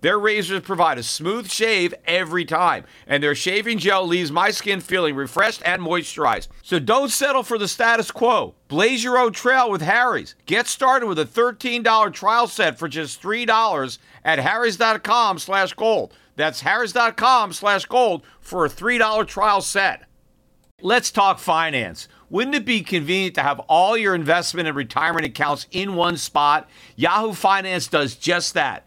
Their 0.00 0.18
razors 0.18 0.60
provide 0.60 0.98
a 0.98 1.02
smooth 1.02 1.50
shave 1.50 1.92
every 2.04 2.44
time, 2.44 2.84
and 3.06 3.22
their 3.22 3.34
shaving 3.34 3.78
gel 3.78 4.06
leaves 4.06 4.30
my 4.30 4.50
skin 4.50 4.80
feeling 4.80 5.16
refreshed 5.16 5.62
and 5.64 5.82
moisturized. 5.82 6.48
So 6.62 6.78
don't 6.78 7.10
settle 7.10 7.42
for 7.42 7.58
the 7.58 7.66
status 7.66 8.10
quo. 8.10 8.54
Blaze 8.68 9.02
your 9.02 9.18
own 9.18 9.32
trail 9.32 9.70
with 9.70 9.82
Harry's. 9.82 10.36
Get 10.46 10.68
started 10.68 11.06
with 11.06 11.18
a 11.18 11.24
$13 11.24 12.12
trial 12.12 12.46
set 12.46 12.78
for 12.78 12.86
just 12.86 13.20
$3 13.20 13.98
at 14.24 14.38
harrys.com 14.38 15.38
slash 15.38 15.72
gold. 15.72 16.14
That's 16.36 16.60
harrys.com 16.60 17.52
slash 17.52 17.86
gold 17.86 18.22
for 18.40 18.64
a 18.64 18.70
$3 18.70 19.26
trial 19.26 19.60
set. 19.60 20.04
Let's 20.80 21.10
talk 21.10 21.40
finance. 21.40 22.06
Wouldn't 22.30 22.54
it 22.54 22.64
be 22.64 22.82
convenient 22.82 23.34
to 23.34 23.42
have 23.42 23.58
all 23.60 23.96
your 23.96 24.14
investment 24.14 24.68
and 24.68 24.76
retirement 24.76 25.26
accounts 25.26 25.66
in 25.72 25.96
one 25.96 26.16
spot? 26.16 26.68
Yahoo 26.94 27.32
Finance 27.32 27.88
does 27.88 28.14
just 28.14 28.54
that. 28.54 28.86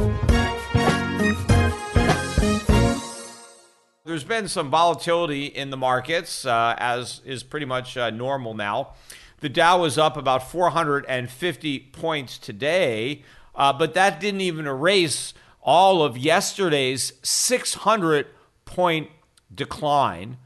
There's 4.05 4.25
been 4.25 4.49
some 4.49 4.71
volatility 4.71 5.47
in 5.47 5.71
the 5.71 5.77
markets, 5.77 6.44
uh, 6.47 6.75
as 6.78 7.21
is 7.25 7.43
pretty 7.43 7.66
much 7.66 7.97
uh, 7.97 8.10
normal 8.10 8.55
now. 8.55 8.93
The 9.41 9.49
Dow 9.49 9.81
was 9.81 9.99
up 9.99 10.16
about 10.16 10.50
450 10.50 11.78
points 11.93 12.38
today, 12.38 13.22
uh, 13.55 13.72
but 13.72 13.94
that 13.94 14.21
didn't 14.21 14.41
even 14.41 14.66
erase 14.66 15.34
all 15.61 16.03
of 16.03 16.16
yesterday's 16.16 17.15
600 17.22 18.26
point 18.65 19.11
decline. 19.55 20.37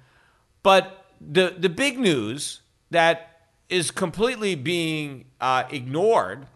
But 0.62 1.06
the, 1.20 1.54
the 1.58 1.68
big 1.68 1.98
news 1.98 2.60
that 2.90 3.27
is 3.68 3.90
completely 3.90 4.54
being 4.54 5.26
uh, 5.40 5.64
ignored 5.70 6.46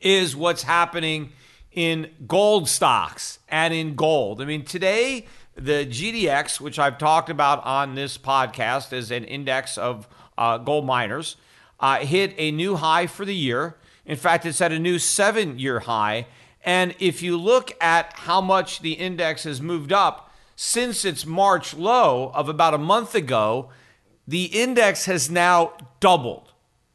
is 0.00 0.36
what's 0.36 0.62
happening 0.62 1.32
in 1.72 2.10
gold 2.26 2.68
stocks 2.68 3.40
and 3.48 3.74
in 3.74 3.94
gold. 3.96 4.40
I 4.40 4.44
mean, 4.44 4.64
today, 4.64 5.26
the 5.56 5.86
GDX, 5.86 6.60
which 6.60 6.78
I've 6.78 6.98
talked 6.98 7.30
about 7.30 7.64
on 7.64 7.94
this 7.94 8.16
podcast 8.16 8.92
as 8.92 9.10
an 9.10 9.24
index 9.24 9.76
of 9.76 10.08
uh, 10.38 10.58
gold 10.58 10.86
miners, 10.86 11.36
uh, 11.80 11.98
hit 11.98 12.34
a 12.36 12.50
new 12.52 12.76
high 12.76 13.06
for 13.06 13.24
the 13.24 13.34
year. 13.34 13.76
In 14.06 14.16
fact, 14.16 14.46
it's 14.46 14.60
at 14.60 14.72
a 14.72 14.78
new 14.78 14.98
seven 14.98 15.58
year 15.58 15.80
high. 15.80 16.26
And 16.64 16.94
if 16.98 17.22
you 17.22 17.36
look 17.36 17.72
at 17.80 18.12
how 18.14 18.40
much 18.40 18.80
the 18.80 18.92
index 18.92 19.44
has 19.44 19.60
moved 19.60 19.92
up 19.92 20.32
since 20.56 21.04
its 21.04 21.26
March 21.26 21.74
low 21.74 22.30
of 22.34 22.48
about 22.48 22.74
a 22.74 22.78
month 22.78 23.14
ago, 23.14 23.70
the 24.26 24.44
index 24.44 25.06
has 25.06 25.30
now 25.30 25.72
doubled. 26.00 26.52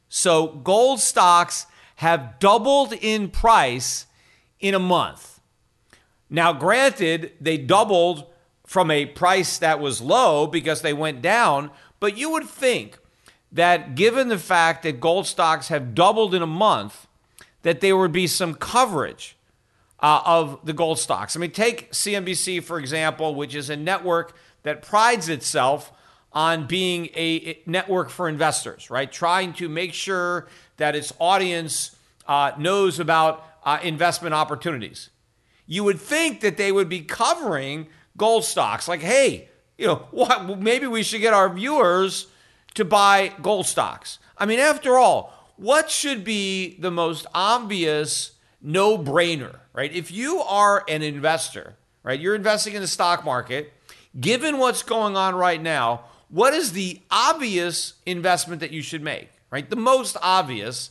So 0.08 0.48
gold 0.48 1.00
stocks 1.00 1.66
have 1.96 2.38
doubled 2.38 2.92
in 2.92 3.28
price 3.28 4.06
in 4.58 4.74
a 4.74 4.78
month. 4.78 5.40
Now, 6.28 6.52
granted, 6.52 7.32
they 7.40 7.58
doubled 7.58 8.26
from 8.66 8.90
a 8.90 9.06
price 9.06 9.58
that 9.58 9.80
was 9.80 10.00
low 10.00 10.46
because 10.46 10.82
they 10.82 10.92
went 10.92 11.22
down, 11.22 11.70
but 11.98 12.16
you 12.16 12.30
would 12.30 12.48
think 12.48 12.98
that 13.52 13.94
given 13.96 14.28
the 14.28 14.38
fact 14.38 14.82
that 14.84 15.00
gold 15.00 15.26
stocks 15.26 15.68
have 15.68 15.94
doubled 15.94 16.34
in 16.34 16.42
a 16.42 16.46
month, 16.46 17.08
that 17.62 17.80
there 17.80 17.96
would 17.96 18.12
be 18.12 18.26
some 18.26 18.54
coverage 18.54 19.36
uh, 20.00 20.22
of 20.24 20.60
the 20.64 20.72
gold 20.72 20.98
stocks. 20.98 21.36
I 21.36 21.40
mean, 21.40 21.50
take 21.50 21.92
CNBC, 21.92 22.62
for 22.62 22.78
example, 22.78 23.34
which 23.34 23.54
is 23.54 23.68
a 23.68 23.76
network 23.76 24.36
that 24.62 24.82
prides 24.82 25.28
itself 25.28 25.92
on 26.32 26.66
being 26.66 27.06
a 27.16 27.58
network 27.66 28.10
for 28.10 28.28
investors, 28.28 28.90
right? 28.90 29.10
Trying 29.10 29.52
to 29.54 29.68
make 29.68 29.92
sure 29.92 30.48
that 30.76 30.94
its 30.94 31.12
audience 31.18 31.96
uh, 32.26 32.52
knows 32.56 33.00
about 33.00 33.44
uh, 33.64 33.78
investment 33.82 34.34
opportunities. 34.34 35.10
You 35.66 35.84
would 35.84 36.00
think 36.00 36.40
that 36.40 36.56
they 36.56 36.72
would 36.72 36.88
be 36.88 37.00
covering 37.00 37.88
gold 38.16 38.44
stocks, 38.44 38.86
like, 38.86 39.00
hey, 39.00 39.48
you 39.76 39.86
know, 39.86 40.06
what? 40.10 40.58
Maybe 40.60 40.86
we 40.86 41.02
should 41.02 41.20
get 41.20 41.34
our 41.34 41.52
viewers 41.52 42.28
to 42.74 42.84
buy 42.84 43.32
gold 43.42 43.66
stocks. 43.66 44.18
I 44.38 44.46
mean, 44.46 44.60
after 44.60 44.96
all, 44.96 45.34
what 45.56 45.90
should 45.90 46.24
be 46.24 46.76
the 46.78 46.90
most 46.90 47.26
obvious 47.34 48.32
no 48.62 48.96
brainer, 48.98 49.56
right? 49.72 49.92
If 49.92 50.10
you 50.10 50.40
are 50.40 50.84
an 50.88 51.02
investor, 51.02 51.76
right, 52.02 52.18
you're 52.18 52.34
investing 52.34 52.74
in 52.74 52.82
the 52.82 52.88
stock 52.88 53.24
market, 53.24 53.72
given 54.18 54.58
what's 54.58 54.82
going 54.82 55.16
on 55.16 55.34
right 55.34 55.60
now, 55.60 56.04
what 56.30 56.54
is 56.54 56.72
the 56.72 57.00
obvious 57.10 57.94
investment 58.06 58.60
that 58.60 58.70
you 58.70 58.82
should 58.82 59.02
make, 59.02 59.30
right? 59.50 59.68
The 59.68 59.76
most 59.76 60.16
obvious, 60.22 60.90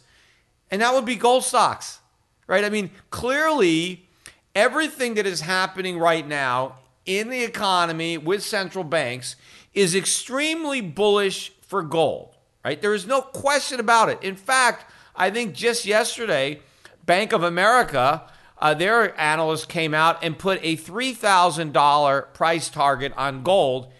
and 0.69 0.81
that 0.81 0.93
would 0.93 1.05
be 1.05 1.15
gold 1.15 1.43
stocks, 1.43 1.99
right? 2.45 2.63
I 2.63 2.69
mean, 2.69 2.91
clearly, 3.09 4.07
everything 4.53 5.13
that 5.15 5.25
is 5.25 5.41
happening 5.41 5.97
right 5.97 6.27
now 6.27 6.75
in 7.05 7.29
the 7.29 7.43
economy 7.43 8.17
with 8.17 8.43
central 8.43 8.83
banks 8.83 9.35
is 9.73 9.95
extremely 9.95 10.81
bullish 10.81 11.53
for 11.61 11.81
gold, 11.83 12.35
right? 12.65 12.81
There 12.81 12.93
is 12.93 13.07
no 13.07 13.21
question 13.21 13.79
about 13.79 14.09
it. 14.09 14.21
In 14.21 14.35
fact, 14.35 14.91
I 15.15 15.29
think 15.29 15.53
just 15.53 15.85
yesterday, 15.85 16.59
Bank 17.05 17.31
of 17.31 17.43
America, 17.43 18.23
uh, 18.57 18.73
their 18.73 19.19
analyst 19.19 19.69
came 19.69 19.93
out 19.93 20.21
and 20.21 20.37
put 20.37 20.59
a 20.61 20.75
$3,000 20.75 22.33
price 22.33 22.69
target 22.69 23.13
on 23.15 23.41
gold 23.43 23.91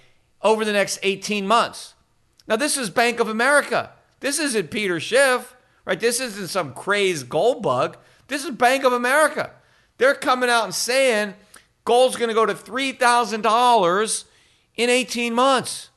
over 0.42 0.64
the 0.66 0.74
next 0.74 1.00
18 1.04 1.46
months. 1.48 1.94
Now, 2.48 2.56
this 2.56 2.78
is 2.78 2.90
Bank 2.90 3.20
of 3.20 3.28
America. 3.28 3.92
This 4.20 4.40
isn't 4.40 4.72
Peter 4.72 5.00
Schiff, 5.00 5.56
right? 5.86 6.00
This 6.00 6.20
isn't 6.20 6.50
some 6.50 6.74
crazed 6.74 7.30
gold 7.30 7.62
bug. 7.62 7.98
This 8.28 8.44
is 8.44 8.52
Bank 8.52 8.84
of 8.84 8.94
America. 8.94 9.52
They're 9.98 10.16
coming 10.16 10.50
out 10.50 10.66
and 10.66 10.74
saying 10.74 11.36
gold's 11.86 12.16
going 12.16 12.30
to 12.30 12.36
go 12.36 12.46
to 12.46 12.54
$3,000 12.54 14.24
in 14.76 14.90
18 14.90 15.34
months. 15.34 15.90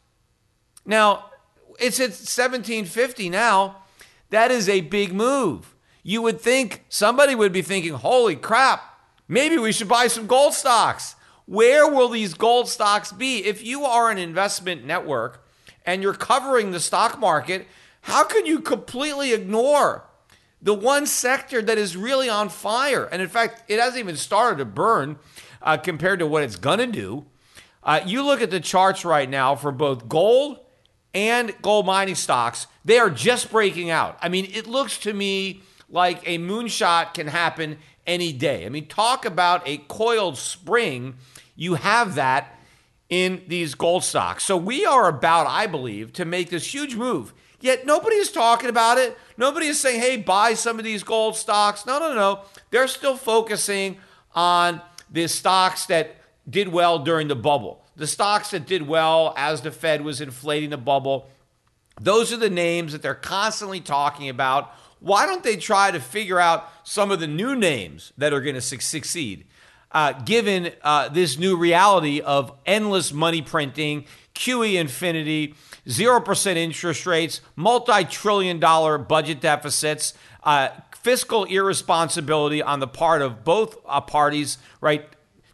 Now, 0.85 1.31
it's 1.79 2.01
at 2.01 2.11
1750 2.11 3.29
now. 3.29 3.83
That 4.31 4.51
is 4.51 4.69
a 4.69 4.81
big 4.81 5.13
move. 5.13 5.75
You 6.03 6.23
would 6.23 6.41
think 6.41 6.85
somebody 6.89 7.35
would 7.35 7.53
be 7.53 7.63
thinking, 7.63 7.95
holy 7.95 8.35
crap, 8.35 8.83
maybe 9.29 9.59
we 9.59 9.73
should 9.73 9.89
buy 9.89 10.09
some 10.09 10.27
gold 10.27 10.55
stocks. 10.55 11.15
Where 11.47 11.89
will 11.89 12.09
these 12.09 12.35
gold 12.35 12.69
stocks 12.69 13.13
be? 13.13 13.45
If 13.45 13.65
you 13.65 13.85
are 13.85 14.11
an 14.11 14.19
investment 14.19 14.85
network 14.85 15.47
and 15.85 16.03
you're 16.03 16.15
covering 16.15 16.71
the 16.71 16.81
stock 16.81 17.19
market, 17.19 17.67
how 18.03 18.25
can 18.25 18.47
you 18.47 18.61
completely 18.61 19.33
ignore 19.33 20.05
the 20.61 20.75
one 20.75 21.07
sector 21.07 21.61
that 21.63 21.79
is 21.79 21.97
really 21.97 22.29
on 22.29 22.49
fire? 22.49 23.05
And 23.05 23.21
in 23.21 23.29
fact, 23.29 23.65
it 23.69 23.81
hasn't 23.81 24.01
even 24.01 24.17
started 24.17 24.59
to 24.59 24.65
burn 24.65 25.19
uh, 25.61 25.77
compared 25.77 26.19
to 26.21 26.27
what 26.27 26.43
it's 26.43 26.57
going 26.57 26.79
to 26.79 26.87
do. 26.87 27.27
Uh, 27.83 28.01
you 28.07 28.25
look 28.25 28.41
at 28.41 28.51
the 28.51 28.61
charts 28.61 29.05
right 29.05 29.29
now 29.29 29.57
for 29.57 29.73
both 29.73 30.09
gold 30.09 30.61
and 31.15 31.55
gold 31.63 31.87
mining 31.87 32.15
stocks, 32.15 32.67
they 32.85 32.99
are 32.99 33.11
just 33.11 33.51
breaking 33.51 33.91
out. 33.91 34.19
I 34.23 34.29
mean, 34.29 34.49
it 34.53 34.67
looks 34.67 34.99
to 34.99 35.13
me 35.13 35.63
like 35.89 36.27
a 36.27 36.39
moonshot 36.39 37.15
can 37.15 37.27
happen 37.27 37.79
any 38.07 38.33
day. 38.33 38.65
I 38.67 38.69
mean, 38.69 38.87
talk 38.87 39.25
about 39.25 39.67
a 39.67 39.79
coiled 39.89 40.39
spring. 40.39 41.15
You 41.55 41.75
have 41.75 42.15
that 42.15 42.59
in 43.09 43.43
these 43.47 43.75
gold 43.75 44.05
stocks. 44.05 44.45
So 44.45 44.57
we 44.57 44.87
are 44.87 45.09
about, 45.09 45.47
I 45.47 45.67
believe, 45.67 46.13
to 46.15 46.25
make 46.25 46.51
this 46.51 46.73
huge 46.73 46.97
move. 46.97 47.35
Yet 47.61 47.87
nobody 47.87 48.17
is 48.17 48.33
talking 48.33 48.69
about 48.69 48.99
it. 48.99 49.17
Nobody 49.37 49.67
is 49.67 49.79
saying, 49.79 50.01
hey, 50.01 50.17
buy 50.17 50.55
some 50.55 50.79
of 50.79 50.85
these 50.85 51.03
gold 51.05 51.37
stocks. 51.37 51.87
No, 51.87 51.99
no, 51.99 52.15
no. 52.15 52.41
They're 52.71 52.89
still 52.89 53.17
focusing 53.17 53.99
on 54.35 54.81
the 55.11 55.29
stocks 55.29 55.87
that 55.87 56.17
did 56.49 56.69
well 56.69 56.99
during 56.99 57.29
the 57.29 57.37
bubble, 57.37 57.85
the 57.97 58.07
stocks 58.07 58.51
that 58.51 58.67
did 58.67 58.89
well 58.89 59.33
as 59.37 59.61
the 59.61 59.71
Fed 59.71 60.03
was 60.03 60.21
inflating 60.21 60.71
the 60.71 60.77
bubble. 60.77 61.29
Those 62.01 62.33
are 62.33 62.39
the 62.39 62.51
names 62.51 62.93
that 62.93 63.03
they're 63.03 63.15
constantly 63.15 63.81
talking 63.81 64.29
about. 64.29 64.73
Why 64.99 65.27
don't 65.27 65.45
they 65.45 65.57
try 65.57 65.91
to 65.91 66.01
figure 66.01 66.41
out 66.41 66.69
some 66.83 67.11
of 67.11 67.21
the 67.21 67.27
new 67.27 67.55
names 67.55 68.13
that 68.17 68.33
are 68.33 68.41
going 68.41 68.55
to 68.55 68.61
su- 68.61 68.81
succeed, 68.81 69.45
uh, 69.93 70.13
given 70.13 70.73
uh, 70.83 71.09
this 71.09 71.39
new 71.39 71.57
reality 71.57 72.21
of 72.21 72.53
endless 72.67 73.13
money 73.13 73.43
printing, 73.43 74.05
QE 74.35 74.75
infinity, 74.81 75.55
0% 75.87 76.57
interest 76.57 77.07
rates, 77.07 77.41
multi 77.57 78.05
trillion 78.05 78.59
dollar 78.59 78.99
budget 78.99 79.41
deficits, 79.41 80.15
uh, 80.45 80.69
fiscal 81.03 81.45
irresponsibility 81.45 82.63
on 82.63 82.81
the 82.81 82.87
part 82.87 83.23
of 83.23 83.45
both 83.45 83.77
uh, 83.87 84.01
parties, 84.01 84.59
right? 84.81 85.07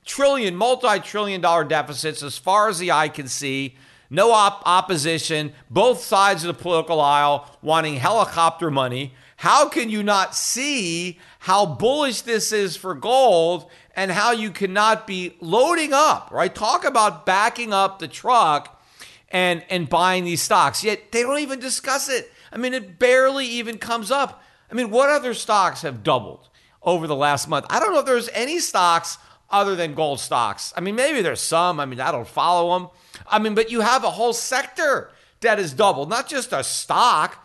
Trillion, 0.05 0.57
multi 0.57 1.01
trillion 1.01 1.41
dollar 1.41 1.65
deficits 1.65 2.23
as 2.23 2.39
far 2.39 2.69
as 2.69 2.79
the 2.79 2.93
eye 2.93 3.09
can 3.09 3.29
see. 3.29 3.77
No 4.11 4.33
op- 4.33 4.63
opposition, 4.67 5.53
both 5.69 6.03
sides 6.03 6.43
of 6.45 6.49
the 6.49 6.63
political 6.63 7.01
aisle 7.01 7.47
wanting 7.61 7.97
helicopter 7.97 8.71
money. 8.71 9.15
How 9.37 9.69
can 9.69 9.91
you 9.91 10.03
not 10.03 10.35
see 10.35 11.19
how 11.41 11.67
bullish 11.67 12.23
this 12.23 12.51
is 12.51 12.77
for 12.77 12.95
gold 12.95 13.71
and 13.95 14.11
how 14.11 14.33
you 14.33 14.51
cannot 14.51 15.07
be 15.07 15.37
loading 15.41 15.93
up, 15.93 16.31
right? 16.33 16.53
Talk 16.53 16.85
about 16.85 17.27
backing 17.27 17.73
up 17.73 17.99
the 17.99 18.09
truck 18.09 18.83
and 19.31 19.63
and 19.69 19.89
buying 19.89 20.25
these 20.25 20.43
stocks. 20.43 20.83
Yet 20.83 21.13
they 21.13 21.23
don't 21.23 21.41
even 21.41 21.61
discuss 21.61 22.09
it. 22.09 22.33
I 22.51 22.57
mean, 22.57 22.75
it 22.75 22.99
barely 22.99 23.47
even 23.47 23.79
comes 23.79 24.11
up. 24.11 24.43
I 24.71 24.75
mean, 24.75 24.91
what 24.91 25.11
other 25.11 25.35
stocks 25.35 25.83
have 25.83 26.03
doubled 26.03 26.49
over 26.83 27.07
the 27.07 27.17
last 27.17 27.49
month? 27.49 27.67
I 27.71 27.79
don't 27.79 27.93
know 27.93 28.01
if 28.01 28.07
there's 28.07 28.31
any 28.31 28.59
stocks 28.59 29.19
other 29.51 29.77
than 29.77 29.95
gold 29.95 30.21
stocks. 30.21 30.73
I 30.77 30.81
mean, 30.81 30.95
maybe 30.95 31.23
there's 31.23 31.41
some. 31.41 31.81
I 31.81 31.87
mean, 31.87 32.01
I 32.01 32.11
don't 32.11 32.29
follow 32.29 32.79
them. 32.79 32.89
I 33.31 33.39
mean, 33.39 33.55
but 33.55 33.71
you 33.71 33.81
have 33.81 34.05
a 34.05 34.11
whole 34.11 34.33
sector 34.33 35.11
that 35.41 35.59
is 35.59 35.73
doubled, 35.73 36.09
not 36.09 36.29
just 36.29 36.53
a 36.53 36.65
stock. 36.65 37.45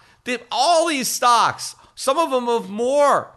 All 0.51 0.87
these 0.87 1.07
stocks, 1.07 1.75
some 1.95 2.17
of 2.17 2.31
them 2.31 2.45
have 2.45 2.69
more 2.69 3.31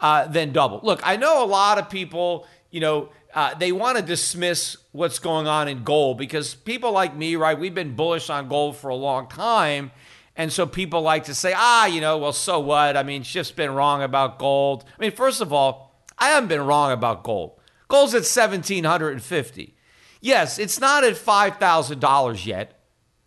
uh, 0.00 0.26
than 0.26 0.52
double. 0.52 0.80
Look, 0.82 1.00
I 1.04 1.16
know 1.16 1.42
a 1.42 1.46
lot 1.46 1.78
of 1.78 1.88
people, 1.88 2.46
you 2.70 2.80
know, 2.80 3.10
uh, 3.34 3.54
they 3.54 3.70
want 3.70 3.98
to 3.98 4.02
dismiss 4.02 4.76
what's 4.92 5.18
going 5.18 5.46
on 5.46 5.68
in 5.68 5.84
gold 5.84 6.18
because 6.18 6.54
people 6.54 6.92
like 6.92 7.14
me, 7.14 7.36
right, 7.36 7.58
we've 7.58 7.74
been 7.74 7.94
bullish 7.94 8.30
on 8.30 8.48
gold 8.48 8.76
for 8.76 8.88
a 8.88 8.94
long 8.94 9.28
time. 9.28 9.90
And 10.36 10.52
so 10.52 10.66
people 10.66 11.02
like 11.02 11.24
to 11.24 11.34
say, 11.34 11.52
ah, 11.54 11.86
you 11.86 12.00
know, 12.00 12.18
well, 12.18 12.32
so 12.32 12.60
what? 12.60 12.96
I 12.96 13.02
mean, 13.02 13.22
Schiff's 13.22 13.50
been 13.50 13.70
wrong 13.70 14.02
about 14.02 14.38
gold. 14.38 14.84
I 14.98 15.00
mean, 15.00 15.12
first 15.12 15.40
of 15.40 15.52
all, 15.52 15.94
I 16.18 16.30
haven't 16.30 16.48
been 16.48 16.62
wrong 16.62 16.92
about 16.92 17.22
gold. 17.22 17.58
Gold's 17.88 18.14
at 18.14 18.24
1750 18.24 19.75
Yes, 20.20 20.58
it's 20.58 20.80
not 20.80 21.04
at 21.04 21.14
$5,000 21.14 22.46
yet, 22.46 22.80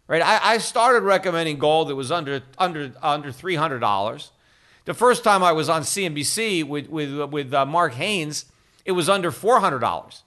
right? 0.08 0.22
I, 0.22 0.54
I, 0.54 0.58
started 0.58 1.02
recommending 1.02 1.60
gold 1.60 1.90
that 1.90 1.96
was 1.96 2.12
under, 2.12 2.42
under, 2.58 2.92
under 3.02 3.30
$300. 3.30 4.30
The 4.86 4.94
first 4.94 5.24
time 5.24 5.44
I 5.44 5.52
was 5.52 5.70
on 5.70 5.84
CNBC 5.84 6.64
with, 6.64 6.90
with, 6.90 7.32
with 7.32 7.54
uh, 7.54 7.66
Mark 7.66 7.94
Haines, 7.94 8.46
it 8.86 8.94
was 8.94 9.08
under 9.08 9.32
$400. 9.32 10.22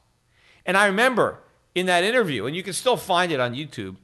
And 0.65 0.77
I 0.77 0.87
remember 0.87 1.41
in 1.75 1.87
that 1.87 2.05
interview, 2.05 2.47
and 2.47 2.55
you 2.55 2.63
can 2.63 2.73
still 2.73 2.97
find 2.97 3.33
it 3.33 3.41
on 3.41 3.55
YouTube, 3.55 3.97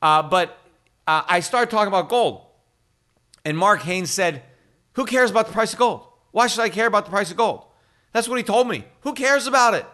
uh, 0.00 0.22
but 0.22 0.58
uh, 1.06 1.22
I 1.26 1.40
started 1.40 1.70
talking 1.70 1.88
about 1.88 2.08
gold. 2.08 2.42
And 3.44 3.56
Mark 3.56 3.82
Haines 3.82 4.10
said, 4.10 4.42
Who 4.92 5.06
cares 5.06 5.30
about 5.30 5.46
the 5.46 5.52
price 5.52 5.72
of 5.72 5.78
gold? 5.78 6.06
Why 6.30 6.46
should 6.46 6.60
I 6.60 6.68
care 6.68 6.86
about 6.86 7.06
the 7.06 7.10
price 7.10 7.30
of 7.30 7.36
gold? 7.36 7.64
That's 8.12 8.28
what 8.28 8.36
he 8.36 8.44
told 8.44 8.68
me. 8.68 8.84
Who 9.00 9.14
cares 9.14 9.46
about 9.46 9.74
it? 9.74 9.86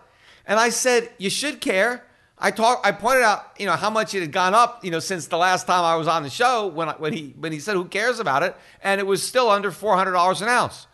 And 0.47 0.59
I 0.59 0.69
said, 0.69 1.11
you 1.19 1.31
should 1.31 1.61
care. 1.61 2.05
I 2.39 2.51
talk. 2.51 2.81
I 2.85 2.93
pointed 2.93 3.23
out, 3.23 3.55
you 3.59 3.67
know, 3.67 3.73
how 3.73 3.91
much 3.91 4.15
it 4.15 4.21
had 4.21 4.33
gone 4.33 4.55
up, 4.55 4.85
you 4.85 4.91
know, 4.91 4.99
since 4.99 5.29
the 5.29 5.39
last 5.39 5.67
time 5.67 5.85
I 5.85 5.97
was 5.97 6.09
on 6.09 6.23
the 6.25 6.31
show 6.31 6.67
when 6.67 6.89
when 6.89 7.13
he 7.13 7.35
when 7.39 7.53
he 7.53 7.61
said, 7.61 7.75
"Who 7.75 7.85
cares 7.85 8.19
about 8.19 8.43
it?" 8.43 8.57
and 8.83 9.01
it 9.01 9.05
was 9.07 9.23
still 9.23 9.51
under 9.51 9.71
four 9.71 9.97
hundred 9.97 10.13
dollars 10.13 10.43
an 10.43 10.49
ounce. 10.49 10.87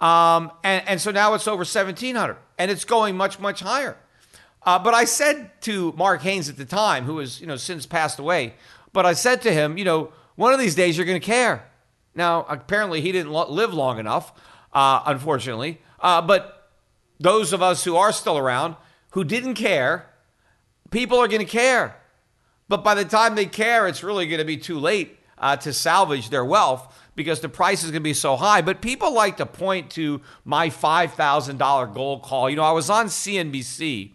Um, 0.00 0.50
and 0.64 0.86
and 0.88 1.00
so 1.00 1.12
now 1.12 1.34
it's 1.34 1.46
over 1.46 1.64
seventeen 1.64 2.16
hundred, 2.16 2.36
and 2.58 2.70
it's 2.70 2.84
going 2.84 3.16
much 3.16 3.38
much 3.38 3.60
higher. 3.60 3.96
Uh, 4.64 4.78
but 4.78 4.92
I 4.92 5.04
said 5.04 5.50
to 5.62 5.92
Mark 5.92 6.22
Haines 6.22 6.48
at 6.48 6.56
the 6.56 6.64
time, 6.64 7.04
who 7.04 7.18
has 7.18 7.40
you 7.40 7.46
know 7.46 7.56
since 7.56 7.86
passed 7.86 8.18
away, 8.18 8.54
but 8.92 9.06
I 9.06 9.12
said 9.12 9.40
to 9.42 9.52
him, 9.52 9.78
you 9.78 9.84
know, 9.84 10.12
one 10.34 10.52
of 10.52 10.58
these 10.58 10.74
days 10.74 10.96
you're 10.96 11.06
going 11.06 11.20
to 11.20 11.24
care. 11.24 11.70
Now 12.14 12.44
apparently 12.48 13.00
he 13.00 13.12
didn't 13.12 13.32
live 13.32 13.72
long 13.72 13.98
enough, 14.00 14.32
uh, 14.72 15.02
unfortunately. 15.06 15.80
Uh, 16.00 16.20
but 16.20 16.61
those 17.22 17.52
of 17.52 17.62
us 17.62 17.84
who 17.84 17.96
are 17.96 18.12
still 18.12 18.36
around 18.36 18.76
who 19.10 19.24
didn't 19.24 19.54
care, 19.54 20.06
people 20.90 21.18
are 21.18 21.28
going 21.28 21.44
to 21.44 21.50
care. 21.50 21.96
But 22.68 22.82
by 22.82 22.94
the 22.94 23.04
time 23.04 23.34
they 23.34 23.46
care, 23.46 23.86
it's 23.86 24.02
really 24.02 24.26
going 24.26 24.38
to 24.38 24.44
be 24.44 24.56
too 24.56 24.78
late 24.78 25.18
uh, 25.38 25.56
to 25.56 25.72
salvage 25.72 26.30
their 26.30 26.44
wealth 26.44 26.94
because 27.14 27.40
the 27.40 27.48
price 27.48 27.84
is 27.84 27.90
going 27.90 28.00
to 28.02 28.08
be 28.08 28.14
so 28.14 28.36
high. 28.36 28.62
But 28.62 28.80
people 28.80 29.12
like 29.12 29.36
to 29.36 29.46
point 29.46 29.90
to 29.90 30.22
my 30.44 30.70
$5,000 30.70 31.94
gold 31.94 32.22
call. 32.22 32.48
You 32.48 32.56
know, 32.56 32.62
I 32.62 32.72
was 32.72 32.88
on 32.88 33.06
CNBC 33.06 34.12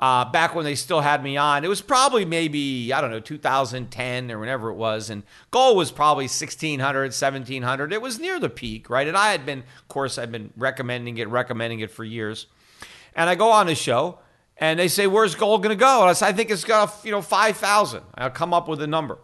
uh, 0.00 0.24
back 0.24 0.54
when 0.54 0.64
they 0.64 0.74
still 0.74 1.00
had 1.00 1.22
me 1.22 1.36
on. 1.36 1.64
It 1.64 1.68
was 1.68 1.80
probably 1.80 2.24
maybe, 2.24 2.92
I 2.92 3.00
don't 3.00 3.10
know, 3.10 3.20
2010 3.20 4.30
or 4.30 4.38
whenever 4.38 4.70
it 4.70 4.74
was. 4.74 5.08
And 5.08 5.22
gold 5.50 5.76
was 5.76 5.90
probably 5.90 6.24
1600, 6.24 7.04
1700. 7.06 7.92
It 7.92 8.02
was 8.02 8.18
near 8.18 8.40
the 8.40 8.50
peak, 8.50 8.90
right? 8.90 9.06
And 9.06 9.16
I 9.16 9.30
had 9.30 9.46
been, 9.46 9.60
of 9.60 9.88
course, 9.88 10.18
I've 10.18 10.32
been 10.32 10.52
recommending 10.56 11.18
it, 11.18 11.28
recommending 11.28 11.80
it 11.80 11.90
for 11.90 12.04
years. 12.04 12.46
And 13.14 13.30
I 13.30 13.34
go 13.34 13.50
on 13.50 13.66
the 13.66 13.74
show 13.74 14.18
and 14.58 14.78
they 14.78 14.88
say, 14.88 15.06
Where's 15.06 15.34
gold 15.34 15.62
going 15.62 15.76
to 15.76 15.80
go? 15.80 16.06
And 16.06 16.16
I 16.22 16.28
I 16.28 16.32
think 16.32 16.50
it's 16.50 16.64
got, 16.64 17.00
you 17.04 17.12
know, 17.12 17.22
5,000. 17.22 18.02
I'll 18.16 18.30
come 18.30 18.52
up 18.52 18.68
with 18.68 18.82
a 18.82 18.86
number. 18.86 19.18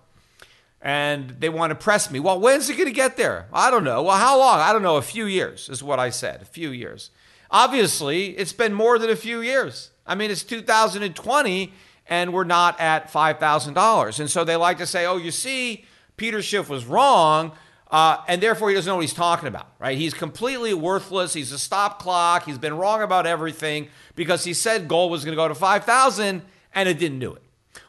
And 0.82 1.36
they 1.40 1.50
want 1.50 1.72
to 1.72 1.74
press 1.74 2.10
me. 2.10 2.20
Well, 2.20 2.40
when's 2.40 2.70
it 2.70 2.74
going 2.74 2.88
to 2.88 2.94
get 2.94 3.18
there? 3.18 3.48
I 3.52 3.70
don't 3.70 3.84
know. 3.84 4.02
Well, 4.02 4.16
how 4.16 4.38
long? 4.38 4.60
I 4.60 4.72
don't 4.72 4.82
know. 4.82 4.96
A 4.96 5.02
few 5.02 5.26
years 5.26 5.68
is 5.68 5.82
what 5.82 5.98
I 5.98 6.08
said. 6.08 6.40
A 6.40 6.46
few 6.46 6.70
years. 6.70 7.10
Obviously, 7.50 8.28
it's 8.38 8.54
been 8.54 8.72
more 8.72 8.98
than 8.98 9.10
a 9.10 9.16
few 9.16 9.40
years. 9.40 9.90
I 10.10 10.16
mean, 10.16 10.32
it's 10.32 10.42
2020 10.42 11.72
and 12.08 12.32
we're 12.32 12.42
not 12.42 12.80
at 12.80 13.12
$5,000. 13.12 14.20
And 14.20 14.28
so 14.28 14.42
they 14.42 14.56
like 14.56 14.78
to 14.78 14.86
say, 14.86 15.06
oh, 15.06 15.18
you 15.18 15.30
see, 15.30 15.84
Peter 16.16 16.42
Schiff 16.42 16.68
was 16.68 16.84
wrong. 16.84 17.52
Uh, 17.92 18.16
and 18.26 18.42
therefore, 18.42 18.70
he 18.70 18.74
doesn't 18.74 18.90
know 18.90 18.96
what 18.96 19.02
he's 19.02 19.14
talking 19.14 19.46
about, 19.46 19.68
right? 19.78 19.96
He's 19.96 20.12
completely 20.12 20.74
worthless. 20.74 21.32
He's 21.32 21.52
a 21.52 21.58
stop 21.60 22.02
clock. 22.02 22.44
He's 22.44 22.58
been 22.58 22.76
wrong 22.76 23.02
about 23.02 23.24
everything 23.24 23.88
because 24.16 24.42
he 24.42 24.52
said 24.52 24.88
gold 24.88 25.12
was 25.12 25.24
going 25.24 25.32
to 25.32 25.36
go 25.36 25.46
to 25.46 25.54
5,000 25.54 26.42
and 26.74 26.88
it 26.88 26.98
didn't 26.98 27.20
do 27.20 27.32
it. 27.32 27.42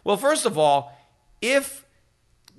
Well, 0.04 0.18
first 0.18 0.46
of 0.46 0.60
all, 0.60 0.96
if 1.42 1.86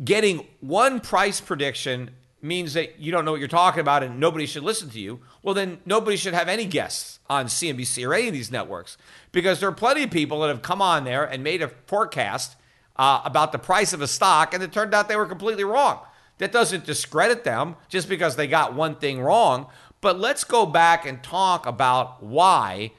getting 0.02 0.44
one 0.58 0.98
price 0.98 1.40
prediction 1.40 2.10
means 2.42 2.74
that 2.74 2.98
you 2.98 3.12
don't 3.12 3.24
know 3.24 3.30
what 3.30 3.40
you're 3.40 3.48
talking 3.48 3.80
about 3.80 4.02
and 4.02 4.18
nobody 4.18 4.46
should 4.46 4.62
listen 4.62 4.90
to 4.90 5.00
you, 5.00 5.20
well, 5.42 5.54
then 5.54 5.78
nobody 5.86 6.16
should 6.16 6.34
have 6.34 6.48
any 6.48 6.66
guests 6.66 7.20
on 7.30 7.46
CNBC 7.46 8.06
or 8.06 8.14
any 8.14 8.28
of 8.28 8.34
these 8.34 8.50
networks 8.50 8.98
because 9.30 9.60
there 9.60 9.68
are 9.68 9.72
plenty 9.72 10.02
of 10.02 10.10
people 10.10 10.40
that 10.40 10.48
have 10.48 10.62
come 10.62 10.82
on 10.82 11.04
there 11.04 11.24
and 11.24 11.44
made 11.44 11.62
a 11.62 11.68
forecast 11.86 12.56
uh, 12.96 13.22
about 13.24 13.52
the 13.52 13.58
price 13.58 13.92
of 13.92 14.02
a 14.02 14.08
stock 14.08 14.52
and 14.52 14.62
it 14.62 14.72
turned 14.72 14.92
out 14.92 15.08
they 15.08 15.16
were 15.16 15.26
completely 15.26 15.64
wrong. 15.64 16.00
That 16.38 16.52
doesn't 16.52 16.84
discredit 16.84 17.44
them 17.44 17.76
just 17.88 18.08
because 18.08 18.36
they 18.36 18.48
got 18.48 18.74
one 18.74 18.96
thing 18.96 19.20
wrong. 19.20 19.68
But 20.00 20.18
let's 20.18 20.42
go 20.42 20.66
back 20.66 21.06
and 21.06 21.22
talk 21.22 21.64
about 21.64 22.22
why 22.22 22.90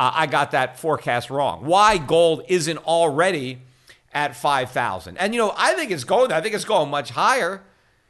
uh, 0.00 0.10
I 0.14 0.26
got 0.26 0.50
that 0.50 0.80
forecast 0.80 1.30
wrong. 1.30 1.64
Why 1.64 1.98
gold 1.98 2.42
isn't 2.48 2.78
already 2.78 3.60
at 4.12 4.36
5,000. 4.36 5.16
And, 5.16 5.34
you 5.34 5.40
know, 5.40 5.54
I 5.56 5.74
think 5.74 5.90
it's 5.90 6.04
going, 6.04 6.32
I 6.32 6.40
think 6.40 6.54
it's 6.54 6.64
going 6.64 6.90
much 6.90 7.10
higher. 7.10 7.62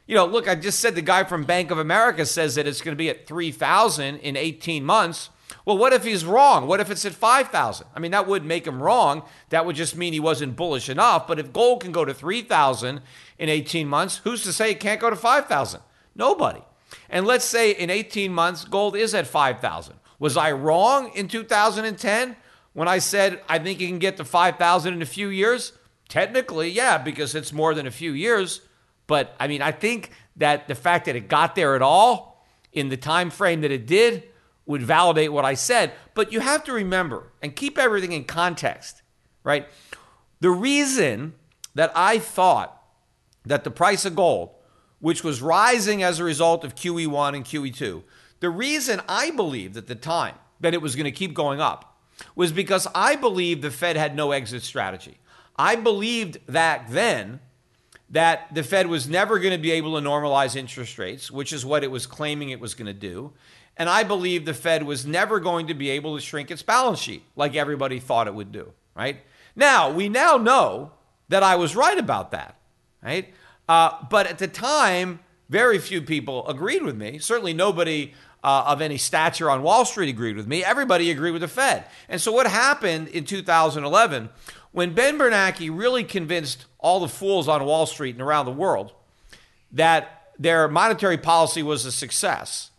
You 0.05 0.15
know, 0.15 0.25
look, 0.25 0.47
I 0.49 0.55
just 0.55 0.79
said 0.79 0.95
the 0.95 1.01
guy 1.01 1.23
from 1.23 1.43
Bank 1.43 1.71
of 1.71 1.77
America 1.77 2.25
says 2.25 2.55
that 2.55 2.67
it's 2.67 2.81
going 2.81 2.93
to 2.93 2.97
be 2.97 3.09
at 3.09 3.25
3,000 3.25 4.17
in 4.17 4.35
18 4.35 4.83
months. 4.83 5.29
Well, 5.65 5.77
what 5.77 5.93
if 5.93 6.03
he's 6.03 6.25
wrong? 6.25 6.67
What 6.67 6.81
if 6.81 6.89
it's 6.91 7.05
at 7.05 7.13
5,000? 7.13 7.87
I 7.95 7.99
mean, 7.99 8.11
that 8.11 8.27
would 8.27 8.43
make 8.43 8.67
him 8.67 8.83
wrong. 8.83 9.23
That 9.49 9.65
would 9.65 9.77
just 9.77 9.95
mean 9.95 10.11
he 10.11 10.19
wasn't 10.19 10.57
bullish 10.57 10.89
enough. 10.89 11.25
But 11.25 11.39
if 11.39 11.53
gold 11.53 11.81
can 11.81 11.93
go 11.93 12.03
to 12.03 12.13
3,000 12.13 13.01
in 13.39 13.49
18 13.49 13.87
months, 13.87 14.17
who's 14.17 14.43
to 14.43 14.51
say 14.51 14.71
it 14.71 14.79
can't 14.79 14.99
go 14.99 15.09
to 15.09 15.15
5,000? 15.15 15.79
Nobody. 16.15 16.61
And 17.09 17.25
let's 17.25 17.45
say 17.45 17.71
in 17.71 17.89
18 17.89 18.33
months, 18.33 18.65
gold 18.65 18.95
is 18.95 19.13
at 19.13 19.27
5,000. 19.27 19.95
Was 20.19 20.35
I 20.35 20.51
wrong 20.51 21.11
in 21.15 21.27
2010 21.27 22.35
when 22.73 22.87
I 22.87 22.99
said 22.99 23.41
I 23.47 23.59
think 23.59 23.79
it 23.81 23.87
can 23.87 23.99
get 23.99 24.17
to 24.17 24.25
5,000 24.25 24.93
in 24.93 25.01
a 25.01 25.05
few 25.05 25.29
years? 25.29 25.73
Technically, 26.09 26.69
yeah, 26.69 26.97
because 26.97 27.35
it's 27.35 27.53
more 27.53 27.73
than 27.73 27.87
a 27.87 27.91
few 27.91 28.11
years. 28.11 28.61
But 29.07 29.35
I 29.39 29.47
mean, 29.47 29.61
I 29.61 29.71
think 29.71 30.11
that 30.37 30.67
the 30.67 30.75
fact 30.75 31.05
that 31.05 31.15
it 31.15 31.27
got 31.27 31.55
there 31.55 31.75
at 31.75 31.81
all 31.81 32.45
in 32.71 32.89
the 32.89 32.97
time 32.97 33.29
frame 33.29 33.61
that 33.61 33.71
it 33.71 33.85
did 33.85 34.23
would 34.65 34.81
validate 34.81 35.31
what 35.31 35.45
I 35.45 35.53
said. 35.53 35.93
But 36.13 36.31
you 36.31 36.39
have 36.39 36.63
to 36.65 36.73
remember 36.73 37.31
and 37.41 37.55
keep 37.55 37.77
everything 37.77 38.11
in 38.11 38.23
context, 38.23 39.01
right? 39.43 39.67
The 40.39 40.49
reason 40.49 41.33
that 41.75 41.91
I 41.95 42.19
thought 42.19 42.81
that 43.45 43.63
the 43.63 43.71
price 43.71 44.05
of 44.05 44.15
gold, 44.15 44.51
which 44.99 45.23
was 45.23 45.41
rising 45.41 46.01
as 46.01 46.19
a 46.19 46.23
result 46.23 46.63
of 46.63 46.75
QE1 46.75 47.35
and 47.35 47.45
QE2, 47.45 48.03
the 48.39 48.49
reason 48.49 49.01
I 49.07 49.31
believed 49.31 49.77
at 49.77 49.87
the 49.87 49.95
time 49.95 50.35
that 50.59 50.73
it 50.73 50.81
was 50.81 50.95
going 50.95 51.05
to 51.05 51.11
keep 51.11 51.33
going 51.33 51.59
up 51.59 51.97
was 52.35 52.51
because 52.51 52.87
I 52.95 53.15
believed 53.15 53.61
the 53.61 53.71
Fed 53.71 53.97
had 53.97 54.15
no 54.15 54.31
exit 54.31 54.63
strategy. 54.63 55.19
I 55.57 55.75
believed 55.75 56.45
back 56.47 56.89
then 56.89 57.41
that 58.13 58.53
the 58.53 58.63
Fed 58.63 58.87
was 58.87 59.09
never 59.09 59.39
going 59.39 59.53
to 59.53 59.61
be 59.61 59.71
able 59.71 59.99
to 59.99 60.07
normalize 60.07 60.55
interest 60.55 60.99
rates, 60.99 61.31
which 61.31 61.51
is 61.51 61.65
what 61.65 61.83
it 61.83 61.89
was 61.89 62.05
claiming 62.05 62.49
it 62.49 62.59
was 62.59 62.75
going 62.75 62.85
to 62.85 62.93
do. 62.93 63.33
And 63.75 63.89
I 63.89 64.03
believe 64.03 64.45
the 64.45 64.53
Fed 64.53 64.83
was 64.83 65.03
never 65.03 65.39
going 65.39 65.67
to 65.67 65.73
be 65.73 65.89
able 65.89 66.15
to 66.15 66.21
shrink 66.21 66.51
its 66.51 66.61
balance 66.61 66.99
sheet 66.99 67.23
like 67.35 67.55
everybody 67.55 67.99
thought 67.99 68.27
it 68.27 68.35
would 68.35 68.51
do, 68.51 68.71
right? 68.95 69.17
Now, 69.55 69.91
we 69.91 70.09
now 70.09 70.37
know 70.37 70.91
that 71.29 71.41
I 71.41 71.55
was 71.55 71.75
right 71.75 71.97
about 71.97 72.31
that, 72.31 72.55
right? 73.03 73.33
Uh, 73.67 73.91
but 74.11 74.27
at 74.27 74.37
the 74.37 74.47
time, 74.47 75.19
very 75.49 75.79
few 75.79 76.03
people 76.03 76.47
agreed 76.47 76.83
with 76.83 76.95
me. 76.95 77.17
Certainly 77.17 77.53
nobody 77.53 78.13
uh, 78.43 78.65
of 78.67 78.81
any 78.81 78.97
stature 78.97 79.49
on 79.49 79.63
Wall 79.63 79.85
Street 79.85 80.09
agreed 80.09 80.35
with 80.35 80.45
me. 80.45 80.63
Everybody 80.63 81.09
agreed 81.09 81.31
with 81.31 81.41
the 81.41 81.47
Fed. 81.47 81.85
And 82.09 82.21
so 82.21 82.31
what 82.31 82.45
happened 82.45 83.07
in 83.07 83.23
2011 83.23 84.29
when 84.73 84.93
Ben 84.93 85.17
Bernanke 85.17 85.69
really 85.71 86.03
convinced 86.03 86.65
all 86.79 86.99
the 86.99 87.07
fools 87.07 87.47
on 87.47 87.63
Wall 87.63 87.85
Street 87.85 88.15
and 88.15 88.21
around 88.21 88.45
the 88.45 88.51
world 88.51 88.91
that 89.71 90.31
their 90.37 90.67
monetary 90.67 91.17
policy 91.17 91.63
was 91.63 91.85
a 91.85 91.91
success 91.91 92.71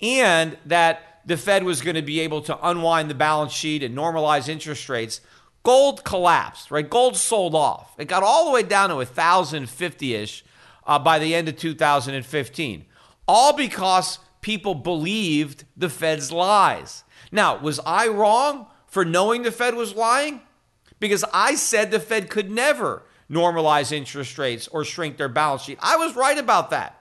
and 0.00 0.56
that 0.66 1.20
the 1.26 1.36
Fed 1.36 1.62
was 1.62 1.82
going 1.82 1.96
to 1.96 2.02
be 2.02 2.20
able 2.20 2.40
to 2.42 2.58
unwind 2.66 3.10
the 3.10 3.14
balance 3.14 3.52
sheet 3.52 3.82
and 3.82 3.96
normalize 3.96 4.48
interest 4.48 4.88
rates, 4.88 5.20
gold 5.62 6.02
collapsed, 6.02 6.70
right? 6.70 6.88
Gold 6.88 7.16
sold 7.16 7.54
off. 7.54 7.94
It 7.98 8.06
got 8.06 8.22
all 8.22 8.46
the 8.46 8.50
way 8.50 8.62
down 8.62 8.88
to 8.88 8.96
1,050 8.96 10.14
ish 10.14 10.44
uh, 10.86 10.98
by 10.98 11.18
the 11.18 11.34
end 11.34 11.48
of 11.48 11.56
2015, 11.56 12.86
all 13.26 13.52
because 13.52 14.18
people 14.40 14.74
believed 14.74 15.64
the 15.76 15.90
Fed's 15.90 16.32
lies. 16.32 17.04
Now, 17.30 17.58
was 17.58 17.78
I 17.84 18.08
wrong 18.08 18.66
for 18.86 19.04
knowing 19.04 19.42
the 19.42 19.52
Fed 19.52 19.74
was 19.74 19.94
lying? 19.94 20.40
Because 21.00 21.24
I 21.32 21.54
said 21.54 21.90
the 21.90 22.00
Fed 22.00 22.30
could 22.30 22.50
never 22.50 23.02
normalize 23.30 23.92
interest 23.92 24.38
rates 24.38 24.68
or 24.68 24.84
shrink 24.84 25.16
their 25.16 25.28
balance 25.28 25.62
sheet. 25.62 25.78
I 25.80 25.96
was 25.96 26.16
right 26.16 26.38
about 26.38 26.70
that. 26.70 27.00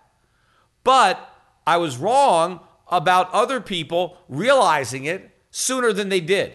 But 0.83 1.33
I 1.65 1.77
was 1.77 1.97
wrong 1.97 2.61
about 2.89 3.31
other 3.33 3.59
people 3.59 4.17
realizing 4.29 5.05
it 5.05 5.31
sooner 5.51 5.91
than 5.93 6.09
they 6.09 6.21
did. 6.21 6.53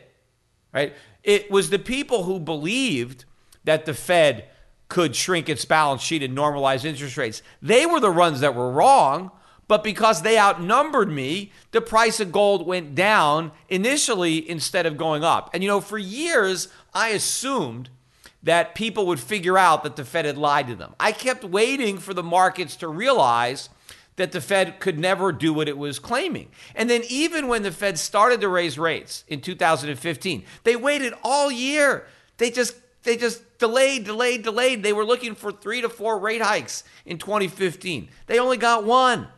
Right? 0.72 0.94
It 1.22 1.50
was 1.50 1.70
the 1.70 1.78
people 1.78 2.24
who 2.24 2.40
believed 2.40 3.24
that 3.64 3.84
the 3.84 3.94
Fed 3.94 4.48
could 4.88 5.16
shrink 5.16 5.48
its 5.48 5.64
balance 5.64 6.02
sheet 6.02 6.22
and 6.22 6.36
normalize 6.36 6.84
interest 6.84 7.16
rates. 7.16 7.42
They 7.60 7.86
were 7.86 8.00
the 8.00 8.12
ones 8.12 8.40
that 8.40 8.54
were 8.54 8.70
wrong, 8.70 9.30
but 9.72 9.82
because 9.82 10.20
they 10.20 10.38
outnumbered 10.38 11.10
me, 11.10 11.50
the 11.70 11.80
price 11.80 12.20
of 12.20 12.30
gold 12.30 12.66
went 12.66 12.94
down 12.94 13.52
initially 13.70 14.46
instead 14.50 14.84
of 14.84 14.98
going 14.98 15.24
up. 15.24 15.48
And 15.54 15.62
you 15.62 15.68
know, 15.70 15.80
for 15.80 15.96
years, 15.96 16.68
I 16.92 17.08
assumed 17.08 17.88
that 18.42 18.74
people 18.74 19.06
would 19.06 19.18
figure 19.18 19.56
out 19.56 19.82
that 19.84 19.96
the 19.96 20.04
Fed 20.04 20.26
had 20.26 20.36
lied 20.36 20.66
to 20.66 20.74
them. 20.74 20.94
I 21.00 21.12
kept 21.12 21.42
waiting 21.42 21.96
for 21.96 22.12
the 22.12 22.22
markets 22.22 22.76
to 22.76 22.88
realize 22.88 23.70
that 24.16 24.32
the 24.32 24.42
Fed 24.42 24.78
could 24.78 24.98
never 24.98 25.32
do 25.32 25.54
what 25.54 25.70
it 25.70 25.78
was 25.78 25.98
claiming. 25.98 26.50
And 26.74 26.90
then, 26.90 27.00
even 27.08 27.48
when 27.48 27.62
the 27.62 27.72
Fed 27.72 27.98
started 27.98 28.42
to 28.42 28.50
raise 28.50 28.78
rates 28.78 29.24
in 29.26 29.40
2015, 29.40 30.44
they 30.64 30.76
waited 30.76 31.14
all 31.24 31.50
year. 31.50 32.04
They 32.36 32.50
just 32.50 32.74
they 33.04 33.16
just 33.16 33.58
delayed, 33.58 34.04
delayed, 34.04 34.42
delayed. 34.42 34.82
They 34.82 34.92
were 34.92 35.06
looking 35.06 35.34
for 35.34 35.50
three 35.50 35.80
to 35.80 35.88
four 35.88 36.18
rate 36.18 36.42
hikes 36.42 36.84
in 37.06 37.16
2015. 37.16 38.10
They 38.26 38.38
only 38.38 38.58
got 38.58 38.84
one. 38.84 39.28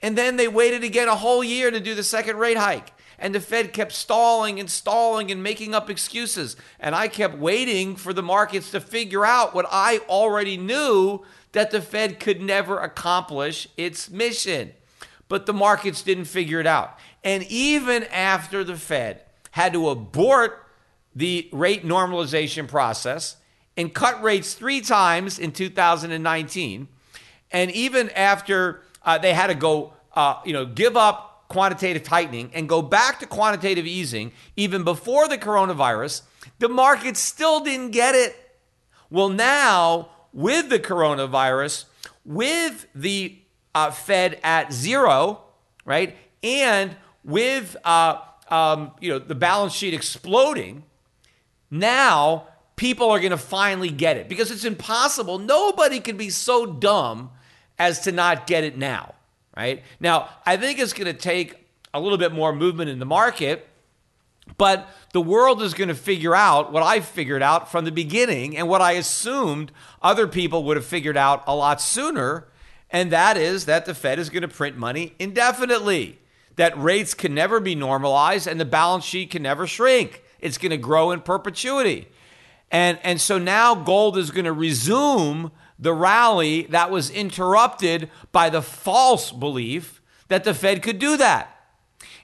And 0.00 0.16
then 0.16 0.36
they 0.36 0.48
waited 0.48 0.84
again 0.84 1.08
a 1.08 1.16
whole 1.16 1.42
year 1.42 1.70
to 1.70 1.80
do 1.80 1.94
the 1.94 2.02
second 2.02 2.36
rate 2.36 2.58
hike. 2.58 2.92
And 3.18 3.34
the 3.34 3.40
Fed 3.40 3.72
kept 3.72 3.92
stalling 3.92 4.60
and 4.60 4.70
stalling 4.70 5.30
and 5.30 5.42
making 5.42 5.74
up 5.74 5.88
excuses. 5.88 6.56
And 6.78 6.94
I 6.94 7.08
kept 7.08 7.38
waiting 7.38 7.96
for 7.96 8.12
the 8.12 8.22
markets 8.22 8.70
to 8.72 8.80
figure 8.80 9.24
out 9.24 9.54
what 9.54 9.66
I 9.70 9.98
already 10.08 10.56
knew 10.58 11.24
that 11.52 11.70
the 11.70 11.80
Fed 11.80 12.20
could 12.20 12.42
never 12.42 12.78
accomplish 12.78 13.68
its 13.76 14.10
mission. 14.10 14.72
But 15.28 15.46
the 15.46 15.54
markets 15.54 16.02
didn't 16.02 16.26
figure 16.26 16.60
it 16.60 16.66
out. 16.66 16.98
And 17.24 17.42
even 17.44 18.04
after 18.04 18.62
the 18.62 18.76
Fed 18.76 19.22
had 19.52 19.72
to 19.72 19.88
abort 19.88 20.66
the 21.14 21.48
rate 21.50 21.84
normalization 21.84 22.68
process 22.68 23.36
and 23.76 23.92
cut 23.94 24.22
rates 24.22 24.52
three 24.52 24.82
times 24.82 25.38
in 25.38 25.52
2019, 25.52 26.88
and 27.50 27.70
even 27.70 28.10
after 28.10 28.82
uh, 29.06 29.16
they 29.16 29.32
had 29.32 29.46
to 29.46 29.54
go, 29.54 29.94
uh, 30.14 30.40
you 30.44 30.52
know, 30.52 30.66
give 30.66 30.96
up 30.96 31.44
quantitative 31.48 32.02
tightening 32.02 32.50
and 32.52 32.68
go 32.68 32.82
back 32.82 33.20
to 33.20 33.26
quantitative 33.26 33.86
easing, 33.86 34.32
even 34.56 34.82
before 34.82 35.28
the 35.28 35.38
coronavirus, 35.38 36.22
the 36.58 36.68
market 36.68 37.16
still 37.16 37.60
didn't 37.60 37.92
get 37.92 38.14
it. 38.14 38.36
Well, 39.08 39.28
now 39.28 40.10
with 40.32 40.68
the 40.68 40.80
coronavirus, 40.80 41.84
with 42.24 42.88
the 42.94 43.38
uh, 43.74 43.92
Fed 43.92 44.40
at 44.42 44.72
zero, 44.72 45.42
right, 45.84 46.16
and 46.42 46.96
with 47.22 47.76
uh, 47.84 48.18
um, 48.50 48.92
you 49.00 49.10
know 49.10 49.18
the 49.18 49.34
balance 49.34 49.72
sheet 49.72 49.94
exploding, 49.94 50.82
now 51.70 52.48
people 52.74 53.10
are 53.10 53.20
going 53.20 53.30
to 53.30 53.36
finally 53.36 53.90
get 53.90 54.16
it 54.16 54.28
because 54.28 54.50
it's 54.50 54.64
impossible. 54.64 55.38
Nobody 55.38 56.00
can 56.00 56.16
be 56.16 56.30
so 56.30 56.66
dumb 56.66 57.30
as 57.78 58.00
to 58.00 58.12
not 58.12 58.46
get 58.46 58.64
it 58.64 58.76
now, 58.76 59.14
right? 59.56 59.82
Now, 60.00 60.28
I 60.44 60.56
think 60.56 60.78
it's 60.78 60.92
going 60.92 61.06
to 61.06 61.18
take 61.18 61.66
a 61.92 62.00
little 62.00 62.18
bit 62.18 62.32
more 62.32 62.52
movement 62.52 62.90
in 62.90 62.98
the 62.98 63.06
market 63.06 63.68
but 64.58 64.88
the 65.12 65.20
world 65.20 65.62
is 65.62 65.74
going 65.74 65.88
to 65.88 65.94
figure 65.94 66.34
out 66.34 66.72
what 66.72 66.82
I 66.82 67.00
figured 67.00 67.42
out 67.42 67.70
from 67.70 67.84
the 67.84 67.92
beginning 67.92 68.56
and 68.56 68.68
what 68.68 68.80
I 68.80 68.92
assumed 68.92 69.72
other 70.00 70.26
people 70.26 70.64
would 70.64 70.76
have 70.76 70.86
figured 70.86 71.16
out 71.16 71.42
a 71.46 71.54
lot 71.54 71.80
sooner. 71.80 72.46
And 72.90 73.10
that 73.12 73.36
is 73.36 73.66
that 73.66 73.86
the 73.86 73.94
Fed 73.94 74.18
is 74.18 74.30
going 74.30 74.42
to 74.42 74.48
print 74.48 74.76
money 74.76 75.14
indefinitely, 75.18 76.20
that 76.54 76.80
rates 76.80 77.12
can 77.12 77.34
never 77.34 77.60
be 77.60 77.74
normalized 77.74 78.46
and 78.46 78.58
the 78.58 78.64
balance 78.64 79.04
sheet 79.04 79.30
can 79.30 79.42
never 79.42 79.66
shrink. 79.66 80.22
It's 80.40 80.58
going 80.58 80.70
to 80.70 80.78
grow 80.78 81.10
in 81.10 81.20
perpetuity. 81.20 82.08
And, 82.70 82.98
and 83.02 83.20
so 83.20 83.38
now 83.38 83.74
gold 83.74 84.16
is 84.16 84.30
going 84.30 84.44
to 84.44 84.52
resume 84.52 85.50
the 85.78 85.92
rally 85.92 86.62
that 86.70 86.90
was 86.90 87.10
interrupted 87.10 88.10
by 88.32 88.50
the 88.50 88.62
false 88.62 89.30
belief 89.32 90.00
that 90.28 90.44
the 90.44 90.54
Fed 90.54 90.82
could 90.82 90.98
do 90.98 91.16
that. 91.16 91.52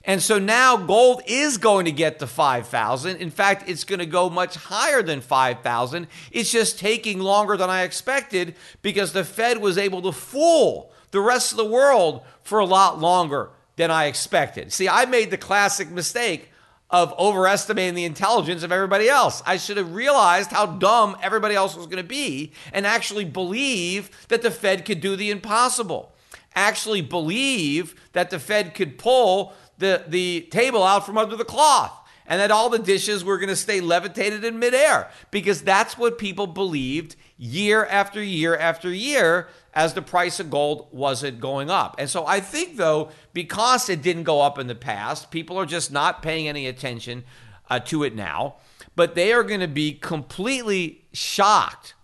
And 0.05 0.21
so 0.21 0.37
now 0.37 0.75
gold 0.75 1.21
is 1.27 1.57
going 1.57 1.85
to 1.85 1.91
get 1.91 2.19
to 2.19 2.27
5,000. 2.27 3.17
In 3.17 3.29
fact, 3.29 3.69
it's 3.69 3.85
going 3.85 3.99
to 3.99 4.05
go 4.05 4.29
much 4.29 4.55
higher 4.55 5.01
than 5.01 5.21
5,000. 5.21 6.07
It's 6.31 6.51
just 6.51 6.77
taking 6.77 7.19
longer 7.19 7.55
than 7.55 7.69
I 7.69 7.83
expected 7.83 8.55
because 8.81 9.13
the 9.13 9.23
Fed 9.23 9.59
was 9.59 9.77
able 9.77 10.01
to 10.01 10.11
fool 10.11 10.91
the 11.11 11.21
rest 11.21 11.51
of 11.51 11.57
the 11.57 11.65
world 11.65 12.21
for 12.43 12.59
a 12.59 12.65
lot 12.65 12.99
longer 12.99 13.51
than 13.77 13.91
I 13.91 14.05
expected. 14.05 14.73
See, 14.73 14.89
I 14.89 15.05
made 15.05 15.31
the 15.31 15.37
classic 15.37 15.89
mistake 15.89 16.49
of 16.89 17.13
overestimating 17.17 17.95
the 17.95 18.05
intelligence 18.05 18.63
of 18.63 18.71
everybody 18.71 19.09
else. 19.09 19.41
I 19.45 19.57
should 19.57 19.77
have 19.77 19.93
realized 19.93 20.51
how 20.51 20.65
dumb 20.65 21.17
everybody 21.21 21.55
else 21.55 21.75
was 21.75 21.87
going 21.87 21.97
to 21.97 22.07
be 22.07 22.51
and 22.71 22.85
actually 22.85 23.25
believe 23.25 24.27
that 24.27 24.41
the 24.41 24.51
Fed 24.51 24.85
could 24.85 25.01
do 25.01 25.15
the 25.15 25.31
impossible. 25.31 26.13
Actually 26.55 27.01
believe 27.01 27.95
that 28.11 28.29
the 28.29 28.39
Fed 28.39 28.75
could 28.75 28.97
pull 28.97 29.53
the, 29.79 30.03
the 30.07 30.47
table 30.51 30.83
out 30.83 31.05
from 31.05 31.17
under 31.17 31.35
the 31.35 31.45
cloth 31.45 31.99
and 32.27 32.39
that 32.39 32.51
all 32.51 32.69
the 32.69 32.79
dishes 32.79 33.23
were 33.23 33.37
going 33.37 33.49
to 33.49 33.55
stay 33.55 33.81
levitated 33.81 34.43
in 34.43 34.59
midair 34.59 35.09
because 35.31 35.61
that's 35.61 35.97
what 35.97 36.17
people 36.17 36.47
believed 36.47 37.15
year 37.37 37.85
after 37.85 38.23
year 38.23 38.55
after 38.55 38.93
year 38.93 39.47
as 39.75 39.93
the 39.93 40.01
price 40.01 40.39
of 40.39 40.49
gold 40.49 40.87
wasn't 40.91 41.39
going 41.39 41.69
up. 41.69 41.95
And 41.97 42.09
so 42.09 42.25
I 42.25 42.39
think, 42.39 42.77
though, 42.77 43.09
because 43.33 43.89
it 43.89 44.01
didn't 44.01 44.23
go 44.23 44.41
up 44.41 44.59
in 44.59 44.67
the 44.67 44.75
past, 44.75 45.31
people 45.31 45.57
are 45.57 45.65
just 45.65 45.91
not 45.91 46.21
paying 46.21 46.47
any 46.47 46.67
attention 46.67 47.23
uh, 47.69 47.79
to 47.79 48.03
it 48.03 48.15
now. 48.15 48.55
But 48.95 49.15
they 49.15 49.33
are 49.33 49.43
going 49.43 49.61
to 49.61 49.67
be 49.67 49.93
completely 49.93 51.05
shocked 51.13 51.95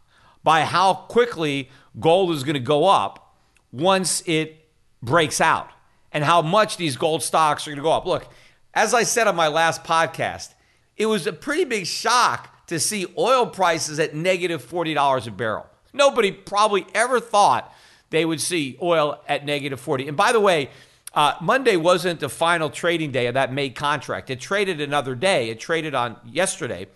by 0.43 0.61
how 0.61 0.93
quickly 0.93 1.69
gold 1.99 2.31
is 2.31 2.43
going 2.43 2.55
to 2.55 2.59
go 2.59 2.87
up 2.87 3.35
once 3.71 4.23
it 4.25 4.67
breaks 5.01 5.39
out 5.39 5.69
and 6.11 6.23
how 6.23 6.41
much 6.41 6.77
these 6.77 6.97
gold 6.97 7.21
stocks 7.21 7.67
are 7.67 7.71
going 7.71 7.77
to 7.77 7.83
go 7.83 7.91
up. 7.91 8.05
Look, 8.05 8.27
as 8.73 8.93
I 8.95 9.03
said 9.03 9.27
on 9.27 9.35
my 9.35 9.47
last 9.47 9.83
podcast, 9.83 10.53
it 10.97 11.05
was 11.05 11.27
a 11.27 11.33
pretty 11.33 11.65
big 11.65 11.85
shock 11.85 12.67
to 12.67 12.79
see 12.79 13.05
oil 13.17 13.45
prices 13.45 13.99
at 13.99 14.15
negative 14.15 14.67
$40 14.67 15.27
a 15.27 15.31
barrel. 15.31 15.67
Nobody 15.99 16.31
probably 16.31 16.87
ever 16.95 17.19
thought 17.19 17.75
they 18.09 18.23
would 18.23 18.39
see 18.39 18.77
oil 18.81 19.21
at 19.27 19.45
negative 19.45 19.81
40. 19.81 20.07
And 20.07 20.15
by 20.15 20.31
the 20.31 20.39
way, 20.39 20.69
uh, 21.13 21.33
Monday 21.41 21.75
wasn't 21.75 22.21
the 22.21 22.29
final 22.29 22.69
trading 22.69 23.11
day 23.11 23.27
of 23.27 23.33
that 23.33 23.51
May 23.51 23.69
contract. 23.69 24.29
It 24.29 24.39
traded 24.39 24.79
another 24.79 25.13
day. 25.13 25.49
It 25.49 25.59
traded 25.59 25.93
on 25.93 26.15
yesterday. 26.25 26.87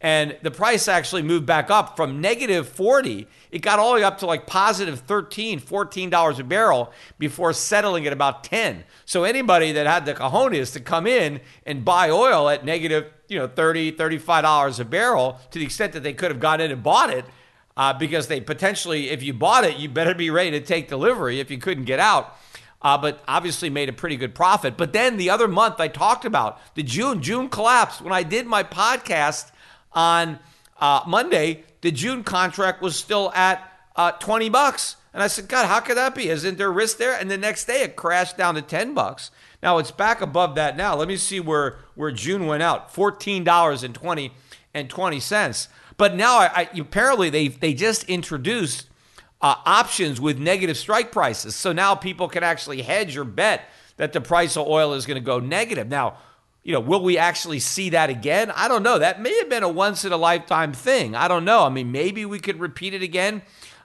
And 0.00 0.36
the 0.42 0.52
price 0.52 0.86
actually 0.86 1.22
moved 1.22 1.44
back 1.44 1.72
up 1.72 1.96
from 1.96 2.20
negative 2.20 2.68
40. 2.68 3.26
It 3.50 3.62
got 3.62 3.80
all 3.80 3.94
the 3.94 3.96
way 3.96 4.04
up 4.04 4.18
to 4.18 4.26
like 4.26 4.46
positive 4.46 5.00
13, 5.00 5.58
$14 5.58 6.38
a 6.38 6.44
barrel 6.44 6.92
before 7.18 7.52
settling 7.52 8.06
at 8.06 8.12
about 8.12 8.44
10. 8.44 8.84
So 9.06 9.24
anybody 9.24 9.72
that 9.72 9.88
had 9.88 10.06
the 10.06 10.14
cojones 10.14 10.72
to 10.74 10.80
come 10.80 11.08
in 11.08 11.40
and 11.66 11.84
buy 11.84 12.10
oil 12.10 12.48
at 12.48 12.64
negative, 12.64 13.12
you 13.26 13.40
know, 13.40 13.48
30, 13.48 13.92
$35 13.92 14.78
a 14.78 14.84
barrel 14.84 15.40
to 15.50 15.58
the 15.58 15.64
extent 15.64 15.92
that 15.94 16.04
they 16.04 16.12
could 16.12 16.30
have 16.30 16.40
gone 16.40 16.60
in 16.60 16.70
and 16.70 16.82
bought 16.82 17.10
it, 17.10 17.24
uh, 17.76 17.92
because 17.92 18.28
they 18.28 18.40
potentially, 18.40 19.10
if 19.10 19.22
you 19.22 19.32
bought 19.32 19.64
it, 19.64 19.76
you 19.76 19.88
better 19.88 20.14
be 20.14 20.30
ready 20.30 20.50
to 20.52 20.60
take 20.60 20.88
delivery 20.88 21.40
if 21.40 21.50
you 21.50 21.58
couldn't 21.58 21.84
get 21.84 21.98
out. 21.98 22.36
Uh, 22.80 22.98
but 22.98 23.22
obviously 23.28 23.70
made 23.70 23.88
a 23.88 23.92
pretty 23.92 24.16
good 24.16 24.34
profit. 24.34 24.76
But 24.76 24.92
then 24.92 25.16
the 25.16 25.30
other 25.30 25.46
month 25.46 25.78
I 25.78 25.86
talked 25.86 26.24
about 26.24 26.60
the 26.74 26.82
June, 26.82 27.22
June 27.22 27.48
collapse. 27.48 28.00
When 28.00 28.12
I 28.12 28.24
did 28.24 28.44
my 28.44 28.64
podcast 28.64 29.52
on 29.92 30.40
uh, 30.80 31.02
Monday, 31.06 31.62
the 31.80 31.92
June 31.92 32.24
contract 32.24 32.82
was 32.82 32.96
still 32.96 33.30
at 33.34 33.62
uh, 33.94 34.10
20 34.12 34.48
bucks. 34.48 34.96
And 35.14 35.22
I 35.22 35.28
said, 35.28 35.46
God, 35.46 35.66
how 35.66 35.80
could 35.80 35.96
that 35.96 36.14
be? 36.14 36.28
Isn't 36.28 36.58
there 36.58 36.72
risk 36.72 36.96
there? 36.96 37.14
And 37.14 37.30
the 37.30 37.38
next 37.38 37.66
day 37.66 37.82
it 37.82 37.96
crashed 37.96 38.36
down 38.36 38.56
to 38.56 38.62
10 38.62 38.94
bucks. 38.94 39.30
Now 39.62 39.78
it's 39.78 39.90
back 39.90 40.20
above 40.20 40.56
that 40.56 40.76
now. 40.76 40.96
Let 40.96 41.06
me 41.06 41.16
see 41.16 41.38
where, 41.38 41.78
where 41.94 42.10
June 42.10 42.46
went 42.46 42.62
out 42.62 42.92
$14.20 42.92 44.30
and 44.74 44.90
20 44.90 45.20
cents. 45.20 45.68
But 46.02 46.16
now, 46.16 46.38
I, 46.40 46.50
I, 46.52 46.80
apparently, 46.80 47.30
they 47.30 47.46
they 47.46 47.74
just 47.74 48.02
introduced 48.10 48.88
uh, 49.40 49.54
options 49.64 50.20
with 50.20 50.36
negative 50.36 50.76
strike 50.76 51.12
prices. 51.12 51.54
So 51.54 51.70
now 51.70 51.94
people 51.94 52.26
can 52.26 52.42
actually 52.42 52.82
hedge 52.82 53.16
or 53.16 53.22
bet 53.22 53.68
that 53.98 54.12
the 54.12 54.20
price 54.20 54.56
of 54.56 54.66
oil 54.66 54.94
is 54.94 55.06
going 55.06 55.14
to 55.14 55.24
go 55.24 55.38
negative. 55.38 55.86
Now, 55.86 56.16
you 56.64 56.72
know, 56.72 56.80
will 56.80 57.04
we 57.04 57.18
actually 57.18 57.60
see 57.60 57.90
that 57.90 58.10
again? 58.10 58.50
I 58.50 58.66
don't 58.66 58.82
know. 58.82 58.98
That 58.98 59.22
may 59.22 59.32
have 59.38 59.48
been 59.48 59.62
a 59.62 59.68
once 59.68 60.04
in 60.04 60.10
a 60.10 60.16
lifetime 60.16 60.72
thing. 60.72 61.14
I 61.14 61.28
don't 61.28 61.44
know. 61.44 61.62
I 61.62 61.68
mean, 61.68 61.92
maybe 61.92 62.26
we 62.26 62.40
could 62.40 62.58
repeat 62.58 62.94
it 62.94 63.02
again 63.02 63.42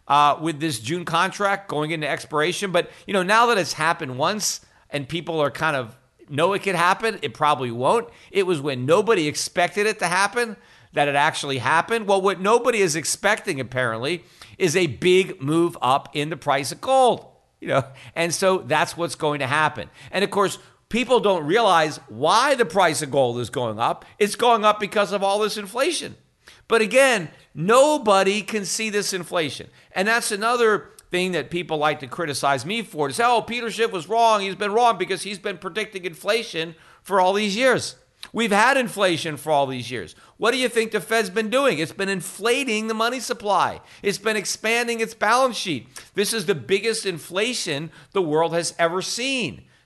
uh, 0.07 0.39
with 0.41 0.59
this 0.59 0.79
June 0.79 1.05
contract 1.05 1.69
going 1.69 1.91
into 1.91 2.09
expiration. 2.09 2.71
But 2.71 2.89
you 3.05 3.13
know, 3.13 3.21
now 3.21 3.45
that 3.45 3.59
it's 3.59 3.73
happened 3.73 4.17
once 4.17 4.61
and 4.89 5.07
people 5.07 5.39
are 5.39 5.51
kind 5.51 5.75
of 5.75 5.95
know 6.29 6.53
it 6.53 6.63
could 6.63 6.73
happen, 6.73 7.19
it 7.21 7.35
probably 7.35 7.69
won't. 7.69 8.09
It 8.31 8.47
was 8.47 8.59
when 8.59 8.87
nobody 8.87 9.27
expected 9.27 9.85
it 9.85 9.99
to 9.99 10.07
happen 10.07 10.57
that 10.97 11.07
it 11.07 11.15
actually 11.15 11.59
happened? 11.59 12.07
Well, 12.07 12.21
what 12.21 12.41
nobody 12.41 12.79
is 12.79 12.95
expecting 12.95 13.59
apparently 13.59 14.23
is 14.57 14.75
a 14.75 14.87
big 14.87 15.39
move 15.39 15.77
up 15.79 16.09
in 16.13 16.31
the 16.31 16.37
price 16.37 16.71
of 16.71 16.81
gold. 16.81 17.25
You 17.59 17.67
know, 17.67 17.83
and 18.15 18.33
so 18.33 18.59
that's 18.59 18.97
what's 18.97 19.15
going 19.15 19.39
to 19.39 19.47
happen. 19.47 19.89
And 20.11 20.23
of 20.23 20.31
course, 20.31 20.57
people 20.89 21.19
don't 21.19 21.45
realize 21.45 21.99
why 22.07 22.55
the 22.55 22.65
price 22.65 23.03
of 23.03 23.11
gold 23.11 23.39
is 23.39 23.51
going 23.51 23.79
up. 23.79 24.05
It's 24.17 24.35
going 24.35 24.65
up 24.65 24.79
because 24.79 25.11
of 25.11 25.21
all 25.21 25.39
this 25.39 25.57
inflation. 25.57 26.15
But 26.67 26.81
again, 26.81 27.29
nobody 27.53 28.41
can 28.41 28.65
see 28.65 28.89
this 28.89 29.13
inflation. 29.13 29.67
And 29.91 30.07
that's 30.07 30.31
another 30.31 30.89
thing 31.11 31.33
that 31.33 31.51
people 31.51 31.77
like 31.77 31.99
to 31.99 32.07
criticize 32.07 32.65
me 32.65 32.81
for 32.81 33.07
to 33.07 33.13
say, 33.13 33.23
oh, 33.23 33.41
Peter 33.43 33.69
Schiff 33.69 33.91
was 33.91 34.09
wrong. 34.09 34.41
He's 34.41 34.55
been 34.55 34.73
wrong 34.73 34.97
because 34.97 35.21
he's 35.21 35.39
been 35.39 35.57
predicting 35.57 36.05
inflation 36.05 36.75
for 37.03 37.21
all 37.21 37.33
these 37.33 37.55
years. 37.55 37.95
We've 38.37 38.51
had 38.51 38.77
inflation 38.77 39.35
for 39.35 39.51
all 39.51 39.65
these 39.65 39.89
years. 39.89 40.13
What 40.37 40.51
do 40.51 40.59
you 40.59 40.69
think 40.69 40.91
the 40.91 41.01
Fed's 41.01 41.31
been 41.31 41.49
doing? 41.49 41.79
It's 41.79 41.91
been 41.91 42.07
inflating 42.07 42.85
the 42.85 42.93
money 42.93 43.19
supply. 43.19 43.81
It's 44.03 44.19
been 44.19 44.37
expanding 44.37 44.99
its 44.99 45.15
balance 45.15 45.57
sheet. 45.57 45.87
This 46.13 46.33
is 46.33 46.45
the 46.45 46.53
biggest 46.53 47.07
inflation 47.07 47.89
the 48.11 48.21
world 48.21 48.53
has 48.53 48.75
ever 48.77 49.01
seen. 49.01 49.63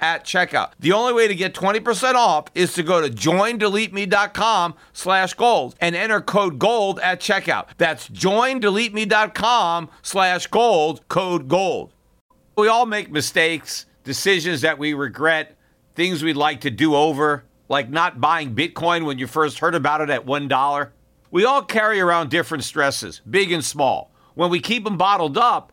at 0.00 0.24
checkout. 0.24 0.72
The 0.78 0.92
only 0.92 1.12
way 1.12 1.28
to 1.28 1.34
get 1.34 1.54
20% 1.54 2.14
off 2.14 2.46
is 2.54 2.72
to 2.74 2.82
go 2.82 3.00
to 3.00 3.08
joindeleteme.com 3.08 4.74
slash 4.92 5.34
gold 5.34 5.74
and 5.80 5.94
enter 5.94 6.20
code 6.20 6.58
gold 6.58 6.98
at 7.00 7.20
checkout. 7.20 7.68
That's 7.78 8.08
joindeleteme.com 8.08 9.88
slash 10.02 10.46
gold, 10.48 11.08
code 11.08 11.48
gold. 11.48 11.92
We 12.56 12.68
all 12.68 12.86
make 12.86 13.10
mistakes, 13.10 13.86
decisions 14.04 14.60
that 14.62 14.78
we 14.78 14.92
regret, 14.94 15.56
things 15.94 16.22
we'd 16.22 16.36
like 16.36 16.60
to 16.62 16.70
do 16.70 16.94
over, 16.94 17.44
like 17.68 17.88
not 17.88 18.20
buying 18.20 18.54
Bitcoin 18.54 19.06
when 19.06 19.18
you 19.18 19.26
first 19.26 19.60
heard 19.60 19.74
about 19.74 20.00
it 20.00 20.10
at 20.10 20.26
$1. 20.26 20.88
We 21.30 21.44
all 21.44 21.62
carry 21.62 22.00
around 22.00 22.28
different 22.30 22.64
stresses, 22.64 23.20
big 23.30 23.52
and 23.52 23.64
small. 23.64 24.10
When 24.34 24.50
we 24.50 24.60
keep 24.60 24.84
them 24.84 24.96
bottled 24.96 25.38
up, 25.38 25.72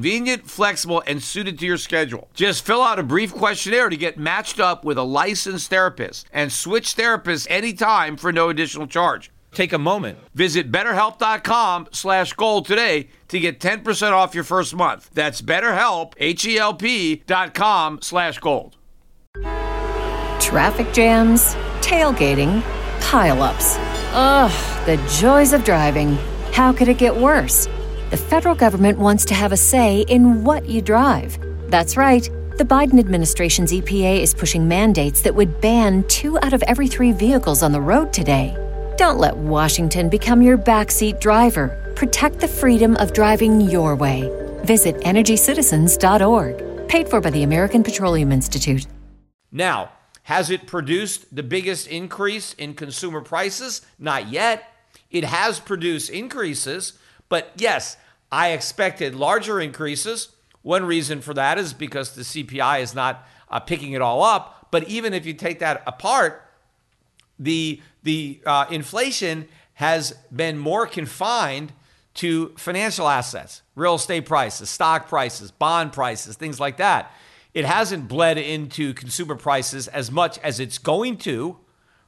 flexible, 0.45 1.03
and 1.07 1.21
suited 1.21 1.59
to 1.59 1.65
your 1.65 1.77
schedule. 1.77 2.29
Just 2.33 2.65
fill 2.65 2.81
out 2.81 2.99
a 2.99 3.03
brief 3.03 3.33
questionnaire 3.33 3.89
to 3.89 3.97
get 3.97 4.17
matched 4.17 4.59
up 4.59 4.83
with 4.85 4.97
a 4.97 5.03
licensed 5.03 5.69
therapist 5.69 6.27
and 6.31 6.51
switch 6.51 6.95
therapists 6.95 7.47
anytime 7.49 8.17
for 8.17 8.31
no 8.31 8.49
additional 8.49 8.87
charge. 8.87 9.31
Take 9.53 9.73
a 9.73 9.77
moment. 9.77 10.17
Visit 10.33 10.71
betterhelp.com 10.71 11.89
slash 11.91 12.33
gold 12.33 12.65
today 12.65 13.09
to 13.27 13.39
get 13.39 13.59
10% 13.59 14.11
off 14.11 14.33
your 14.33 14.45
first 14.45 14.73
month. 14.75 15.09
That's 15.13 15.41
betterhelp, 15.41 16.13
H-E-L-P 16.17 17.23
dot 17.27 17.53
com 17.53 18.01
slash 18.01 18.39
gold. 18.39 18.77
Traffic 20.39 20.91
jams, 20.93 21.55
tailgating 21.81 22.61
Pileups. 23.01 23.77
Ugh, 24.13 24.85
the 24.85 24.97
joys 25.19 25.53
of 25.53 25.63
driving. 25.63 26.17
How 26.53 26.71
could 26.71 26.87
it 26.87 26.97
get 26.97 27.15
worse? 27.15 27.67
The 28.11 28.17
federal 28.17 28.55
government 28.55 28.99
wants 28.99 29.23
to 29.23 29.33
have 29.33 29.53
a 29.53 29.57
say 29.57 30.01
in 30.01 30.43
what 30.43 30.67
you 30.67 30.81
drive. 30.81 31.39
That's 31.71 31.95
right. 31.95 32.29
The 32.57 32.65
Biden 32.65 32.99
administration's 32.99 33.71
EPA 33.71 34.19
is 34.19 34.33
pushing 34.33 34.67
mandates 34.67 35.21
that 35.21 35.33
would 35.33 35.61
ban 35.61 36.03
two 36.09 36.37
out 36.39 36.51
of 36.51 36.61
every 36.63 36.89
three 36.89 37.13
vehicles 37.13 37.63
on 37.63 37.71
the 37.71 37.79
road 37.79 38.11
today. 38.11 38.53
Don't 38.97 39.17
let 39.17 39.37
Washington 39.37 40.09
become 40.09 40.41
your 40.41 40.57
backseat 40.57 41.21
driver. 41.21 41.93
Protect 41.95 42.41
the 42.41 42.49
freedom 42.49 42.97
of 42.97 43.13
driving 43.13 43.61
your 43.61 43.95
way. 43.95 44.29
Visit 44.65 44.97
EnergyCitizens.org. 44.97 46.89
Paid 46.89 47.07
for 47.07 47.21
by 47.21 47.29
the 47.29 47.43
American 47.43 47.81
Petroleum 47.81 48.33
Institute. 48.33 48.87
Now, 49.53 49.89
has 50.23 50.49
it 50.49 50.67
produced 50.67 51.33
the 51.33 51.43
biggest 51.43 51.87
increase 51.87 52.55
in 52.55 52.73
consumer 52.73 53.21
prices? 53.21 53.85
Not 53.97 54.27
yet. 54.27 54.65
It 55.09 55.23
has 55.23 55.61
produced 55.61 56.09
increases, 56.09 56.93
but 57.31 57.53
yes, 57.55 57.95
I 58.29 58.49
expected 58.49 59.15
larger 59.15 59.61
increases. 59.61 60.35
One 60.63 60.83
reason 60.83 61.21
for 61.21 61.33
that 61.33 61.57
is 61.57 61.73
because 61.73 62.13
the 62.13 62.23
CPI 62.23 62.81
is 62.81 62.93
not 62.93 63.25
uh, 63.49 63.61
picking 63.61 63.93
it 63.93 64.01
all 64.01 64.21
up. 64.21 64.67
But 64.69 64.89
even 64.89 65.13
if 65.13 65.25
you 65.25 65.33
take 65.33 65.59
that 65.59 65.81
apart, 65.87 66.45
the 67.39 67.81
the 68.03 68.41
uh, 68.45 68.65
inflation 68.69 69.47
has 69.75 70.11
been 70.35 70.57
more 70.57 70.85
confined 70.85 71.71
to 72.15 72.49
financial 72.57 73.07
assets, 73.07 73.61
real 73.75 73.95
estate 73.95 74.25
prices, 74.25 74.69
stock 74.69 75.07
prices, 75.07 75.51
bond 75.51 75.93
prices, 75.93 76.35
things 76.35 76.59
like 76.59 76.77
that. 76.77 77.13
It 77.53 77.63
hasn't 77.63 78.09
bled 78.09 78.37
into 78.37 78.93
consumer 78.93 79.35
prices 79.35 79.87
as 79.87 80.11
much 80.11 80.37
as 80.39 80.59
it's 80.59 80.77
going 80.77 81.17
to, 81.19 81.57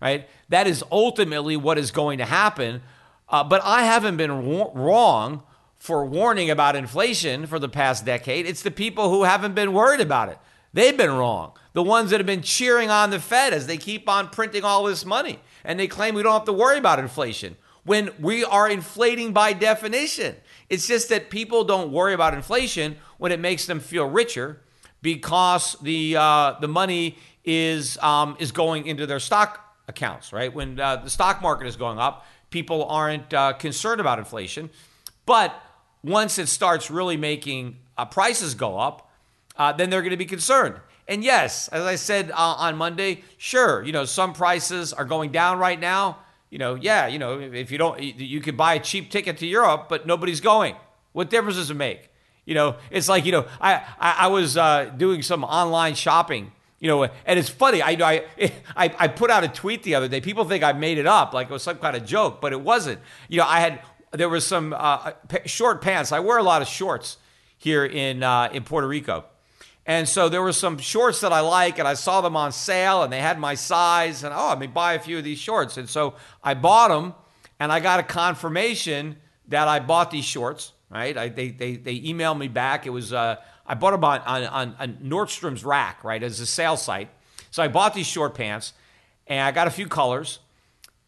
right? 0.01 0.27
That 0.49 0.67
is 0.67 0.83
ultimately 0.91 1.55
what 1.55 1.77
is 1.77 1.91
going 1.91 2.17
to 2.17 2.25
happen. 2.25 2.81
Uh, 3.29 3.43
but 3.43 3.61
I 3.63 3.83
haven't 3.83 4.17
been 4.17 4.29
w- 4.29 4.71
wrong 4.73 5.43
for 5.77 6.05
warning 6.05 6.49
about 6.49 6.75
inflation 6.75 7.45
for 7.45 7.59
the 7.59 7.69
past 7.69 8.05
decade. 8.05 8.45
It's 8.45 8.61
the 8.61 8.71
people 8.71 9.09
who 9.09 9.23
haven't 9.23 9.55
been 9.55 9.73
worried 9.73 10.01
about 10.01 10.29
it. 10.29 10.37
They've 10.73 10.95
been 10.95 11.11
wrong. 11.11 11.53
The 11.73 11.83
ones 11.83 12.09
that 12.11 12.19
have 12.19 12.27
been 12.27 12.41
cheering 12.41 12.89
on 12.89 13.09
the 13.09 13.19
Fed 13.19 13.53
as 13.53 13.67
they 13.67 13.77
keep 13.77 14.07
on 14.07 14.29
printing 14.29 14.63
all 14.63 14.83
this 14.85 15.05
money 15.05 15.39
and 15.63 15.79
they 15.79 15.87
claim 15.87 16.15
we 16.15 16.23
don't 16.23 16.33
have 16.33 16.45
to 16.45 16.53
worry 16.53 16.77
about 16.77 16.99
inflation 16.99 17.57
when 17.83 18.11
we 18.19 18.43
are 18.43 18.69
inflating 18.69 19.33
by 19.33 19.53
definition. 19.53 20.35
It's 20.69 20.87
just 20.87 21.09
that 21.09 21.29
people 21.29 21.63
don't 21.63 21.91
worry 21.91 22.13
about 22.13 22.33
inflation 22.33 22.97
when 23.17 23.31
it 23.31 23.39
makes 23.39 23.65
them 23.65 23.79
feel 23.79 24.05
richer 24.05 24.61
because 25.01 25.75
the 25.81 26.15
uh, 26.17 26.55
the 26.61 26.67
money 26.67 27.17
is 27.43 27.97
um, 27.99 28.37
is 28.39 28.51
going 28.51 28.87
into 28.87 29.05
their 29.05 29.19
stock 29.19 29.59
accounts, 29.87 30.31
right? 30.31 30.53
When 30.53 30.79
uh, 30.79 30.97
the 30.97 31.09
stock 31.09 31.41
market 31.41 31.67
is 31.67 31.75
going 31.75 31.99
up, 31.99 32.25
people 32.53 32.85
aren't 32.85 33.33
uh, 33.33 33.51
concerned 33.53 33.99
about 33.99 34.19
inflation. 34.19 34.69
But 35.25 35.59
once 36.03 36.37
it 36.37 36.47
starts 36.47 36.91
really 36.91 37.17
making 37.17 37.77
uh, 37.97 38.05
prices 38.05 38.53
go 38.53 38.77
up, 38.77 39.09
uh, 39.57 39.73
then 39.73 39.89
they're 39.89 40.01
going 40.01 40.11
to 40.11 40.17
be 40.17 40.25
concerned. 40.25 40.75
And 41.07 41.23
yes, 41.23 41.67
as 41.69 41.83
I 41.83 41.95
said 41.95 42.31
uh, 42.31 42.35
on 42.37 42.77
Monday, 42.77 43.23
sure, 43.37 43.83
you 43.83 43.91
know 43.91 44.05
some 44.05 44.31
prices 44.33 44.93
are 44.93 45.03
going 45.03 45.31
down 45.31 45.59
right 45.59 45.79
now. 45.79 46.19
You 46.49 46.59
know, 46.59 46.75
yeah, 46.75 47.07
you 47.07 47.19
know 47.19 47.39
if 47.39 47.71
you 47.71 47.77
don't, 47.77 47.99
you 48.01 48.39
could 48.39 48.55
buy 48.55 48.75
a 48.75 48.79
cheap 48.79 49.09
ticket 49.09 49.37
to 49.39 49.47
Europe, 49.47 49.87
but 49.89 50.05
nobody's 50.05 50.39
going. 50.39 50.75
What 51.11 51.29
difference 51.29 51.57
does 51.57 51.71
it 51.71 51.75
make? 51.75 52.09
You 52.45 52.53
know, 52.53 52.75
it's 52.91 53.09
like 53.09 53.25
you 53.25 53.31
know, 53.31 53.45
I 53.59 53.73
I, 53.99 54.11
I 54.19 54.27
was 54.27 54.55
uh, 54.55 54.85
doing 54.95 55.23
some 55.23 55.43
online 55.43 55.95
shopping. 55.95 56.51
You 56.83 56.89
know, 56.89 57.03
and 57.03 57.39
it's 57.39 57.47
funny. 57.47 57.81
I, 57.81 57.91
I 57.91 58.25
I 58.75 58.93
I 58.99 59.07
put 59.07 59.31
out 59.31 59.45
a 59.45 59.47
tweet 59.47 59.83
the 59.83 59.95
other 59.95 60.09
day. 60.09 60.19
People 60.19 60.43
think 60.43 60.65
I 60.65 60.73
made 60.73 60.97
it 60.97 61.07
up, 61.07 61.33
like 61.33 61.49
it 61.49 61.53
was 61.53 61.63
some 61.63 61.77
kind 61.77 61.95
of 61.95 62.05
joke, 62.05 62.41
but 62.41 62.51
it 62.51 62.59
wasn't. 62.59 62.99
You 63.29 63.37
know, 63.37 63.45
I 63.47 63.61
had 63.61 63.81
there 64.11 64.27
was 64.27 64.45
some 64.45 64.75
uh, 64.77 65.13
short 65.45 65.81
pants. 65.81 66.11
I 66.11 66.19
wear 66.19 66.37
a 66.37 66.43
lot 66.43 66.61
of 66.61 66.67
shorts 66.67 67.15
here 67.57 67.85
in 67.85 68.21
uh, 68.21 68.49
in 68.51 68.65
Puerto 68.65 68.85
Rico, 68.85 69.23
and 69.85 70.09
so 70.09 70.27
there 70.27 70.41
were 70.41 70.51
some 70.51 70.77
shorts 70.77 71.21
that 71.21 71.31
I 71.31 71.39
like, 71.39 71.79
and 71.79 71.87
I 71.87 71.93
saw 71.93 72.19
them 72.19 72.35
on 72.35 72.51
sale, 72.51 73.01
and 73.01 73.13
they 73.13 73.21
had 73.21 73.39
my 73.39 73.55
size, 73.55 74.25
and 74.25 74.33
oh, 74.33 74.49
I 74.49 74.55
me 74.55 74.67
buy 74.67 74.95
a 74.95 74.99
few 74.99 75.17
of 75.17 75.23
these 75.23 75.39
shorts. 75.39 75.77
And 75.77 75.87
so 75.87 76.15
I 76.43 76.53
bought 76.53 76.89
them, 76.89 77.13
and 77.61 77.71
I 77.71 77.79
got 77.79 78.01
a 78.01 78.03
confirmation 78.03 79.15
that 79.47 79.69
I 79.69 79.79
bought 79.79 80.11
these 80.11 80.25
shorts 80.25 80.73
right? 80.93 81.17
I, 81.17 81.29
they, 81.29 81.49
they, 81.49 81.75
they 81.75 81.99
emailed 81.99 82.37
me 82.37 82.47
back. 82.47 82.85
It 82.85 82.91
was, 82.91 83.11
uh, 83.11 83.37
I 83.65 83.73
bought 83.73 83.91
them 83.91 84.03
on, 84.03 84.21
on, 84.21 84.75
on 84.79 84.97
Nordstrom's 85.03 85.65
rack, 85.65 86.03
right, 86.03 86.21
as 86.21 86.39
a 86.39 86.45
sales 86.45 86.83
site. 86.83 87.09
So 87.49 87.63
I 87.63 87.67
bought 87.67 87.93
these 87.93 88.05
short 88.05 88.35
pants 88.35 88.73
and 89.25 89.41
I 89.41 89.51
got 89.51 89.67
a 89.67 89.71
few 89.71 89.87
colors. 89.87 90.39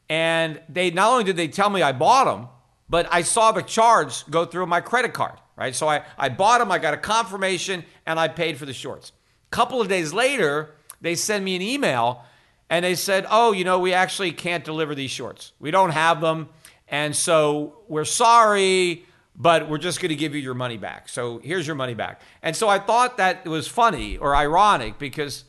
And 0.10 0.60
they 0.70 0.92
not 0.92 1.12
only 1.12 1.24
did 1.24 1.38
they 1.38 1.48
tell 1.48 1.70
me 1.70 1.82
I 1.82 1.92
bought 1.92 2.26
them, 2.26 2.48
but 2.90 3.08
I 3.12 3.22
saw 3.22 3.52
the 3.52 3.62
charge 3.62 4.30
go 4.30 4.46
through 4.46 4.66
my 4.66 4.82
credit 4.82 5.14
card, 5.14 5.40
right? 5.56 5.76
So 5.76 5.88
I, 5.88 6.04
I 6.18 6.30
bought 6.30 6.60
them, 6.60 6.72
I 6.72 6.80
got 6.80 6.94
a 6.94 6.98
confirmation, 6.98 7.84
and 8.06 8.20
I 8.20 8.28
paid 8.28 8.58
for 8.58 8.66
the 8.66 8.74
shorts. 8.74 9.12
A 9.52 9.56
couple 9.56 9.82
of 9.82 9.88
days 9.88 10.14
later, 10.14 10.76
they 11.02 11.16
send 11.16 11.46
me 11.46 11.56
an 11.56 11.62
email 11.62 12.24
and 12.70 12.84
they 12.84 12.96
said, 12.96 13.26
Oh, 13.30 13.52
you 13.52 13.64
know, 13.64 13.80
we 13.80 13.94
actually 13.94 14.32
can't 14.32 14.64
deliver 14.64 14.96
these 14.96 15.12
shorts. 15.12 15.54
We 15.60 15.72
don't 15.72 15.92
have 15.92 16.22
them. 16.22 16.50
And 16.88 17.16
so 17.16 17.80
we're 17.88 18.06
sorry 18.06 19.06
but 19.38 19.70
we're 19.70 19.78
just 19.78 20.00
going 20.00 20.10
to 20.10 20.16
give 20.16 20.34
you 20.34 20.42
your 20.42 20.54
money 20.54 20.78
back. 20.78 21.10
So 21.10 21.40
here's 21.40 21.68
your 21.68 21.76
money 21.76 21.94
back. 21.94 22.22
And 22.42 22.56
so 22.56 22.70
I 22.70 22.80
thought 22.80 23.18
that 23.18 23.46
was 23.46 23.68
funny 23.68 24.18
or 24.18 24.36
ironic 24.36 24.98
because 24.98 25.44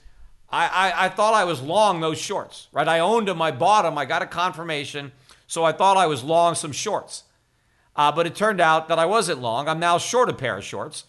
I, 0.51 0.67
I, 0.67 1.07
I, 1.07 1.09
thought 1.09 1.35
I 1.35 1.45
was 1.45 1.61
long 1.61 2.01
those 2.01 2.19
shorts, 2.19 2.69
right? 2.73 2.89
I 2.89 2.99
owned 2.99 3.29
them, 3.29 3.41
I 3.41 3.53
bought 3.53 3.83
them, 3.83 3.97
I 3.97 4.05
got 4.05 4.23
a 4.23 4.27
confirmation. 4.27 5.13
So 5.47 5.65
I 5.65 5.73
thought 5.73 5.97
I 5.97 6.07
was 6.07 6.25
long 6.25 6.55
some 6.55 6.73
shorts. 6.73 7.25
Uh, 7.95 8.13
but 8.13 8.27
it 8.27 8.35
turned 8.35 8.61
out 8.61 8.89
that 8.89 8.99
I 8.99 9.07
wasn't 9.07 9.41
long. 9.41 9.69
I'm 9.69 9.81
now 9.81 9.99
short 9.99 10.29
a 10.29 10.35
pair 10.35 10.57
of 10.59 10.65
shorts. 10.65 11.05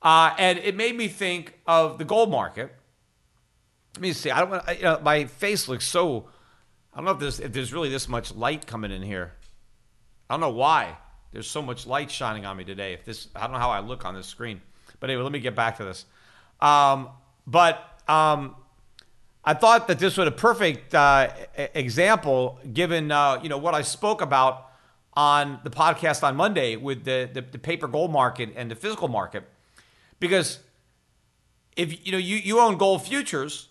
Uh, 0.00 0.34
and 0.38 0.58
it 0.58 0.74
made 0.74 0.96
me 0.96 1.06
think 1.06 1.60
of 1.66 1.98
the 1.98 2.04
gold 2.04 2.30
market. 2.30 2.74
Let 3.94 4.02
me 4.02 4.12
see. 4.12 4.30
I 4.30 4.40
don't. 4.40 4.50
want, 4.50 4.76
you 4.76 4.82
know, 4.82 5.00
my 5.02 5.26
face 5.26 5.68
looks 5.68 5.86
so. 5.86 6.28
I 6.92 6.96
don't 6.96 7.04
know 7.04 7.12
if 7.12 7.20
there's 7.20 7.40
if 7.40 7.52
there's 7.52 7.72
really 7.72 7.90
this 7.90 8.08
much 8.08 8.34
light 8.34 8.66
coming 8.66 8.90
in 8.90 9.02
here. 9.02 9.34
I 10.28 10.34
don't 10.34 10.40
know 10.40 10.50
why. 10.50 10.96
There's 11.32 11.48
so 11.48 11.62
much 11.62 11.86
light 11.86 12.10
shining 12.10 12.44
on 12.44 12.56
me 12.56 12.64
today. 12.64 12.92
If 12.92 13.04
this, 13.04 13.28
I 13.34 13.42
don't 13.42 13.52
know 13.52 13.58
how 13.58 13.70
I 13.70 13.80
look 13.80 14.04
on 14.04 14.14
this 14.14 14.26
screen. 14.26 14.60
But 15.00 15.10
anyway, 15.10 15.22
let 15.22 15.32
me 15.32 15.40
get 15.40 15.56
back 15.56 15.78
to 15.78 15.84
this. 15.84 16.04
Um, 16.60 17.08
but 17.46 18.00
um, 18.06 18.54
I 19.44 19.54
thought 19.54 19.88
that 19.88 19.98
this 19.98 20.16
was 20.16 20.28
a 20.28 20.32
perfect 20.32 20.94
uh, 20.94 21.30
example, 21.74 22.60
given 22.72 23.10
uh, 23.10 23.40
you 23.42 23.48
know 23.48 23.58
what 23.58 23.74
I 23.74 23.82
spoke 23.82 24.20
about 24.20 24.68
on 25.14 25.58
the 25.64 25.70
podcast 25.70 26.22
on 26.22 26.36
Monday 26.36 26.76
with 26.76 27.04
the, 27.04 27.28
the, 27.32 27.42
the 27.42 27.58
paper 27.58 27.88
gold 27.88 28.12
market 28.12 28.50
and 28.56 28.70
the 28.70 28.76
physical 28.76 29.08
market, 29.08 29.44
because 30.20 30.60
if 31.76 32.06
you 32.06 32.12
know 32.12 32.18
you, 32.18 32.36
you 32.36 32.60
own 32.60 32.76
gold 32.76 33.02
futures 33.02 33.68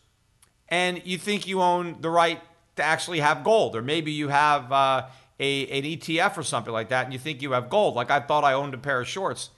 and 0.67 1.02
you 1.06 1.17
think 1.17 1.47
you 1.47 1.62
own 1.62 1.97
the 2.02 2.10
right 2.10 2.41
to 2.76 2.84
actually 2.84 3.19
have 3.19 3.43
gold, 3.43 3.76
or 3.76 3.82
maybe 3.82 4.12
you 4.12 4.28
have 4.28 4.71
uh, 4.71 5.06
a, 5.41 5.67
an 5.67 5.84
ETF 5.84 6.38
or 6.38 6.43
something 6.43 6.71
like 6.71 6.89
that, 6.89 7.06
and 7.06 7.12
you 7.12 7.19
think 7.19 7.41
you 7.41 7.51
have 7.51 7.69
gold. 7.69 7.95
Like 7.95 8.12
I 8.12 8.19
thought 8.19 8.43
I 8.43 8.54
owned 8.54 8.73
a 8.73 8.77
pair 8.77 9.01
of 9.01 9.08
shorts, 9.08 9.49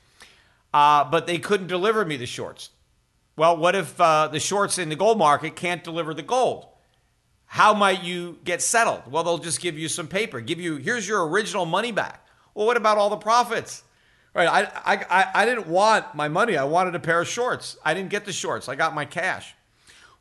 uh, 0.74 1.04
but 1.04 1.28
they 1.28 1.38
couldn't 1.38 1.67
deliver 1.67 2.06
me 2.06 2.15
the 2.17 2.26
shorts. 2.26 2.69
Well, 3.36 3.58
what 3.58 3.76
if 3.76 4.00
uh, 4.00 4.30
the 4.30 4.39
shorts 4.39 4.78
in 4.78 4.89
the 4.89 4.96
gold 4.96 5.17
market 5.17 5.56
can't 5.56 5.84
deliver 5.84 6.13
the 6.13 6.24
gold? 6.24 6.67
How 7.46 7.74
might 7.74 8.04
you 8.04 8.39
get 8.43 8.62
settled? 8.62 9.02
Well, 9.12 9.24
they'll 9.24 9.38
just 9.38 9.62
give 9.62 9.78
you 9.78 9.88
some 9.88 10.08
paper, 10.08 10.39
give 10.39 10.60
you 10.60 10.78
here's 10.78 11.08
your 11.08 11.28
original 11.28 11.65
money 11.65 11.91
back. 11.91 12.26
Well, 12.56 12.65
what 12.65 12.78
about 12.78 12.98
all 12.98 13.10
the 13.10 13.17
profits? 13.17 13.84
Right, 14.34 14.48
I, 14.48 14.96
I, 14.96 15.43
I 15.43 15.46
didn't 15.46 15.67
want 15.67 16.15
my 16.15 16.28
money. 16.28 16.58
I 16.58 16.63
wanted 16.63 16.96
a 16.96 17.00
pair 17.00 17.22
of 17.22 17.28
shorts. 17.28 17.78
I 17.86 17.93
didn't 17.93 18.10
get 18.10 18.26
the 18.26 18.34
shorts. 18.34 18.67
I 18.67 18.74
got 18.74 18.96
my 18.96 19.06
cash. 19.06 19.54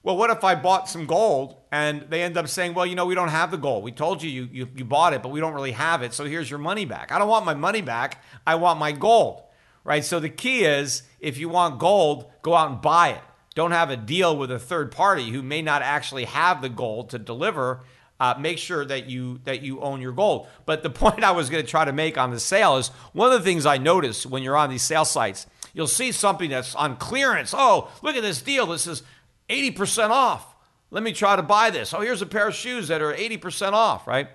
Well, 0.05 0.17
what 0.17 0.31
if 0.31 0.43
I 0.43 0.57
bought 0.57 0.89
some 0.89 1.07
gold 1.07 1.57
and 1.71 2.07
they 2.09 2.23
end 2.23 2.37
up 2.37 2.49
saying, 2.49 2.75
well, 2.75 2.85
you 2.85 2.97
know, 2.97 3.07
we 3.07 3.15
don't 3.15 3.29
have 3.29 3.53
the 3.53 3.57
gold. 3.57 3.85
We 3.85 3.93
told 3.93 4.23
you, 4.23 4.31
you 4.31 4.49
you, 4.53 4.69
you 4.77 4.85
bought 4.85 5.13
it, 5.13 5.23
but 5.23 5.29
we 5.29 5.39
don't 5.39 5.55
really 5.55 5.73
have 5.73 6.03
it. 6.03 6.13
So 6.13 6.25
here's 6.25 6.51
your 6.51 6.59
money 6.59 6.85
back. 6.85 7.13
I 7.13 7.19
don't 7.19 7.29
want 7.29 7.47
my 7.47 7.55
money 7.55 7.83
back. 7.83 8.23
I 8.45 8.57
want 8.57 8.81
my 8.81 8.91
gold, 8.91 9.43
right? 9.85 10.05
So 10.05 10.19
the 10.19 10.29
key 10.29 10.65
is 10.65 11.05
if 11.21 11.39
you 11.39 11.49
want 11.49 11.79
gold, 11.79 12.31
go 12.43 12.55
out 12.55 12.71
and 12.71 12.81
buy 12.81 13.11
it. 13.11 13.21
Don't 13.55 13.71
have 13.71 13.91
a 13.91 13.97
deal 13.97 14.37
with 14.37 14.51
a 14.51 14.59
third 14.59 14.91
party 14.91 15.31
who 15.31 15.43
may 15.43 15.63
not 15.63 15.83
actually 15.83 16.25
have 16.25 16.63
the 16.63 16.69
gold 16.69 17.11
to 17.11 17.19
deliver. 17.19 17.83
Uh, 18.19 18.35
make 18.39 18.59
sure 18.59 18.85
that 18.85 19.07
you 19.07 19.41
that 19.45 19.63
you 19.63 19.81
own 19.81 20.01
your 20.01 20.13
gold. 20.13 20.49
But 20.67 20.83
the 20.83 20.91
point 21.03 21.23
I 21.23 21.31
was 21.31 21.49
going 21.49 21.65
to 21.65 21.71
try 21.71 21.85
to 21.85 21.93
make 21.93 22.19
on 22.19 22.33
the 22.33 22.41
sale 22.41 22.77
is 22.77 22.89
one 23.13 23.33
of 23.33 23.39
the 23.39 23.45
things 23.45 23.67
I 23.67 23.79
notice 23.79 24.27
when 24.27 24.43
you're 24.43 24.57
on 24.57 24.71
these 24.71 24.83
sale 24.83 25.05
sites, 25.05 25.47
you'll 25.73 25.87
see 25.87 26.11
something 26.11 26.51
that's 26.51 26.75
on 26.75 26.97
clearance. 26.97 27.55
Oh, 27.57 27.91
look 28.03 28.17
at 28.17 28.23
this 28.23 28.43
deal. 28.43 28.67
This 28.67 28.87
is 28.87 29.03
80% 29.49 30.11
off. 30.11 30.55
Let 30.91 31.03
me 31.03 31.13
try 31.13 31.37
to 31.37 31.43
buy 31.43 31.71
this. 31.71 31.95
Oh, 31.95 32.01
here's 32.01 32.23
a 32.23 32.27
pair 32.27 32.49
of 32.49 32.55
shoes 32.55 32.89
that 32.89 33.01
are 33.01 33.15
80% 33.15 33.73
off, 33.73 34.07
right? 34.07 34.29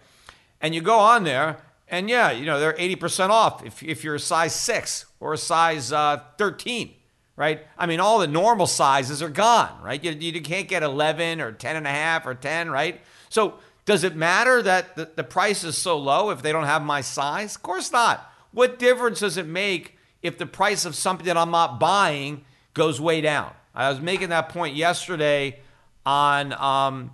And 0.60 0.74
you 0.74 0.82
go 0.82 0.98
on 0.98 1.24
there, 1.24 1.58
and 1.88 2.10
yeah, 2.10 2.32
you 2.32 2.46
know, 2.46 2.60
they're 2.60 2.74
80% 2.74 3.30
off 3.30 3.66
if, 3.66 3.84
if 3.84 4.04
you're 4.04 4.16
a 4.16 4.20
size 4.20 4.56
six 4.56 5.06
or 5.20 5.34
a 5.34 5.38
size 5.38 5.92
uh, 5.92 6.22
13, 6.38 6.94
right? 7.36 7.62
I 7.78 7.86
mean, 7.86 8.00
all 8.00 8.20
the 8.20 8.28
normal 8.28 8.66
sizes 8.66 9.22
are 9.22 9.30
gone, 9.30 9.82
right? 9.84 10.04
You, 10.04 10.12
you 10.12 10.42
can't 10.42 10.68
get 10.68 10.82
11 10.82 11.42
or 11.42 11.52
10 11.52 11.76
and 11.76 11.86
a 11.86 11.92
half 11.92 12.26
or 12.26 12.34
10, 12.34 12.72
right? 12.72 13.02
So 13.30 13.60
Does 13.88 14.04
it 14.04 14.18
matter 14.18 14.62
that 14.64 14.98
the, 14.98 15.10
the 15.16 15.24
price 15.24 15.64
is 15.64 15.78
so 15.78 15.98
low 15.98 16.30
if 16.30 16.42
they 16.42 16.52
don't 16.52 16.66
have 16.66 16.84
my 16.84 17.00
size? 17.00 17.56
Of 17.56 17.64
course 17.64 17.90
not. 17.90 18.30
What 18.52 18.80
difference 18.80 19.22
does 19.22 19.38
it 19.38 19.48
make 19.48 19.98
if 20.22 20.38
the 20.38 20.46
price 20.46 20.84
of 20.84 20.94
something 20.94 21.26
that 21.26 21.38
I'm 21.38 21.52
not 21.52 21.80
buying 21.80 22.44
goes 22.74 23.00
way 23.00 23.22
down? 23.22 23.54
I 23.78 23.90
was 23.90 24.02
making 24.02 24.30
that 24.30 24.50
point 24.50 24.76
yesterday 24.76 25.60
on 26.04 26.52
um, 26.54 27.12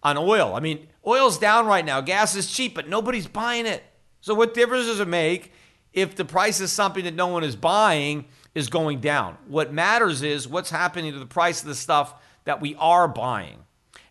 on 0.00 0.16
oil. 0.16 0.54
I 0.54 0.60
mean, 0.60 0.86
oil's 1.04 1.38
down 1.38 1.66
right 1.66 1.84
now. 1.84 2.00
Gas 2.00 2.36
is 2.36 2.50
cheap, 2.50 2.74
but 2.76 2.88
nobody's 2.88 3.26
buying 3.26 3.66
it. 3.66 3.82
So 4.20 4.32
what 4.32 4.54
difference 4.54 4.86
does 4.86 5.00
it 5.00 5.08
make 5.08 5.50
if 5.92 6.14
the 6.14 6.24
price 6.24 6.60
of 6.60 6.70
something 6.70 7.02
that 7.04 7.14
no 7.14 7.26
one 7.26 7.42
is 7.42 7.56
buying 7.56 8.26
is 8.54 8.68
going 8.68 9.00
down? 9.00 9.36
What 9.48 9.72
matters 9.72 10.22
is 10.22 10.46
what's 10.46 10.70
happening 10.70 11.12
to 11.12 11.18
the 11.18 11.26
price 11.26 11.62
of 11.62 11.66
the 11.66 11.74
stuff 11.74 12.14
that 12.44 12.60
we 12.60 12.76
are 12.76 13.08
buying. 13.08 13.64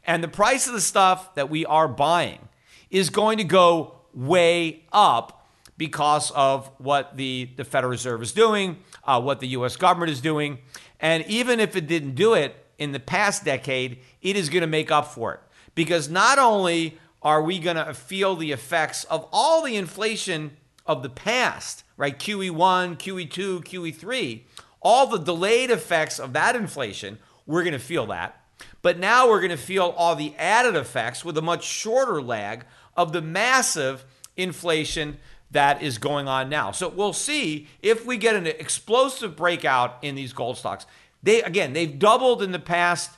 And 0.06 0.22
the 0.22 0.28
price 0.28 0.68
of 0.68 0.74
the 0.74 0.82
stuff 0.82 1.34
that 1.36 1.50
we 1.50 1.66
are 1.66 1.88
buying 1.88 2.50
is 2.89 3.10
going 3.10 3.38
to 3.38 3.46
go 3.46 3.96
way 4.13 4.84
up 4.92 5.48
because 5.78 6.32
of 6.32 6.70
what 6.78 7.16
the, 7.16 7.50
the 7.56 7.63
Federal 7.63 7.92
Reserve 7.92 8.22
is 8.22 8.34
doing, 8.34 8.78
uh, 9.06 9.22
what 9.22 9.39
the 9.39 9.48
US 9.48 9.78
government 9.78 10.12
is 10.12 10.22
doing. 10.22 10.60
And 11.04 11.26
even 11.28 11.60
if 11.60 11.76
it 11.76 11.86
didn't 11.86 12.16
do 12.16 12.34
it 12.34 12.56
in 12.78 12.94
the 12.94 13.00
past 13.00 13.44
decade, 13.44 14.00
it 14.22 14.38
is 14.38 14.48
going 14.48 14.62
to 14.62 14.68
make 14.68 14.89
up 14.89 15.08
for 15.08 15.34
it. 15.34 15.42
Because 15.76 16.10
not 16.10 16.39
only 16.39 16.98
are 17.22 17.44
we 17.44 17.60
going 17.60 17.76
to 17.76 17.94
feel 17.94 18.38
the 18.38 18.54
effects 18.54 19.04
of 19.06 19.28
all 19.34 19.62
the 19.62 19.76
inflation 19.76 20.56
of 20.86 21.04
the 21.04 21.10
past, 21.10 21.84
right? 21.98 22.18
QE1, 22.18 22.98
QE2, 22.98 23.63
QE3, 23.66 24.42
all 24.82 25.08
the 25.08 25.20
delayed 25.20 25.72
effects 25.72 26.20
of 26.20 26.32
that 26.34 26.56
inflation, 26.56 27.20
we're 27.46 27.63
going 27.63 27.74
to 27.74 27.80
feel 27.80 28.08
that. 28.08 28.42
But 28.82 28.98
now 28.98 29.28
we're 29.28 29.42
going 29.42 29.52
to 29.52 29.58
feel 29.58 29.94
all 29.98 30.16
the 30.16 30.34
added 30.38 30.78
effects 30.78 31.26
with 31.26 31.38
a 31.38 31.42
much 31.42 31.66
shorter 31.66 32.22
lag 32.22 32.66
of 32.96 33.12
the 33.12 33.22
massive 33.22 34.06
inflation 34.38 35.18
that 35.54 35.82
is 35.82 35.98
going 35.98 36.28
on 36.28 36.50
now. 36.50 36.72
So 36.72 36.89
we'll 36.89 37.13
see 37.13 37.68
if 37.82 38.06
we 38.06 38.18
get 38.18 38.36
an 38.36 38.48
explosive 38.48 39.36
breakout 39.36 39.98
in 40.02 40.16
these 40.16 40.34
gold 40.34 40.58
stocks. 40.58 40.86
They 41.24 41.42
again, 41.42 41.74
they've 41.74 41.98
doubled 41.98 42.44
in 42.44 42.52
the 42.52 42.60
past 42.60 43.12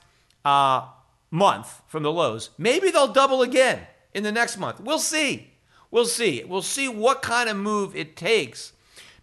uh, 0.44 0.88
month 1.32 1.82
from 1.88 2.04
the 2.04 2.12
lows. 2.12 2.52
Maybe 2.58 2.92
they'll 2.92 3.12
double 3.12 3.42
again 3.42 3.82
in 4.14 4.24
the 4.24 4.32
next 4.32 4.58
month. 4.58 4.80
We'll 4.80 5.00
see. 5.00 5.52
We'll 5.92 6.06
see. 6.06 6.44
We'll 6.44 6.62
see 6.62 6.88
what 6.88 7.22
kind 7.22 7.50
of 7.50 7.58
move 7.58 7.96
it 7.96 8.16
takes 8.16 8.74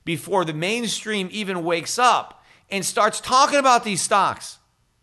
before 0.05 0.45
the 0.45 0.55
mainstream 0.55 1.29
even 1.31 1.65
wakes 1.65 1.99
up 1.99 2.45
and 2.71 2.85
starts 2.85 3.21
talking 3.21 3.59
about 3.59 3.85
these 3.85 4.03
stocks. 4.03 4.59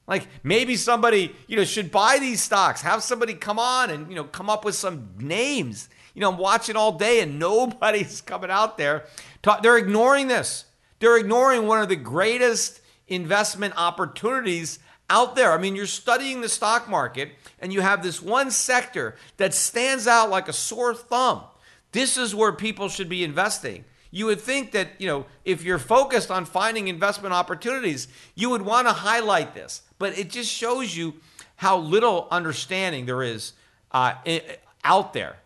Like 0.08 0.28
maybe 0.42 0.76
somebody, 0.76 1.36
you 1.48 1.56
know, 1.56 1.64
should 1.64 1.92
buy 1.92 2.18
these 2.20 2.42
stocks. 2.42 2.82
Have 2.82 3.04
somebody 3.04 3.36
come 3.36 3.60
on 3.60 3.92
and, 3.92 4.10
you 4.10 4.16
know, 4.16 4.24
come 4.24 4.50
up 4.50 4.66
with 4.66 4.76
some 4.76 5.10
names. 5.20 5.88
You 6.14 6.22
know, 6.22 6.32
I'm 6.32 6.38
watching 6.38 6.76
all 6.76 6.94
day 6.94 7.22
and 7.22 7.40
nobody's 7.40 8.22
coming 8.26 8.52
out 8.52 8.78
there. 8.78 9.06
They're 9.62 9.78
ignoring 9.78 10.28
this. 10.28 10.66
They're 11.00 11.18
ignoring 11.18 11.66
one 11.66 11.82
of 11.82 11.90
the 11.90 11.96
greatest 11.96 12.82
investment 13.08 13.74
opportunities 13.78 14.80
out 15.10 15.36
there. 15.36 15.52
I 15.52 15.58
mean, 15.58 15.76
you're 15.76 15.86
studying 15.86 16.42
the 16.42 16.50
stock 16.50 16.90
market 16.90 17.32
and 17.60 17.74
you 17.74 17.82
have 17.82 18.04
this 18.04 18.22
one 18.22 18.52
sector 18.52 19.16
that 19.38 19.54
stands 19.54 20.08
out 20.08 20.30
like 20.30 20.48
a 20.48 20.54
sore 20.54 20.94
thumb. 20.94 21.44
This 21.92 22.18
is 22.18 22.36
where 22.36 22.52
people 22.52 22.90
should 22.90 23.10
be 23.10 23.24
investing. 23.24 23.86
You 24.12 24.26
would 24.28 24.42
think 24.42 24.72
that, 24.72 24.90
you 25.00 25.08
know, 25.08 25.26
if 25.46 25.64
you're 25.64 25.80
focused 25.80 26.32
on 26.32 26.46
finding 26.46 26.88
investment 26.88 27.34
opportunities, 27.34 28.08
you 28.36 28.50
would 28.50 28.62
want 28.62 28.88
to 28.88 28.94
highlight 28.94 29.54
this. 29.54 29.84
But 29.98 30.18
it 30.18 30.30
just 30.30 30.52
shows 30.52 30.96
you 30.96 31.16
how 31.56 31.78
little 31.78 32.28
understanding 32.32 33.06
there 33.06 33.24
is 33.24 33.54
uh, 33.92 34.14
out 34.84 35.14
there 35.14 35.38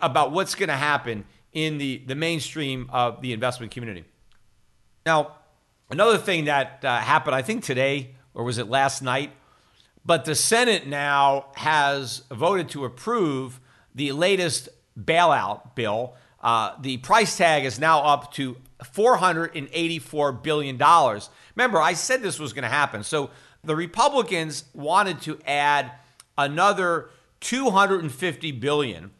about 0.00 0.32
what's 0.32 0.54
going 0.54 0.68
to 0.68 0.76
happen 0.76 1.24
in 1.52 1.78
the, 1.78 2.02
the 2.06 2.14
mainstream 2.14 2.88
of 2.92 3.22
the 3.22 3.32
investment 3.32 3.72
community. 3.72 4.04
Now, 5.04 5.36
another 5.90 6.18
thing 6.18 6.46
that 6.46 6.84
uh, 6.84 6.98
happened, 6.98 7.34
I 7.34 7.42
think 7.42 7.64
today, 7.64 8.14
or 8.34 8.44
was 8.44 8.58
it 8.58 8.68
last 8.68 9.02
night? 9.02 9.32
But 10.04 10.24
the 10.24 10.34
Senate 10.34 10.86
now 10.86 11.46
has 11.56 12.22
voted 12.30 12.68
to 12.70 12.84
approve 12.84 13.60
the 13.94 14.12
latest 14.12 14.68
bailout 14.98 15.74
bill 15.74 16.14
uh, 16.46 16.76
the 16.80 16.96
price 16.98 17.36
tag 17.36 17.64
is 17.64 17.80
now 17.80 18.04
up 18.04 18.32
to 18.34 18.56
$484 18.80 20.42
billion. 20.44 20.78
Remember, 21.56 21.80
I 21.80 21.94
said 21.94 22.22
this 22.22 22.38
was 22.38 22.52
going 22.52 22.62
to 22.62 22.68
happen. 22.68 23.02
So 23.02 23.30
the 23.64 23.74
Republicans 23.74 24.64
wanted 24.72 25.20
to 25.22 25.40
add 25.44 25.90
another 26.38 27.10
250 27.40 28.52
billion 28.52 29.10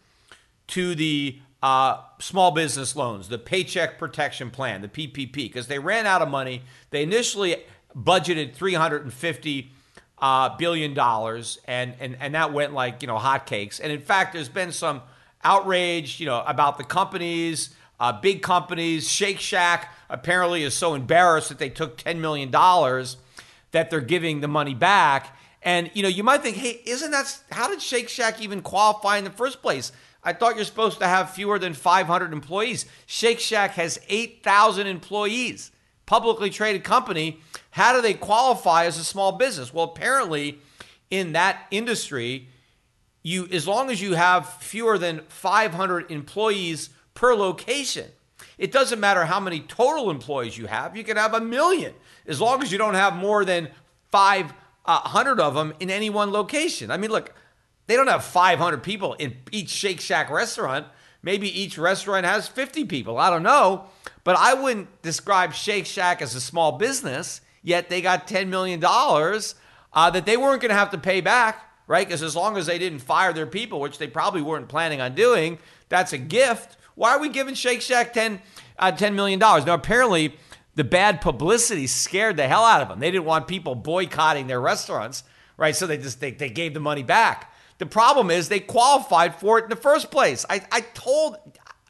to 0.69 0.95
the 0.95 1.39
uh, 1.63 2.01
small 2.19 2.51
business 2.51 2.95
loans, 2.95 3.29
the 3.29 3.39
Paycheck 3.39 3.99
Protection 3.99 4.51
Plan, 4.51 4.83
the 4.83 4.89
PPP, 4.89 5.33
because 5.33 5.67
they 5.67 5.79
ran 5.79 6.07
out 6.07 6.23
of 6.23 6.29
money. 6.29 6.63
They 6.91 7.03
initially 7.03 7.57
budgeted 7.97 8.55
350 8.55 9.73
uh, 10.19 10.57
billion 10.57 10.95
dollars, 10.95 11.59
and 11.67 11.95
and 12.01 12.17
and 12.21 12.35
that 12.35 12.53
went 12.53 12.73
like 12.73 13.03
you 13.03 13.09
know 13.09 13.17
hotcakes. 13.19 13.81
And 13.81 13.93
in 13.93 14.01
fact, 14.01 14.33
there's 14.33 14.49
been 14.49 14.73
some 14.73 15.03
outrage, 15.47 16.19
you 16.19 16.27
know, 16.27 16.43
about 16.47 16.77
the 16.77 16.85
companies, 16.85 17.71
uh, 18.01 18.13
big 18.13 18.43
companies. 18.43 19.09
Shake 19.09 19.39
Shack 19.39 19.95
apparently 20.11 20.65
is 20.65 20.75
so 20.75 20.95
embarrassed 20.95 21.49
that 21.49 21.59
they 21.59 21.71
took 21.71 21.97
$10 21.97 22.19
million 22.19 22.51
that 22.51 23.91
they're 23.91 24.01
giving 24.01 24.41
the 24.41 24.49
money 24.49 24.75
back. 24.75 25.37
And, 25.63 25.91
you 25.95 26.03
know, 26.03 26.09
you 26.09 26.23
might 26.23 26.43
think, 26.43 26.57
hey, 26.57 26.81
isn't 26.85 27.11
that, 27.11 27.41
how 27.51 27.69
did 27.69 27.81
Shake 27.81 28.09
Shack 28.09 28.41
even 28.41 28.61
qualify 28.61 29.19
in 29.19 29.25
the 29.25 29.31
first 29.31 29.63
place? 29.63 29.93
I 30.27 30.33
thought 30.33 30.57
you're 30.57 30.65
supposed 30.65 30.99
to 30.99 31.07
have 31.07 31.31
fewer 31.31 31.57
than 31.57 31.73
500 31.73 32.33
employees. 32.33 32.85
Shake 33.07 33.39
Shack 33.39 33.75
has 33.75 34.01
8,000 34.09 34.89
employees, 34.89 35.71
publicly 36.05 36.51
traded 36.51 36.83
company. 36.83 37.39
How 37.71 37.93
do 37.93 38.03
they 38.03 38.13
qualify 38.13 38.87
as 38.87 38.99
a 38.99 39.05
small 39.05 39.31
business? 39.31 39.73
Well, 39.73 39.85
apparently, 39.85 40.59
in 41.11 41.33
that 41.35 41.69
industry, 41.71 42.49
you 43.23 43.47
as 43.53 43.69
long 43.69 43.89
as 43.89 44.03
you 44.03 44.15
have 44.15 44.49
fewer 44.55 44.99
than 44.99 45.21
500 45.29 46.11
employees 46.11 46.91
per 47.15 47.33
location. 47.33 48.11
It 48.59 48.73
doesn't 48.73 48.99
matter 48.99 49.27
how 49.27 49.39
many 49.39 49.61
total 49.61 50.11
employees 50.11 50.59
you 50.59 50.67
have. 50.67 50.97
You 50.97 51.05
can 51.05 51.17
have 51.17 51.35
a 51.35 51.41
million 51.41 51.95
as 52.27 52.41
long 52.41 52.65
as 52.65 52.73
you 52.73 52.79
don't 52.79 52.95
have 52.95 53.15
more 53.15 53.45
than 53.45 53.69
500 54.11 55.41
uh, 55.41 55.45
of 55.45 55.55
them 55.55 55.73
in 55.79 55.89
any 55.89 56.11
one 56.11 56.33
location. 56.33 56.91
I 56.91 56.97
mean, 56.97 57.13
look, 57.13 57.33
they 57.87 57.97
don't 57.97 58.09
have 58.09 58.25
500 58.25 58.83
people 58.83 59.15
in 59.15 59.37
each 59.53 59.71
Shake 59.71 60.01
Shack 60.01 60.31
restaurant. 60.31 60.87
Maybe 61.23 61.49
each 61.49 61.79
restaurant 61.79 62.27
has 62.27 62.49
50 62.49 62.85
people. 62.85 63.19
I 63.19 63.31
don't 63.31 63.43
know. 63.43 63.87
But 64.25 64.37
I 64.37 64.55
wouldn't 64.55 65.03
describe 65.03 65.55
Shake 65.55 65.87
Shack 65.87 66.23
as 66.23 66.35
a 66.35 66.41
small 66.41 66.73
business, 66.73 67.41
yet 67.63 67.89
they 67.89 68.01
got 68.01 68.27
$10 68.27 68.49
million 68.49 68.83
uh, 68.85 70.11
that 70.11 70.27
they 70.27 70.37
weren't 70.37 70.61
going 70.61 70.71
to 70.71 70.77
have 70.77 70.91
to 70.91 70.99
pay 70.99 71.21
back 71.21 71.67
right? 71.87 72.07
Because 72.07 72.23
as 72.23 72.35
long 72.35 72.57
as 72.57 72.67
they 72.67 72.79
didn't 72.79 73.01
fire 73.01 73.33
their 73.33 73.47
people, 73.47 73.81
which 73.81 73.99
they 73.99 74.07
probably 74.07 74.43
weren't 74.43 74.69
planning 74.69 75.01
on 75.01 75.15
doing, 75.15 75.59
that's 75.89 76.13
a 76.13 76.19
gift. 76.19 76.77
Why 76.95 77.11
are 77.13 77.21
we 77.21 77.29
giving 77.29 77.55
Shake 77.55 77.83
Shack 77.83 78.13
10, 78.13 78.41
uh, 78.79 78.93
$10 78.93 79.15
million? 79.15 79.39
Now, 79.39 79.75
apparently, 79.75 80.37
the 80.75 80.85
bad 80.85 81.21
publicity 81.21 81.87
scared 81.87 82.37
the 82.37 82.49
hell 82.49 82.65
out 82.65 82.83
of 82.83 82.89
them. 82.89 83.01
They 83.01 83.11
didn't 83.11 83.25
want 83.25 83.49
people 83.49 83.75
boycotting 83.75 84.47
their 84.47 84.61
restaurants, 84.61 85.25
right? 85.57 85.75
So 85.77 85.87
they 85.87 85.99
just 85.99 86.21
they, 86.21 86.33
they 86.33 86.51
gave 86.51 86.75
the 86.75 86.81
money 86.81 87.03
back. 87.03 87.53
The 87.79 87.87
problem 87.87 88.31
is 88.31 88.49
they 88.49 88.61
qualified 88.61 89.35
for 89.35 89.59
it 89.59 89.65
in 89.65 89.71
the 89.71 89.77
first 89.77 90.11
place. 90.11 90.47
I, 90.49 90.63
I 90.73 90.81
told 90.81 91.37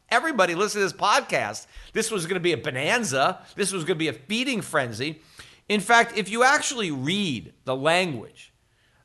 everybody 0.09 0.55
listen 0.55 0.81
to 0.81 0.85
this 0.85 0.93
podcast 0.93 1.65
this 1.93 2.11
was 2.11 2.25
going 2.25 2.35
to 2.35 2.41
be 2.41 2.53
a 2.53 2.57
bonanza. 2.57 3.39
This 3.55 3.71
was 3.71 3.83
going 3.83 3.95
to 3.95 3.99
be 3.99 4.09
a 4.09 4.13
feeding 4.13 4.61
frenzy. 4.61 5.21
In 5.69 5.79
fact, 5.79 6.17
if 6.17 6.29
you 6.29 6.43
actually 6.43 6.91
read 6.91 7.53
the 7.65 7.75
language 7.75 8.53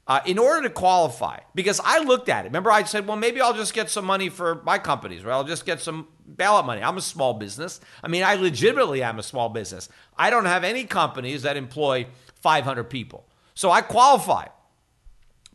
uh, 0.07 0.21
in 0.27 0.39
order 0.39 0.63
to 0.63 0.71
qualify, 0.71 1.39
because 1.55 1.81
I 1.85 2.01
looked 2.01 2.29
at 2.29 2.45
it. 2.45 2.49
Remember, 2.49 2.71
I 2.71 2.83
said, 2.85 3.07
well, 3.07 3.17
maybe 3.17 3.41
I'll 3.41 3.55
just 3.55 3.75
get 3.75 3.89
some 3.89 4.05
money 4.05 4.29
for 4.29 4.63
my 4.65 4.79
companies, 4.79 5.25
right? 5.25 5.33
I'll 5.33 5.45
just 5.45 5.65
get 5.65 5.81
some 5.81 6.09
ballot 6.27 6.67
money. 6.67 6.83
I'm 6.83 6.99
a 6.99 7.03
small 7.03 7.35
business. 7.35 7.81
I 8.03 8.09
mean, 8.09 8.23
I 8.23 8.35
legitimately 8.35 9.03
am 9.03 9.19
a 9.19 9.23
small 9.23 9.49
business. 9.49 9.89
I 10.17 10.31
don't 10.31 10.45
have 10.45 10.65
any 10.65 10.85
companies 10.85 11.43
that 11.43 11.57
employ 11.57 12.07
500 12.41 12.85
people. 12.85 13.27
So 13.55 13.71
I 13.71 13.81
qualify. 13.81 14.47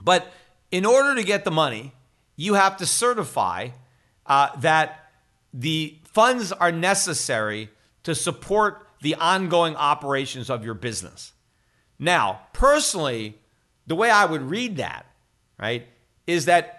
But 0.02 0.32
in 0.72 0.86
order 0.86 1.16
to 1.16 1.24
get 1.24 1.46
the 1.46 1.52
money, 1.52 1.94
you 2.36 2.56
have 2.56 2.78
to 2.78 2.86
certify 2.86 3.70
uh, 4.26 4.50
that 4.60 5.12
the 5.54 5.98
funds 6.04 6.52
are 6.52 6.72
necessary 6.72 7.70
to 8.04 8.14
support 8.14 8.88
the 9.02 9.16
ongoing 9.16 9.76
operations 9.76 10.50
of 10.50 10.64
your 10.64 10.74
business. 10.74 11.34
Now, 12.00 12.42
personally, 12.54 13.38
the 13.86 13.96
way 13.96 14.10
I 14.10 14.26
would 14.26 14.42
read 14.42 14.78
that, 14.78 15.06
right, 15.60 15.88
is 16.26 16.46
that 16.46 16.78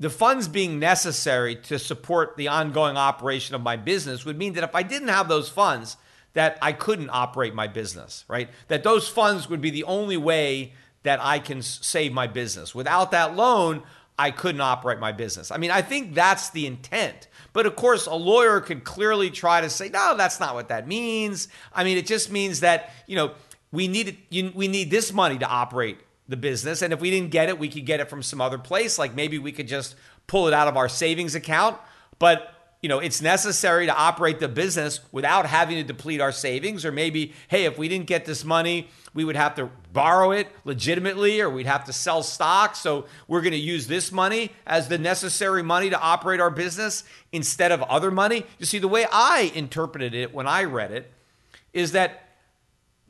the 0.00 0.10
funds 0.10 0.48
being 0.48 0.78
necessary 0.78 1.56
to 1.56 1.78
support 1.78 2.36
the 2.36 2.48
ongoing 2.48 2.96
operation 2.96 3.54
of 3.54 3.62
my 3.62 3.76
business 3.76 4.24
would 4.24 4.36
mean 4.36 4.54
that 4.54 4.64
if 4.64 4.74
I 4.74 4.82
didn't 4.82 5.08
have 5.08 5.28
those 5.28 5.48
funds, 5.48 5.96
that 6.32 6.58
I 6.60 6.72
couldn't 6.72 7.10
operate 7.10 7.54
my 7.54 7.68
business, 7.68 8.24
right? 8.26 8.48
That 8.68 8.82
those 8.82 9.08
funds 9.08 9.48
would 9.48 9.60
be 9.60 9.70
the 9.70 9.84
only 9.84 10.16
way 10.16 10.72
that 11.04 11.20
I 11.22 11.38
can 11.38 11.62
save 11.62 12.12
my 12.12 12.26
business. 12.26 12.74
Without 12.74 13.12
that 13.12 13.36
loan, 13.36 13.82
I 14.18 14.30
couldn't 14.30 14.60
operate 14.60 14.98
my 14.98 15.12
business. 15.12 15.50
I 15.50 15.56
mean, 15.56 15.70
I 15.70 15.82
think 15.82 16.14
that's 16.14 16.50
the 16.50 16.66
intent. 16.66 17.28
But 17.52 17.66
of 17.66 17.76
course, 17.76 18.06
a 18.06 18.14
lawyer 18.14 18.60
could 18.60 18.84
clearly 18.84 19.30
try 19.30 19.60
to 19.60 19.70
say, 19.70 19.88
no, 19.88 20.16
that's 20.16 20.40
not 20.40 20.54
what 20.54 20.68
that 20.68 20.86
means. 20.86 21.48
I 21.72 21.84
mean, 21.84 21.98
it 21.98 22.06
just 22.06 22.30
means 22.30 22.60
that, 22.60 22.92
you 23.06 23.16
know, 23.16 23.32
we 23.70 23.88
need 23.88 24.18
we 24.54 24.68
need 24.68 24.90
this 24.90 25.12
money 25.12 25.36
to 25.38 25.46
operate 25.46 25.98
the 26.28 26.36
business. 26.36 26.80
And 26.80 26.92
if 26.92 27.00
we 27.00 27.10
didn't 27.10 27.30
get 27.30 27.48
it, 27.48 27.58
we 27.58 27.68
could 27.68 27.84
get 27.84 28.00
it 28.00 28.08
from 28.08 28.22
some 28.22 28.40
other 28.40 28.58
place. 28.58 28.98
Like 28.98 29.14
maybe 29.14 29.38
we 29.38 29.52
could 29.52 29.68
just 29.68 29.96
pull 30.26 30.46
it 30.46 30.54
out 30.54 30.68
of 30.68 30.76
our 30.76 30.88
savings 30.88 31.34
account. 31.34 31.76
But 32.18 32.53
you 32.84 32.88
know, 32.88 32.98
it's 32.98 33.22
necessary 33.22 33.86
to 33.86 33.96
operate 33.96 34.40
the 34.40 34.46
business 34.46 35.00
without 35.10 35.46
having 35.46 35.76
to 35.76 35.82
deplete 35.82 36.20
our 36.20 36.32
savings. 36.32 36.84
Or 36.84 36.92
maybe, 36.92 37.32
hey, 37.48 37.64
if 37.64 37.78
we 37.78 37.88
didn't 37.88 38.06
get 38.06 38.26
this 38.26 38.44
money, 38.44 38.90
we 39.14 39.24
would 39.24 39.36
have 39.36 39.54
to 39.54 39.70
borrow 39.94 40.32
it 40.32 40.48
legitimately 40.66 41.40
or 41.40 41.48
we'd 41.48 41.64
have 41.64 41.84
to 41.84 41.94
sell 41.94 42.22
stock. 42.22 42.76
So 42.76 43.06
we're 43.26 43.40
going 43.40 43.52
to 43.52 43.58
use 43.58 43.86
this 43.86 44.12
money 44.12 44.52
as 44.66 44.88
the 44.88 44.98
necessary 44.98 45.62
money 45.62 45.88
to 45.88 45.98
operate 45.98 46.40
our 46.40 46.50
business 46.50 47.04
instead 47.32 47.72
of 47.72 47.80
other 47.84 48.10
money. 48.10 48.44
You 48.58 48.66
see, 48.66 48.78
the 48.78 48.86
way 48.86 49.06
I 49.10 49.50
interpreted 49.54 50.12
it 50.12 50.34
when 50.34 50.46
I 50.46 50.64
read 50.64 50.92
it 50.92 51.10
is 51.72 51.92
that 51.92 52.36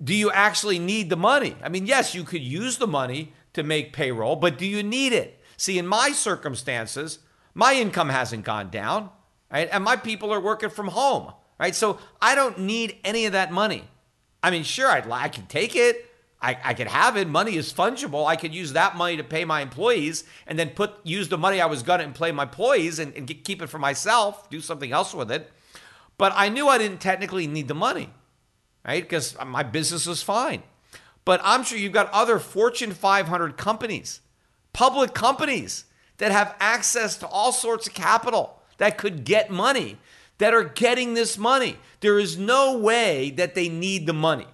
do 0.04 0.14
you 0.14 0.30
actually 0.30 0.78
need 0.78 1.10
the 1.10 1.16
money? 1.16 1.56
I 1.64 1.68
mean, 1.68 1.86
yes, 1.86 2.14
you 2.14 2.22
could 2.22 2.42
use 2.42 2.78
the 2.78 2.86
money 2.86 3.32
to 3.54 3.64
make 3.64 3.92
payroll, 3.92 4.36
but 4.36 4.56
do 4.56 4.66
you 4.66 4.84
need 4.84 5.12
it? 5.12 5.42
See, 5.56 5.78
in 5.78 5.86
my 5.88 6.12
circumstances, 6.12 7.18
my 7.54 7.74
income 7.74 8.10
hasn't 8.10 8.44
gone 8.44 8.70
down 8.70 9.10
right? 9.54 9.68
And 9.70 9.84
my 9.84 9.94
people 9.94 10.34
are 10.34 10.40
working 10.40 10.68
from 10.68 10.88
home, 10.88 11.32
right? 11.60 11.76
So 11.76 11.98
I 12.20 12.34
don't 12.34 12.58
need 12.58 12.96
any 13.04 13.26
of 13.26 13.32
that 13.32 13.52
money. 13.52 13.84
I 14.42 14.50
mean, 14.50 14.64
sure, 14.64 14.90
I'd 14.90 15.08
I 15.08 15.28
can 15.28 15.46
take 15.46 15.76
it. 15.76 16.10
I, 16.42 16.58
I 16.62 16.74
could 16.74 16.88
have 16.88 17.16
it. 17.16 17.28
Money 17.28 17.54
is 17.56 17.72
fungible. 17.72 18.26
I 18.26 18.34
could 18.34 18.52
use 18.52 18.72
that 18.72 18.96
money 18.96 19.16
to 19.16 19.22
pay 19.22 19.44
my 19.44 19.62
employees 19.62 20.24
and 20.48 20.58
then 20.58 20.70
put 20.70 20.94
use 21.04 21.28
the 21.28 21.38
money 21.38 21.60
I 21.60 21.66
was 21.66 21.84
going 21.84 22.00
to 22.00 22.04
employ 22.04 22.32
my 22.32 22.42
employees 22.42 22.98
and, 22.98 23.14
and 23.14 23.28
get, 23.28 23.44
keep 23.44 23.62
it 23.62 23.68
for 23.68 23.78
myself, 23.78 24.50
do 24.50 24.60
something 24.60 24.90
else 24.90 25.14
with 25.14 25.30
it. 25.30 25.50
But 26.18 26.32
I 26.34 26.48
knew 26.48 26.68
I 26.68 26.76
didn't 26.76 27.00
technically 27.00 27.46
need 27.46 27.68
the 27.68 27.74
money, 27.74 28.10
right? 28.84 29.04
Because 29.04 29.36
my 29.46 29.62
business 29.62 30.04
was 30.04 30.20
fine. 30.20 30.64
But 31.24 31.40
I'm 31.44 31.62
sure 31.62 31.78
you've 31.78 31.92
got 31.92 32.10
other 32.10 32.40
Fortune 32.40 32.92
500 32.92 33.56
companies, 33.56 34.20
public 34.72 35.14
companies 35.14 35.84
that 36.18 36.32
have 36.32 36.56
access 36.58 37.16
to 37.18 37.26
all 37.28 37.52
sorts 37.52 37.86
of 37.86 37.94
capital 37.94 38.60
that 38.78 38.98
could 38.98 39.24
get 39.24 39.50
money 39.50 39.98
that 40.38 40.54
are 40.54 40.64
getting 40.64 41.14
this 41.14 41.38
money. 41.38 41.76
There 42.00 42.18
is 42.18 42.36
no 42.36 42.78
way 42.78 43.30
that 43.30 43.54
they 43.54 43.68
need 43.68 44.06
the 44.06 44.12
money, 44.12 44.46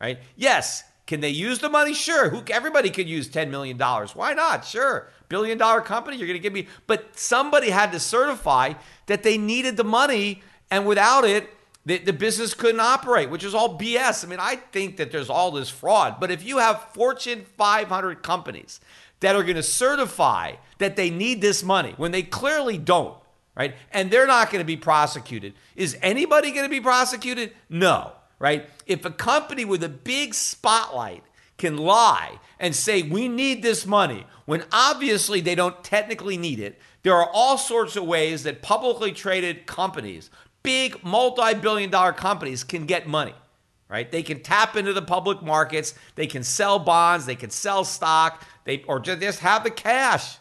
right? 0.00 0.18
Yes, 0.34 0.82
can 1.06 1.20
they 1.20 1.30
use 1.30 1.60
the 1.60 1.68
money? 1.68 1.94
Sure. 1.94 2.30
Who 2.30 2.42
everybody 2.50 2.90
could 2.90 3.08
use 3.08 3.28
10 3.28 3.50
million 3.50 3.76
dollars. 3.76 4.16
Why 4.16 4.32
not? 4.34 4.64
Sure. 4.64 5.08
Billion 5.28 5.58
dollar 5.58 5.80
company, 5.80 6.16
you're 6.16 6.26
going 6.26 6.38
to 6.38 6.42
give 6.42 6.52
me 6.52 6.68
but 6.86 7.18
somebody 7.18 7.70
had 7.70 7.92
to 7.92 8.00
certify 8.00 8.74
that 9.06 9.22
they 9.22 9.38
needed 9.38 9.76
the 9.76 9.84
money 9.84 10.42
and 10.70 10.86
without 10.86 11.24
it 11.24 11.50
the, 11.84 11.98
the 11.98 12.12
business 12.12 12.52
couldn't 12.52 12.80
operate, 12.80 13.30
which 13.30 13.44
is 13.44 13.54
all 13.54 13.78
BS. 13.78 14.24
I 14.24 14.28
mean, 14.28 14.40
I 14.40 14.56
think 14.56 14.96
that 14.96 15.12
there's 15.12 15.30
all 15.30 15.52
this 15.52 15.70
fraud, 15.70 16.16
but 16.18 16.32
if 16.32 16.44
you 16.44 16.58
have 16.58 16.82
Fortune 16.92 17.46
500 17.56 18.24
companies 18.24 18.80
that 19.20 19.36
are 19.36 19.44
going 19.44 19.56
to 19.56 19.62
certify 19.62 20.54
that 20.78 20.96
they 20.96 21.10
need 21.10 21.40
this 21.40 21.62
money 21.62 21.94
when 21.96 22.10
they 22.10 22.22
clearly 22.22 22.76
don't, 22.76 23.16
right? 23.56 23.74
And 23.90 24.10
they're 24.10 24.26
not 24.26 24.50
going 24.50 24.60
to 24.60 24.66
be 24.66 24.76
prosecuted. 24.76 25.54
Is 25.74 25.96
anybody 26.02 26.50
going 26.52 26.64
to 26.64 26.70
be 26.70 26.80
prosecuted? 26.80 27.52
No, 27.68 28.12
right? 28.38 28.68
If 28.86 29.04
a 29.04 29.10
company 29.10 29.64
with 29.64 29.82
a 29.82 29.88
big 29.88 30.34
spotlight 30.34 31.24
can 31.56 31.78
lie 31.78 32.38
and 32.60 32.76
say, 32.76 33.02
we 33.02 33.28
need 33.28 33.62
this 33.62 33.86
money, 33.86 34.26
when 34.44 34.64
obviously 34.70 35.40
they 35.40 35.54
don't 35.54 35.82
technically 35.82 36.36
need 36.36 36.60
it, 36.60 36.78
there 37.02 37.14
are 37.14 37.30
all 37.32 37.56
sorts 37.56 37.96
of 37.96 38.04
ways 38.04 38.42
that 38.42 38.62
publicly 38.62 39.12
traded 39.12 39.66
companies, 39.66 40.30
big 40.62 41.02
multi 41.02 41.54
billion 41.54 41.90
dollar 41.90 42.12
companies, 42.12 42.62
can 42.62 42.84
get 42.84 43.08
money. 43.08 43.34
Right? 43.88 44.10
They 44.10 44.24
can 44.24 44.40
tap 44.40 44.74
into 44.74 44.92
the 44.92 45.00
public 45.00 45.42
markets, 45.42 45.94
they 46.16 46.26
can 46.26 46.42
sell 46.42 46.80
bonds, 46.80 47.24
they 47.24 47.36
can 47.36 47.50
sell 47.50 47.84
stock, 47.84 48.44
they 48.64 48.82
or 48.88 48.98
just 48.98 49.38
have 49.38 49.62
the 49.62 49.70
cash. 49.70 50.38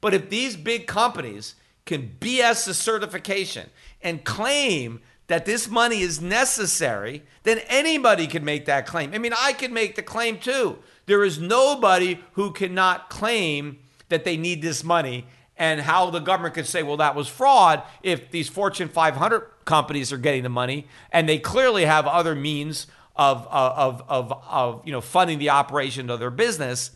But 0.00 0.14
if 0.14 0.30
these 0.30 0.56
big 0.56 0.86
companies 0.86 1.56
can 1.86 2.16
BS 2.20 2.66
the 2.66 2.74
certification 2.74 3.68
and 4.02 4.24
claim 4.24 5.00
that 5.26 5.46
this 5.46 5.68
money 5.68 6.00
is 6.00 6.20
necessary, 6.20 7.22
then 7.44 7.58
anybody 7.68 8.26
can 8.26 8.44
make 8.44 8.64
that 8.64 8.86
claim. 8.86 9.14
I 9.14 9.18
mean, 9.18 9.32
I 9.38 9.52
can 9.52 9.72
make 9.72 9.94
the 9.94 10.02
claim 10.02 10.38
too. 10.38 10.78
There 11.06 11.22
is 11.22 11.38
nobody 11.38 12.20
who 12.32 12.52
cannot 12.52 13.10
claim 13.10 13.78
that 14.08 14.24
they 14.24 14.36
need 14.36 14.60
this 14.60 14.82
money 14.82 15.26
and 15.56 15.80
how 15.80 16.10
the 16.10 16.18
government 16.18 16.54
could 16.54 16.66
say, 16.66 16.82
well, 16.82 16.96
that 16.96 17.14
was 17.14 17.28
fraud 17.28 17.82
if 18.02 18.30
these 18.30 18.48
Fortune 18.48 18.88
500 18.88 19.46
companies 19.64 20.12
are 20.12 20.18
getting 20.18 20.42
the 20.42 20.48
money 20.48 20.88
and 21.12 21.28
they 21.28 21.38
clearly 21.38 21.84
have 21.84 22.06
other 22.06 22.34
means 22.34 22.88
of, 23.14 23.46
of, 23.48 24.02
of, 24.08 24.32
of 24.48 24.82
you 24.86 24.90
know, 24.90 25.00
funding 25.00 25.38
the 25.38 25.50
operation 25.50 26.10
of 26.10 26.18
their 26.18 26.30
business. 26.30 26.90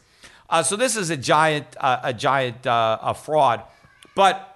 Uh, 0.51 0.62
so 0.62 0.75
this 0.75 0.97
is 0.97 1.11
a 1.11 1.16
giant, 1.16 1.66
uh, 1.79 2.01
a 2.03 2.12
giant 2.12 2.66
uh, 2.66 2.99
a 3.03 3.14
fraud. 3.14 3.62
But 4.14 4.53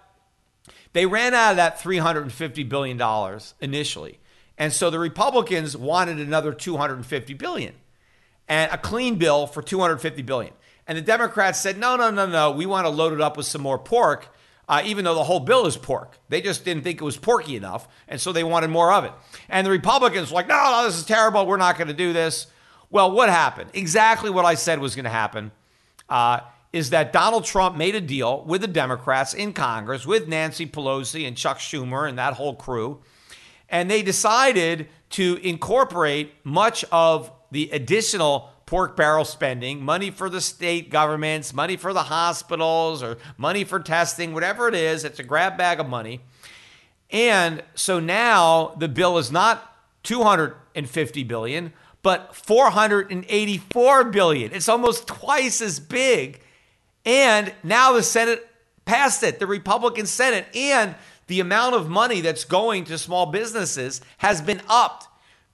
they 0.93 1.07
ran 1.07 1.35
out 1.35 1.53
of 1.53 1.57
that 1.57 1.79
$350 1.79 2.69
billion 2.69 3.41
initially. 3.61 4.19
And 4.57 4.73
so 4.73 4.91
the 4.91 4.99
Republicans 4.99 5.77
wanted 5.77 6.19
another 6.19 6.53
250 6.53 7.35
billion 7.35 7.75
and 8.49 8.73
a 8.73 8.79
clean 8.79 9.17
bill 9.17 9.47
for 9.47 9.63
250 9.63 10.23
billion. 10.23 10.53
And 10.87 10.97
the 10.97 11.03
Democrats 11.03 11.61
said, 11.61 11.79
no, 11.79 11.97
no, 11.97 12.11
no, 12.11 12.27
no, 12.27 12.51
we 12.51 12.67
want 12.67 12.87
to 12.87 12.91
load 12.91 13.13
it 13.13 13.21
up 13.21 13.37
with 13.37 13.47
some 13.47 13.61
more 13.61 13.79
pork, 13.79 14.35
uh, 14.69 14.83
even 14.85 15.05
though 15.05 15.15
the 15.15 15.25
whole 15.25 15.41
bill 15.41 15.67
is 15.67 15.77
pork. 15.77 16.19
They 16.31 16.41
just 16.41 16.65
didn't 16.65 16.83
think 16.83 17.01
it 17.01 17.05
was 17.05 17.19
porky 17.19 17.57
enough, 17.57 17.87
and 18.09 18.19
so 18.21 18.33
they 18.33 18.43
wanted 18.43 18.69
more 18.71 18.91
of 18.93 19.05
it. 19.05 19.13
And 19.51 19.67
the 19.67 19.71
Republicans 19.71 20.31
were 20.31 20.37
like, 20.37 20.49
no, 20.49 20.55
no, 20.55 20.85
this 20.87 20.97
is 20.97 21.05
terrible. 21.05 21.47
We're 21.47 21.59
not 21.59 21.77
going 21.77 21.89
to 21.89 21.95
do 21.95 22.13
this. 22.15 22.47
Well, 22.91 23.13
what 23.13 23.29
happened? 23.29 23.71
Exactly 23.75 24.31
what 24.31 24.47
I 24.47 24.55
said 24.55 24.81
was 24.81 24.95
going 24.95 25.05
to 25.05 25.11
happen. 25.11 25.53
Uh, 26.09 26.41
is 26.73 26.91
that 26.91 27.13
Donald 27.13 27.45
Trump 27.45 27.77
made 27.77 27.95
a 27.95 28.01
deal 28.01 28.45
with 28.45 28.61
the 28.61 28.67
Democrats 28.67 29.33
in 29.33 29.53
Congress, 29.53 30.07
with 30.07 30.29
Nancy 30.29 30.67
Pelosi 30.67 31.27
and 31.27 31.37
Chuck 31.37 31.59
Schumer 31.59 32.09
and 32.09 32.19
that 32.19 32.35
whole 32.35 32.55
crew. 32.55 33.01
And 33.69 33.91
they 33.91 34.03
decided 34.03 34.89
to 35.11 35.37
incorporate 35.43 36.35
much 36.45 36.85
of 36.93 37.31
the 37.51 37.71
additional 37.71 38.51
pork 38.67 38.97
barrel 38.97 39.25
spending, 39.25 39.83
money 39.83 40.11
for 40.11 40.29
the 40.29 40.43
state 40.43 40.91
governments, 40.91 41.55
money 41.55 41.77
for 41.77 41.95
the 41.95 42.03
hospitals, 42.03 43.03
or 43.03 43.17
money 43.39 43.65
for 43.65 43.81
testing, 43.81 44.35
whatever 44.35 44.69
it 44.69 44.75
is, 44.75 45.05
it's 45.05 45.19
a 45.19 45.23
grab 45.23 45.57
bag 45.57 45.81
of 45.81 45.89
money. 45.89 46.21
And 47.11 47.63
so 47.75 47.99
now 47.99 48.75
the 48.79 48.89
bill 48.89 49.17
is 49.17 49.33
not 49.33 49.75
250 50.03 51.25
billion, 51.25 51.73
but 52.03 52.37
484 52.37 54.05
billion. 54.05 54.53
It's 54.53 54.69
almost 54.69 55.07
twice 55.07 55.63
as 55.63 55.81
big 55.81 56.43
and 57.09 57.55
now 57.63 57.95
the 57.95 58.03
Senate 58.03 58.47
passed 58.85 59.23
it, 59.23 59.39
the 59.39 59.47
Republican 59.47 60.05
Senate, 60.05 60.45
and 60.55 60.95
the 61.27 61.41
amount 61.41 61.75
of 61.75 61.89
money 61.89 62.21
that's 62.21 62.45
going 62.45 62.85
to 62.85 62.99
small 62.99 63.25
businesses 63.25 64.03
has 64.19 64.43
been 64.43 64.61
upped. 64.69 65.09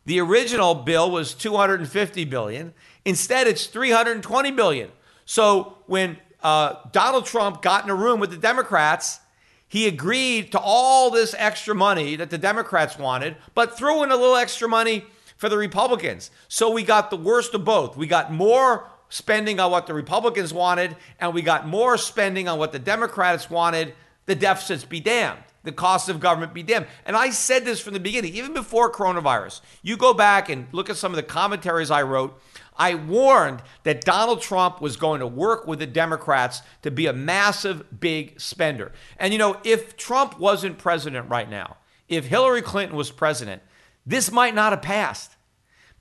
The 0.05 0.19
original 0.21 0.75
bill 0.75 1.13
was 1.13 1.33
250 1.33 2.25
billion. 2.25 2.75
Instead, 3.05 3.47
it's 3.47 3.67
320 3.67 4.51
billion. 4.51 4.91
So 5.27 5.79
when 5.87 6.17
uh, 6.43 6.75
Donald 6.91 7.25
Trump 7.25 7.63
got 7.63 7.85
in 7.85 7.91
a 7.91 7.95
room 7.95 8.19
with 8.19 8.31
the 8.31 8.37
Democrats, 8.37 9.21
he 9.69 9.87
agreed 9.87 10.51
to 10.53 10.59
all 10.59 11.09
this 11.09 11.37
extra 11.39 11.75
money 11.75 12.17
that 12.17 12.31
the 12.31 12.39
Democrats 12.39 12.99
wanted, 12.99 13.37
but 13.55 13.79
threw 13.79 14.03
in 14.03 14.11
a 14.11 14.17
little 14.17 14.35
extra 14.35 14.69
money 14.69 15.05
for 15.37 15.49
the 15.49 15.57
Republicans. 15.57 16.33
So 16.49 16.73
we 16.73 16.83
got 16.83 17.11
the 17.11 17.17
worst 17.17 17.55
of 17.55 17.65
both. 17.65 17.97
We 17.97 18.09
got 18.09 18.33
more 18.33 18.91
spending 19.09 19.61
on 19.61 19.71
what 19.71 19.87
the 19.87 19.95
Republicans 19.95 20.53
wanted, 20.53 20.97
and 21.21 21.35
we 21.35 21.43
got 21.43 21.67
more 21.67 21.97
spending 21.97 22.49
on 22.49 22.59
what 22.59 22.73
the 22.73 22.79
Democrats 22.79 23.51
wanted, 23.51 23.95
the 24.27 24.35
deficits 24.35 24.85
be 24.85 25.01
damned. 25.01 25.41
The 25.65 25.73
cost 25.73 26.11
of 26.11 26.21
government 26.21 26.53
be 26.53 26.63
damned. 26.63 26.87
And 27.07 27.17
I 27.17 27.31
said 27.31 27.65
this 27.65 27.81
from 27.81 27.95
the 27.95 28.01
beginning, 28.01 28.35
even 28.35 28.53
before 28.53 28.93
coronavirus. 28.93 29.63
You 29.83 29.97
go 29.97 30.13
back 30.13 30.51
and 30.51 30.67
look 30.73 30.91
at 30.91 30.97
some 30.97 31.13
of 31.13 31.17
the 31.17 31.23
commentaries 31.23 31.91
I 31.91 32.03
wrote. 32.03 32.39
I 32.77 32.97
warned 32.97 33.63
that 33.85 34.05
Donald 34.05 34.43
Trump 34.43 34.81
was 34.83 34.97
going 34.97 35.21
to 35.21 35.27
work 35.27 35.67
with 35.67 35.79
the 35.79 35.87
Democrats 35.87 36.61
to 36.83 36.91
be 36.91 37.07
a 37.07 37.13
massive, 37.15 37.99
big 37.99 38.39
spender. 38.41 38.93
And 39.19 39.33
you 39.33 39.39
know, 39.39 39.59
if 39.65 39.97
Trump 39.97 40.39
wasn't 40.39 40.77
president 40.77 41.31
right 41.31 41.49
now, 41.49 41.79
if 42.09 42.27
Hillary 42.27 42.63
Clinton 42.63 42.97
was 42.97 43.11
president, 43.11 43.63
this 44.05 44.31
might 44.31 44.55
not 44.55 44.73
have 44.73 44.83
passed. 44.83 45.37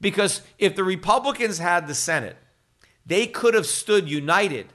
Because 0.01 0.41
if 0.59 0.75
the 0.75 0.84
Republicans 0.84 1.59
had 1.59 1.88
the 1.88 1.95
Senate, 1.95 2.36
they 3.05 3.27
could 3.27 3.53
have 3.53 3.65
stood 3.65 4.09
united 4.09 4.67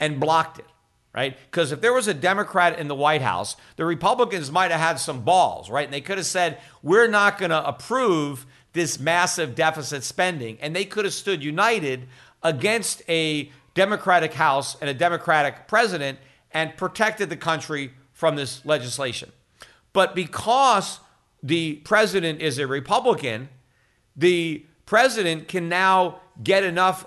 and 0.00 0.20
blocked 0.20 0.58
it, 0.58 0.66
right? 1.14 1.36
Because 1.50 1.72
if 1.72 1.80
there 1.80 1.92
was 1.92 2.08
a 2.08 2.14
Democrat 2.14 2.78
in 2.78 2.88
the 2.88 2.94
White 2.94 3.22
House, 3.22 3.56
the 3.76 3.84
Republicans 3.84 4.50
might 4.50 4.70
have 4.70 4.80
had 4.80 4.98
some 4.98 5.22
balls, 5.22 5.70
right? 5.70 5.84
And 5.84 5.94
they 5.94 6.00
could 6.00 6.18
have 6.18 6.26
said, 6.26 6.58
we're 6.82 7.08
not 7.08 7.38
going 7.38 7.50
to 7.50 7.66
approve 7.66 8.46
this 8.72 9.00
massive 9.00 9.54
deficit 9.54 10.04
spending. 10.04 10.58
And 10.60 10.76
they 10.76 10.84
could 10.84 11.04
have 11.04 11.14
stood 11.14 11.42
united 11.42 12.08
against 12.42 13.02
a 13.08 13.50
Democratic 13.74 14.34
House 14.34 14.76
and 14.80 14.88
a 14.88 14.94
Democratic 14.94 15.66
president 15.68 16.18
and 16.52 16.76
protected 16.76 17.28
the 17.28 17.36
country 17.36 17.92
from 18.12 18.36
this 18.36 18.64
legislation. 18.64 19.32
But 19.92 20.14
because 20.14 21.00
the 21.42 21.74
president 21.76 22.40
is 22.40 22.58
a 22.58 22.66
Republican, 22.66 23.48
the 24.14 24.64
president 24.86 25.48
can 25.48 25.68
now 25.68 26.20
get 26.42 26.64
enough 26.64 27.06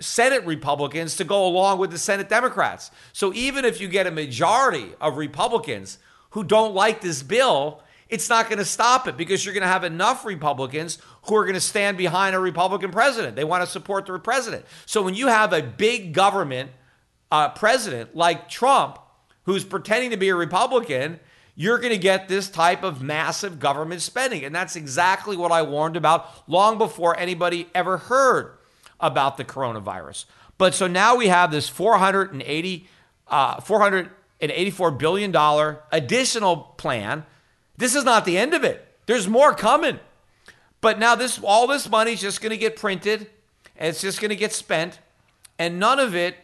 Senate 0.00 0.44
Republicans 0.46 1.16
to 1.16 1.24
go 1.24 1.46
along 1.46 1.78
with 1.78 1.90
the 1.90 1.98
Senate 1.98 2.28
Democrats. 2.28 2.90
So 3.12 3.32
even 3.34 3.64
if 3.64 3.80
you 3.80 3.88
get 3.88 4.06
a 4.06 4.10
majority 4.10 4.92
of 5.00 5.16
Republicans 5.16 5.98
who 6.30 6.44
don't 6.44 6.74
like 6.74 7.00
this 7.00 7.22
bill, 7.22 7.82
it's 8.08 8.28
not 8.28 8.46
going 8.46 8.58
to 8.58 8.64
stop 8.64 9.06
it 9.06 9.16
because 9.16 9.44
you're 9.44 9.54
going 9.54 9.62
to 9.62 9.68
have 9.68 9.84
enough 9.84 10.24
Republicans 10.24 10.98
who 11.24 11.36
are 11.36 11.44
going 11.44 11.54
to 11.54 11.60
stand 11.60 11.98
behind 11.98 12.34
a 12.34 12.38
Republican 12.38 12.90
president. 12.90 13.36
They 13.36 13.44
want 13.44 13.62
to 13.62 13.66
support 13.66 14.06
the 14.06 14.18
president. 14.18 14.64
So 14.86 15.02
when 15.02 15.14
you 15.14 15.26
have 15.26 15.52
a 15.52 15.62
big 15.62 16.14
government 16.14 16.70
uh, 17.30 17.50
president 17.50 18.16
like 18.16 18.48
Trump, 18.48 18.98
who's 19.44 19.64
pretending 19.64 20.10
to 20.10 20.16
be 20.16 20.28
a 20.28 20.34
Republican, 20.34 21.20
you're 21.54 21.78
going 21.78 21.92
to 21.92 21.98
get 21.98 22.28
this 22.28 22.48
type 22.48 22.82
of 22.82 23.02
massive 23.02 23.58
government 23.58 24.00
spending. 24.00 24.44
And 24.44 24.54
that's 24.54 24.76
exactly 24.76 25.36
what 25.36 25.50
I 25.50 25.62
warned 25.62 25.96
about 25.96 26.48
long 26.48 26.78
before 26.78 27.18
anybody 27.18 27.68
ever 27.74 27.96
heard 27.96 28.57
about 29.00 29.36
the 29.36 29.44
coronavirus. 29.44 30.24
But 30.56 30.74
so 30.74 30.86
now 30.86 31.16
we 31.16 31.28
have 31.28 31.50
this 31.50 31.68
480, 31.68 32.88
uh, 33.28 33.60
484 33.60 34.90
billion 34.92 35.30
dollar 35.30 35.82
additional 35.92 36.56
plan. 36.56 37.24
This 37.76 37.94
is 37.94 38.04
not 38.04 38.24
the 38.24 38.36
end 38.36 38.54
of 38.54 38.64
it. 38.64 38.86
There's 39.06 39.28
more 39.28 39.54
coming. 39.54 40.00
But 40.80 40.98
now 40.98 41.14
this 41.14 41.40
all 41.42 41.66
this 41.66 41.88
money 41.88 42.12
is 42.12 42.20
just 42.20 42.40
going 42.40 42.50
to 42.50 42.56
get 42.56 42.76
printed 42.76 43.28
and 43.76 43.88
it's 43.88 44.00
just 44.00 44.20
going 44.20 44.30
to 44.30 44.36
get 44.36 44.52
spent 44.52 44.98
and 45.58 45.78
none 45.78 45.98
of 45.98 46.14
it 46.14 46.36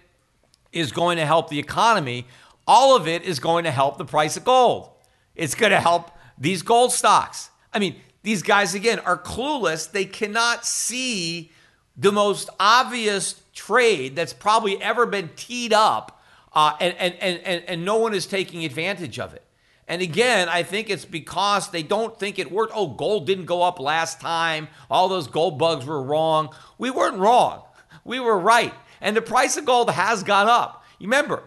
is 0.72 0.90
going 0.90 1.18
to 1.18 1.26
help 1.26 1.50
the 1.50 1.58
economy. 1.58 2.26
All 2.66 2.96
of 2.96 3.06
it 3.06 3.22
is 3.22 3.38
going 3.38 3.64
to 3.64 3.70
help 3.70 3.98
the 3.98 4.04
price 4.04 4.36
of 4.36 4.44
gold. 4.44 4.90
It's 5.36 5.54
going 5.54 5.70
to 5.70 5.80
help 5.80 6.10
these 6.38 6.62
gold 6.62 6.92
stocks. 6.92 7.50
I 7.72 7.78
mean, 7.78 7.96
these 8.22 8.42
guys 8.42 8.74
again 8.74 9.00
are 9.00 9.18
clueless. 9.18 9.90
They 9.90 10.04
cannot 10.04 10.64
see 10.64 11.52
the 11.96 12.12
most 12.12 12.50
obvious 12.58 13.40
trade 13.54 14.16
that's 14.16 14.32
probably 14.32 14.80
ever 14.82 15.06
been 15.06 15.30
teed 15.36 15.72
up, 15.72 16.22
uh, 16.52 16.76
and, 16.80 16.94
and, 16.98 17.14
and, 17.20 17.64
and 17.66 17.84
no 17.84 17.96
one 17.96 18.14
is 18.14 18.26
taking 18.26 18.64
advantage 18.64 19.18
of 19.18 19.34
it. 19.34 19.42
And 19.86 20.00
again, 20.00 20.48
I 20.48 20.62
think 20.62 20.88
it's 20.88 21.04
because 21.04 21.70
they 21.70 21.82
don't 21.82 22.18
think 22.18 22.38
it 22.38 22.50
worked. 22.50 22.72
Oh, 22.74 22.88
gold 22.88 23.26
didn't 23.26 23.44
go 23.44 23.62
up 23.62 23.78
last 23.78 24.20
time. 24.20 24.68
All 24.90 25.08
those 25.08 25.26
gold 25.26 25.58
bugs 25.58 25.84
were 25.84 26.02
wrong. 26.02 26.54
We 26.78 26.90
weren't 26.90 27.18
wrong. 27.18 27.62
We 28.04 28.18
were 28.18 28.38
right. 28.38 28.72
And 29.00 29.14
the 29.14 29.22
price 29.22 29.56
of 29.56 29.66
gold 29.66 29.90
has 29.90 30.22
gone 30.22 30.48
up. 30.48 30.84
Remember, 31.00 31.42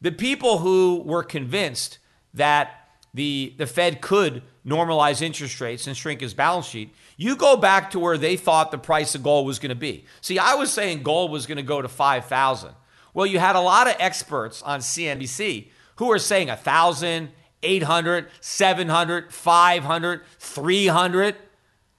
the 0.00 0.12
people 0.12 0.58
who 0.58 1.02
were 1.06 1.22
convinced 1.22 1.98
that 2.34 2.88
the, 3.14 3.54
the 3.56 3.66
Fed 3.66 4.00
could 4.00 4.42
normalize 4.66 5.22
interest 5.22 5.60
rates 5.60 5.86
and 5.86 5.96
shrink 5.96 6.20
his 6.20 6.34
balance 6.34 6.66
sheet, 6.66 6.94
you 7.16 7.36
go 7.36 7.56
back 7.56 7.90
to 7.90 7.98
where 7.98 8.18
they 8.18 8.36
thought 8.36 8.70
the 8.70 8.78
price 8.78 9.14
of 9.14 9.22
gold 9.22 9.46
was 9.46 9.58
going 9.58 9.70
to 9.70 9.74
be. 9.74 10.04
See, 10.20 10.38
I 10.38 10.54
was 10.54 10.72
saying 10.72 11.02
gold 11.02 11.30
was 11.30 11.46
going 11.46 11.56
to 11.56 11.62
go 11.62 11.80
to 11.80 11.88
5,000. 11.88 12.70
Well, 13.14 13.26
you 13.26 13.38
had 13.38 13.56
a 13.56 13.60
lot 13.60 13.88
of 13.88 13.96
experts 13.98 14.62
on 14.62 14.80
CNBC 14.80 15.68
who 15.96 16.06
were 16.06 16.18
saying 16.18 16.48
1,000, 16.48 17.30
800, 17.62 18.28
700, 18.40 19.32
500, 19.32 20.20
300. 20.38 21.36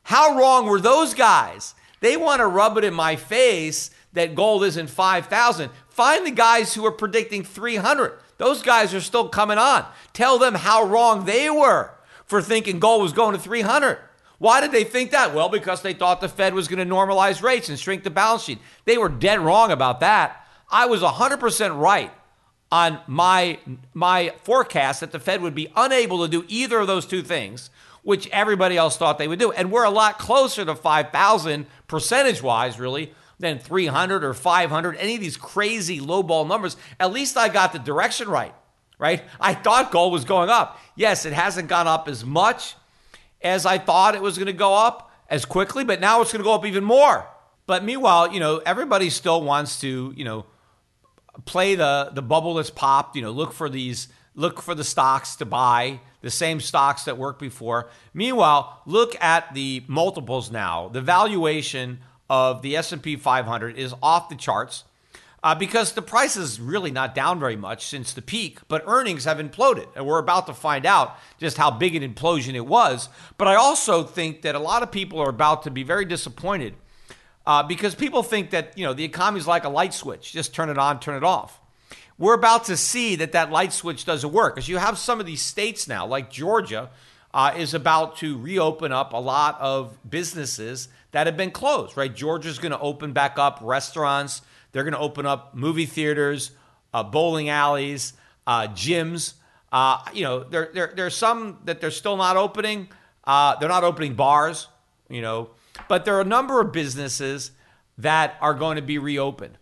How 0.03 0.37
wrong 0.37 0.65
were 0.65 0.81
those 0.81 1.13
guys? 1.13 1.75
They 1.99 2.17
want 2.17 2.39
to 2.39 2.47
rub 2.47 2.77
it 2.77 2.83
in 2.83 2.93
my 2.93 3.15
face 3.15 3.91
that 4.13 4.35
gold 4.35 4.63
isn't 4.63 4.89
5,000. 4.89 5.69
Find 5.89 6.25
the 6.25 6.31
guys 6.31 6.73
who 6.73 6.85
are 6.85 6.91
predicting 6.91 7.43
300. 7.43 8.17
Those 8.37 8.63
guys 8.63 8.93
are 8.93 9.01
still 9.01 9.29
coming 9.29 9.59
on. 9.59 9.85
Tell 10.13 10.39
them 10.39 10.55
how 10.55 10.83
wrong 10.83 11.25
they 11.25 11.49
were 11.49 11.91
for 12.31 12.41
thinking 12.41 12.79
gold 12.79 13.01
was 13.03 13.11
going 13.11 13.33
to 13.35 13.41
300. 13.41 13.97
Why 14.37 14.61
did 14.61 14.71
they 14.71 14.85
think 14.85 15.11
that? 15.11 15.35
Well, 15.35 15.49
because 15.49 15.81
they 15.81 15.93
thought 15.93 16.21
the 16.21 16.29
Fed 16.29 16.53
was 16.53 16.69
going 16.69 16.79
to 16.79 16.95
normalize 16.95 17.43
rates 17.43 17.67
and 17.67 17.77
shrink 17.77 18.03
the 18.03 18.09
balance 18.09 18.43
sheet. 18.43 18.59
They 18.85 18.97
were 18.97 19.09
dead 19.09 19.41
wrong 19.41 19.69
about 19.69 19.99
that. 19.99 20.47
I 20.71 20.85
was 20.85 21.01
100% 21.01 21.77
right 21.77 22.09
on 22.71 23.01
my 23.05 23.59
my 23.93 24.33
forecast 24.43 25.01
that 25.01 25.11
the 25.11 25.19
Fed 25.19 25.41
would 25.41 25.53
be 25.53 25.67
unable 25.75 26.23
to 26.23 26.29
do 26.29 26.45
either 26.47 26.79
of 26.79 26.87
those 26.87 27.05
two 27.05 27.21
things, 27.21 27.69
which 28.01 28.29
everybody 28.29 28.77
else 28.77 28.95
thought 28.95 29.17
they 29.17 29.27
would 29.27 29.37
do. 29.37 29.51
And 29.51 29.69
we're 29.69 29.83
a 29.83 29.89
lot 29.89 30.17
closer 30.17 30.63
to 30.63 30.73
5,000 30.73 31.65
percentage 31.89 32.41
wise, 32.41 32.79
really, 32.79 33.13
than 33.39 33.59
300 33.59 34.23
or 34.23 34.33
500, 34.33 34.95
any 34.95 35.15
of 35.15 35.21
these 35.21 35.35
crazy 35.35 35.99
lowball 35.99 36.47
numbers. 36.47 36.77
At 36.97 37.11
least 37.11 37.35
I 37.35 37.49
got 37.49 37.73
the 37.73 37.79
direction 37.79 38.29
right, 38.29 38.55
right? 39.01 39.23
I 39.39 39.55
thought 39.55 39.91
gold 39.91 40.13
was 40.13 40.23
going 40.23 40.49
up. 40.49 40.79
Yes, 40.95 41.25
it 41.25 41.33
hasn't 41.33 41.67
gone 41.67 41.87
up 41.87 42.07
as 42.07 42.23
much 42.23 42.75
as 43.41 43.65
I 43.65 43.79
thought 43.79 44.13
it 44.13 44.21
was 44.21 44.37
going 44.37 44.45
to 44.45 44.53
go 44.53 44.75
up 44.75 45.11
as 45.27 45.43
quickly, 45.43 45.83
but 45.83 45.99
now 45.99 46.21
it's 46.21 46.31
going 46.31 46.41
to 46.41 46.47
go 46.47 46.53
up 46.53 46.65
even 46.65 46.83
more. 46.83 47.27
But 47.65 47.83
meanwhile, 47.83 48.31
you 48.31 48.39
know, 48.39 48.61
everybody 48.63 49.09
still 49.09 49.41
wants 49.41 49.81
to, 49.81 50.13
you 50.15 50.23
know, 50.23 50.45
play 51.45 51.73
the 51.75 52.11
the 52.13 52.21
bubble 52.21 52.53
that's 52.53 52.69
popped, 52.69 53.15
you 53.15 53.23
know, 53.23 53.31
look 53.31 53.53
for 53.53 53.69
these 53.69 54.07
look 54.35 54.61
for 54.61 54.75
the 54.75 54.83
stocks 54.83 55.35
to 55.37 55.45
buy, 55.45 55.99
the 56.21 56.29
same 56.29 56.59
stocks 56.59 57.03
that 57.05 57.17
worked 57.17 57.39
before. 57.39 57.89
Meanwhile, 58.13 58.81
look 58.85 59.19
at 59.21 59.53
the 59.55 59.83
multiples 59.87 60.51
now. 60.51 60.89
The 60.89 61.01
valuation 61.01 61.99
of 62.29 62.61
the 62.61 62.77
S&P 62.77 63.15
500 63.15 63.77
is 63.77 63.93
off 64.01 64.29
the 64.29 64.35
charts 64.35 64.83
uh, 65.43 65.55
because 65.55 65.93
the 65.93 66.01
price 66.01 66.37
is 66.37 66.59
really 66.59 66.91
not 66.91 67.15
down 67.15 67.39
very 67.39 67.55
much 67.55 67.87
since 67.87 68.13
the 68.13 68.21
peak, 68.21 68.59
but 68.67 68.83
earnings 68.85 69.25
have 69.25 69.37
imploded. 69.37 69.87
And 69.95 70.05
we're 70.05 70.19
about 70.19 70.45
to 70.47 70.53
find 70.53 70.85
out 70.85 71.17
just 71.39 71.57
how 71.57 71.71
big 71.71 71.95
an 71.95 72.03
implosion 72.03 72.53
it 72.53 72.65
was. 72.65 73.09
But 73.37 73.47
I 73.47 73.55
also 73.55 74.03
think 74.03 74.43
that 74.43 74.53
a 74.53 74.59
lot 74.59 74.83
of 74.83 74.91
people 74.91 75.19
are 75.19 75.29
about 75.29 75.63
to 75.63 75.71
be 75.71 75.83
very 75.83 76.05
disappointed 76.05 76.75
uh, 77.47 77.63
because 77.63 77.95
people 77.95 78.21
think 78.21 78.51
that, 78.51 78.77
you 78.77 78.85
know, 78.85 78.93
the 78.93 79.03
economy 79.03 79.39
is 79.39 79.47
like 79.47 79.63
a 79.63 79.69
light 79.69 79.93
switch, 79.93 80.31
just 80.31 80.53
turn 80.53 80.69
it 80.69 80.77
on, 80.77 80.99
turn 80.99 81.15
it 81.15 81.23
off. 81.23 81.59
We're 82.19 82.35
about 82.35 82.65
to 82.65 82.77
see 82.77 83.15
that 83.15 83.31
that 83.31 83.51
light 83.51 83.73
switch 83.73 84.05
doesn't 84.05 84.31
work 84.31 84.53
because 84.53 84.69
you 84.69 84.77
have 84.77 84.99
some 84.99 85.19
of 85.19 85.25
these 85.25 85.41
states 85.41 85.87
now, 85.87 86.05
like 86.05 86.29
Georgia, 86.29 86.91
uh, 87.33 87.53
is 87.57 87.73
about 87.73 88.17
to 88.17 88.37
reopen 88.37 88.91
up 88.91 89.13
a 89.13 89.17
lot 89.17 89.59
of 89.59 89.97
businesses 90.07 90.87
that 91.13 91.25
have 91.25 91.35
been 91.35 91.49
closed, 91.49 91.97
right? 91.97 92.13
Georgia's 92.13 92.59
going 92.59 92.73
to 92.73 92.79
open 92.79 93.11
back 93.11 93.39
up 93.39 93.57
restaurants 93.61 94.43
they're 94.71 94.83
going 94.83 94.93
to 94.93 94.99
open 94.99 95.25
up 95.25 95.55
movie 95.55 95.85
theaters, 95.85 96.51
uh, 96.93 97.03
bowling 97.03 97.49
alleys, 97.49 98.13
uh, 98.47 98.67
gyms. 98.67 99.33
Uh, 99.71 99.99
you 100.13 100.23
know, 100.23 100.43
there, 100.43 100.69
there, 100.73 100.93
there's 100.95 101.15
some 101.15 101.59
that 101.65 101.81
they're 101.81 101.91
still 101.91 102.17
not 102.17 102.37
opening. 102.37 102.89
Uh, 103.23 103.55
they're 103.57 103.69
not 103.69 103.83
opening 103.83 104.15
bars, 104.15 104.67
you 105.09 105.21
know, 105.21 105.51
but 105.87 106.05
there 106.05 106.15
are 106.17 106.21
a 106.21 106.25
number 106.25 106.59
of 106.59 106.71
businesses 106.71 107.51
that 107.97 108.35
are 108.41 108.53
going 108.53 108.75
to 108.77 108.81
be 108.81 108.97
reopened. 108.97 109.57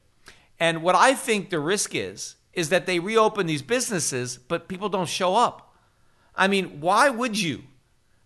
And 0.60 0.82
what 0.82 0.96
I 0.96 1.14
think 1.14 1.50
the 1.50 1.60
risk 1.60 1.94
is, 1.94 2.36
is 2.54 2.70
that 2.70 2.86
they 2.86 3.00
reopen 3.00 3.48
these 3.48 3.62
businesses, 3.62 4.38
but 4.38 4.68
people 4.68 4.90
don't 4.90 5.08
show 5.08 5.36
up. 5.36 5.76
I 6.36 6.48
mean, 6.48 6.80
why 6.80 7.10
would 7.10 7.40
you? 7.40 7.64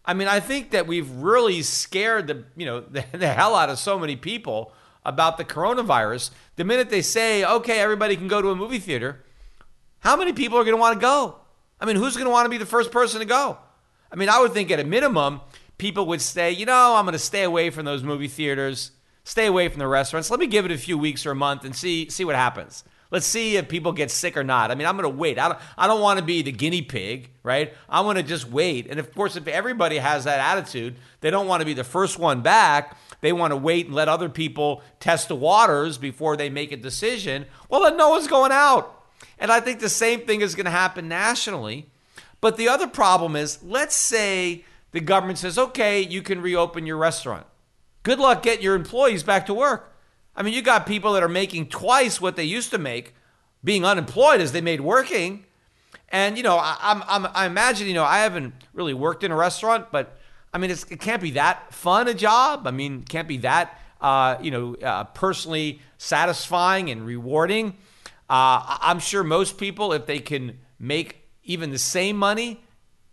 I 0.05 0.13
mean, 0.13 0.27
I 0.27 0.39
think 0.39 0.71
that 0.71 0.87
we've 0.87 1.09
really 1.09 1.61
scared 1.61 2.27
the, 2.27 2.43
you 2.55 2.65
know, 2.65 2.81
the, 2.81 3.05
the 3.17 3.27
hell 3.27 3.55
out 3.55 3.69
of 3.69 3.79
so 3.79 3.97
many 3.97 4.15
people 4.15 4.71
about 5.05 5.37
the 5.37 5.45
coronavirus, 5.45 6.31
the 6.55 6.63
minute 6.63 6.89
they 6.89 7.01
say, 7.01 7.43
okay, 7.43 7.79
everybody 7.79 8.15
can 8.15 8.27
go 8.27 8.41
to 8.41 8.49
a 8.49 8.55
movie 8.55 8.79
theater, 8.79 9.23
how 9.99 10.15
many 10.15 10.33
people 10.33 10.57
are 10.57 10.63
going 10.63 10.75
to 10.75 10.81
want 10.81 10.99
to 10.99 11.01
go? 11.01 11.37
I 11.79 11.85
mean, 11.85 11.95
who's 11.95 12.15
going 12.15 12.25
to 12.25 12.31
want 12.31 12.45
to 12.45 12.49
be 12.49 12.57
the 12.57 12.65
first 12.65 12.91
person 12.91 13.19
to 13.19 13.25
go? 13.25 13.57
I 14.11 14.15
mean, 14.15 14.29
I 14.29 14.39
would 14.39 14.53
think 14.53 14.71
at 14.71 14.79
a 14.79 14.83
minimum, 14.83 15.41
people 15.77 16.05
would 16.07 16.21
say, 16.21 16.51
you 16.51 16.65
know, 16.65 16.95
I'm 16.95 17.05
going 17.05 17.13
to 17.13 17.19
stay 17.19 17.43
away 17.43 17.69
from 17.69 17.85
those 17.85 18.03
movie 18.03 18.27
theaters, 18.27 18.91
stay 19.23 19.47
away 19.47 19.69
from 19.69 19.79
the 19.79 19.87
restaurants. 19.87 20.29
Let 20.29 20.39
me 20.39 20.47
give 20.47 20.65
it 20.65 20.71
a 20.71 20.77
few 20.77 20.97
weeks 20.97 21.25
or 21.25 21.31
a 21.31 21.35
month 21.35 21.65
and 21.65 21.75
see 21.75 22.09
see 22.09 22.23
what 22.25 22.35
happens. 22.35 22.83
Let's 23.11 23.27
see 23.27 23.57
if 23.57 23.69
people 23.69 23.91
get 23.91 24.09
sick 24.09 24.35
or 24.37 24.43
not. 24.43 24.71
I 24.71 24.75
mean, 24.75 24.87
I'm 24.87 24.97
going 24.97 25.03
to 25.03 25.15
wait. 25.15 25.37
I 25.37 25.49
don't, 25.49 25.59
I 25.77 25.85
don't 25.85 26.01
want 26.01 26.17
to 26.17 26.25
be 26.25 26.41
the 26.41 26.51
guinea 26.51 26.81
pig, 26.81 27.29
right? 27.43 27.71
I 27.87 28.01
want 28.01 28.17
to 28.17 28.23
just 28.23 28.49
wait. 28.49 28.87
And 28.89 28.99
of 28.99 29.13
course, 29.13 29.35
if 29.35 29.47
everybody 29.47 29.97
has 29.97 30.23
that 30.23 30.39
attitude, 30.39 30.95
they 31.21 31.29
don't 31.29 31.45
want 31.45 31.61
to 31.61 31.65
be 31.65 31.75
the 31.75 31.83
first 31.83 32.17
one 32.17 32.41
back. 32.41 32.97
They 33.23 33.31
want 33.31 33.51
to 33.51 33.57
wait 33.57 33.85
and 33.85 33.95
let 33.95 34.09
other 34.09 34.27
people 34.27 34.81
test 34.99 35.29
the 35.29 35.35
waters 35.35 35.97
before 35.97 36.35
they 36.35 36.49
make 36.49 36.73
a 36.73 36.77
decision. 36.77 37.45
Well, 37.69 37.83
then 37.83 37.95
no 37.95 38.09
one's 38.09 38.27
going 38.27 38.51
out. 38.51 39.01
And 39.39 39.49
I 39.49 39.61
think 39.61 39.79
the 39.79 39.87
same 39.87 40.25
thing 40.25 40.41
is 40.41 40.55
going 40.55 40.65
to 40.65 40.71
happen 40.71 41.07
nationally. 41.07 41.87
But 42.41 42.57
the 42.57 42.67
other 42.67 42.85
problem 42.85 43.37
is 43.37 43.63
let's 43.63 43.95
say 43.95 44.65
the 44.91 44.99
government 44.99 45.39
says, 45.39 45.57
okay, 45.57 46.01
you 46.01 46.21
can 46.21 46.41
reopen 46.41 46.85
your 46.85 46.97
restaurant. 46.97 47.45
Good 48.03 48.19
luck 48.19 48.43
getting 48.43 48.61
your 48.61 48.75
employees 48.75 49.23
back 49.23 49.45
to 49.45 49.53
work. 49.53 49.95
I 50.35 50.43
mean, 50.43 50.53
you 50.53 50.61
got 50.61 50.85
people 50.85 51.13
that 51.13 51.23
are 51.23 51.29
making 51.29 51.67
twice 51.69 52.19
what 52.19 52.35
they 52.35 52.43
used 52.43 52.71
to 52.71 52.77
make 52.77 53.15
being 53.63 53.85
unemployed 53.85 54.41
as 54.41 54.51
they 54.51 54.59
made 54.59 54.81
working. 54.81 55.45
And, 56.09 56.35
you 56.35 56.43
know, 56.43 56.57
I, 56.57 56.75
I'm, 56.81 57.03
I'm, 57.07 57.31
I 57.33 57.45
imagine, 57.45 57.87
you 57.87 57.93
know, 57.93 58.03
I 58.03 58.19
haven't 58.19 58.53
really 58.73 58.93
worked 58.93 59.23
in 59.23 59.31
a 59.31 59.35
restaurant, 59.37 59.93
but 59.93 60.19
I 60.53 60.59
mean, 60.59 60.69
it 60.69 60.99
can't 60.99 61.21
be 61.21 61.31
that 61.31 61.73
fun 61.73 62.07
a 62.07 62.13
job. 62.13 62.67
I 62.67 62.71
mean, 62.71 62.99
it 62.99 63.09
can't 63.09 63.27
be 63.27 63.37
that, 63.37 63.79
uh, 63.99 64.37
you 64.39 64.51
know, 64.51 64.75
uh, 64.75 65.05
personally 65.05 65.81
satisfying 65.97 66.91
and 66.91 67.05
rewarding. 67.05 67.75
Uh, 68.29 68.77
I'm 68.81 68.99
sure 68.99 69.23
most 69.23 69.57
people, 69.57 69.93
if 69.93 70.05
they 70.05 70.19
can 70.19 70.59
make 70.79 71.27
even 71.43 71.71
the 71.71 71.79
same 71.79 72.17
money 72.17 72.63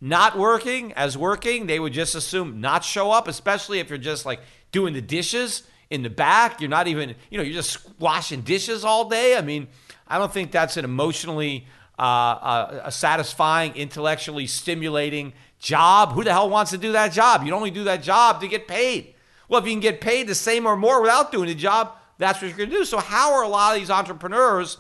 not 0.01 0.39
working 0.39 0.93
as 0.95 1.17
working, 1.17 1.67
they 1.67 1.79
would 1.79 1.93
just 1.93 2.15
assume 2.15 2.61
not 2.61 2.85
show 2.85 3.11
up, 3.11 3.29
especially 3.29 3.81
if 3.81 3.89
you're 3.89 3.99
just 3.99 4.27
like 4.27 4.41
doing 4.73 4.93
the 4.95 5.03
dishes 5.03 5.63
in 5.89 6.03
the 6.03 6.11
back. 6.11 6.61
You're 6.61 6.71
not 6.71 6.89
even, 6.89 7.15
you 7.31 7.39
know, 7.39 7.45
you're 7.45 7.55
just 7.55 7.79
washing 7.99 8.43
dishes 8.43 8.85
all 8.85 9.09
day. 9.09 9.37
I 9.37 9.43
mean, 9.43 9.69
I 10.07 10.19
don't 10.19 10.33
think 10.33 10.53
that's 10.53 10.77
an 10.77 10.85
emotionally 10.85 11.67
uh, 11.99 12.03
uh, 12.03 12.81
a 12.85 12.93
satisfying, 12.93 13.75
intellectually 13.77 14.47
stimulating 14.47 15.35
job. 15.61 16.13
Who 16.13 16.25
the 16.25 16.33
hell 16.33 16.51
wants 16.51 16.73
to 16.73 16.79
do 16.79 16.93
that 16.93 17.13
job? 17.13 17.45
You 17.45 17.55
only 17.55 17.71
do 17.71 17.85
that 17.85 18.03
job 18.03 18.41
to 18.41 18.49
get 18.49 18.67
paid. 18.67 19.15
Well, 19.49 19.61
if 19.61 19.67
you 19.67 19.73
can 19.73 19.81
get 19.81 20.01
paid 20.01 20.27
the 20.27 20.35
same 20.35 20.67
or 20.67 20.77
more 20.77 21.01
without 21.01 21.31
doing 21.31 21.49
the 21.49 21.55
job, 21.55 21.93
that's 22.19 22.41
what 22.41 22.49
you're 22.49 22.57
going 22.57 22.71
to 22.71 22.77
do. 22.77 22.85
So, 22.85 22.99
how 22.99 23.35
are 23.35 23.43
a 23.43 23.49
lot 23.49 23.75
of 23.75 23.81
these 23.81 23.91
entrepreneurs 23.91 24.79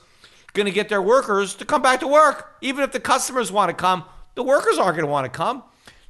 going 0.53 0.66
to 0.66 0.72
get 0.72 0.89
their 0.89 1.03
workers 1.03 1.55
to 1.57 1.64
come 1.64 1.83
back 1.83 2.01
to 2.01 2.09
work? 2.09 2.57
Even 2.61 2.83
if 2.83 2.93
the 2.93 3.01
customers 3.01 3.53
want 3.53 3.70
to 3.70 3.74
come, 3.74 4.05
the 4.35 4.43
workers 4.43 4.78
aren't 4.78 4.97
going 4.97 5.07
to 5.07 5.12
want 5.12 5.24
to 5.24 5.37
come. 5.37 5.62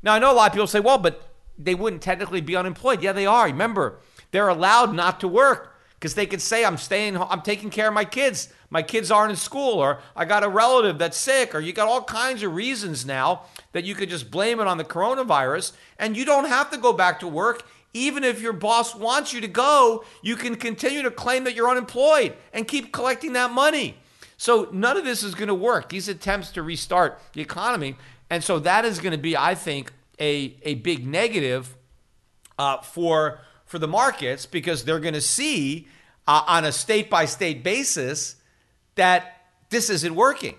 Now, 0.03 0.14
I 0.14 0.18
know 0.18 0.33
a 0.33 0.35
lot 0.35 0.49
of 0.49 0.53
people 0.53 0.66
say, 0.66 0.81
well, 0.81 0.99
but 0.99 1.29
they 1.59 1.75
wouldn't 1.75 2.03
technically 2.03 2.41
be 2.41 2.57
unemployed. 2.57 3.03
Yeah, 3.03 3.12
they 3.12 3.27
are. 3.27 3.47
Remember, 3.47 3.99
they're 4.31 4.49
allowed 4.49 4.95
not 4.95 5.21
to 5.21 5.29
work 5.29 5.70
because 6.01 6.14
they 6.14 6.24
could 6.24 6.40
say, 6.40 6.64
I'm 6.64 6.78
staying, 6.78 7.18
I'm 7.18 7.42
taking 7.42 7.68
care 7.68 7.88
of 7.88 7.92
my 7.92 8.07
kids. 8.07 8.48
My 8.70 8.80
kids 8.80 9.11
aren't 9.11 9.32
in 9.32 9.36
school, 9.36 9.74
or 9.74 9.98
I 10.16 10.24
got 10.24 10.42
a 10.42 10.48
relative 10.48 10.96
that's 10.96 11.18
sick, 11.18 11.55
or 11.55 11.61
you 11.61 11.74
got 11.74 11.88
all 11.88 12.03
kinds 12.03 12.42
of 12.42 12.55
reasons 12.55 13.05
now 13.05 13.42
that 13.72 13.84
you 13.84 13.94
could 13.94 14.09
just 14.09 14.30
blame 14.30 14.61
it 14.61 14.66
on 14.66 14.78
the 14.78 14.84
coronavirus. 14.84 15.72
And 15.98 16.16
you 16.16 16.24
don't 16.24 16.46
have 16.46 16.70
to 16.70 16.78
go 16.78 16.94
back 16.94 17.20
to 17.20 17.28
work. 17.28 17.66
Even 17.92 18.24
if 18.24 18.40
your 18.40 18.55
boss 18.55 18.94
wants 18.94 19.34
you 19.34 19.42
to 19.42 19.48
go, 19.48 20.03
you 20.22 20.36
can 20.36 20.55
continue 20.55 21.03
to 21.03 21.11
claim 21.11 21.44
that 21.44 21.55
you're 21.55 21.68
unemployed 21.68 22.34
and 22.55 22.66
keep 22.66 22.92
collecting 22.92 23.34
that 23.34 23.51
money. 23.51 23.98
So 24.38 24.70
none 24.72 24.96
of 24.96 25.05
this 25.05 25.22
is 25.22 25.34
going 25.34 25.48
to 25.48 25.55
work. 25.55 25.90
These 25.90 26.09
attempts 26.09 26.51
to 26.53 26.62
restart 26.62 27.20
the 27.34 27.42
economy. 27.42 27.96
And 28.30 28.42
so 28.42 28.59
that 28.61 28.86
is 28.86 29.01
going 29.01 29.12
to 29.12 29.18
be, 29.18 29.36
I 29.36 29.55
think, 29.55 29.92
a, 30.18 30.57
a 30.62 30.76
big 30.76 31.07
negative 31.07 31.76
uh, 32.59 32.78
for 32.78 33.40
for 33.71 33.79
the 33.79 33.87
markets 33.87 34.47
because 34.47 34.85
they're 34.85 34.99
going 34.99 35.14
to 35.14 35.21
see 35.21 35.87
uh, 36.27 36.43
on 36.49 36.64
a 36.64 36.73
state 36.73 37.09
by 37.09 37.25
state 37.25 37.62
basis 37.62 38.35
that 38.97 39.47
this 39.68 39.89
isn't 39.89 40.16
working. 40.16 40.57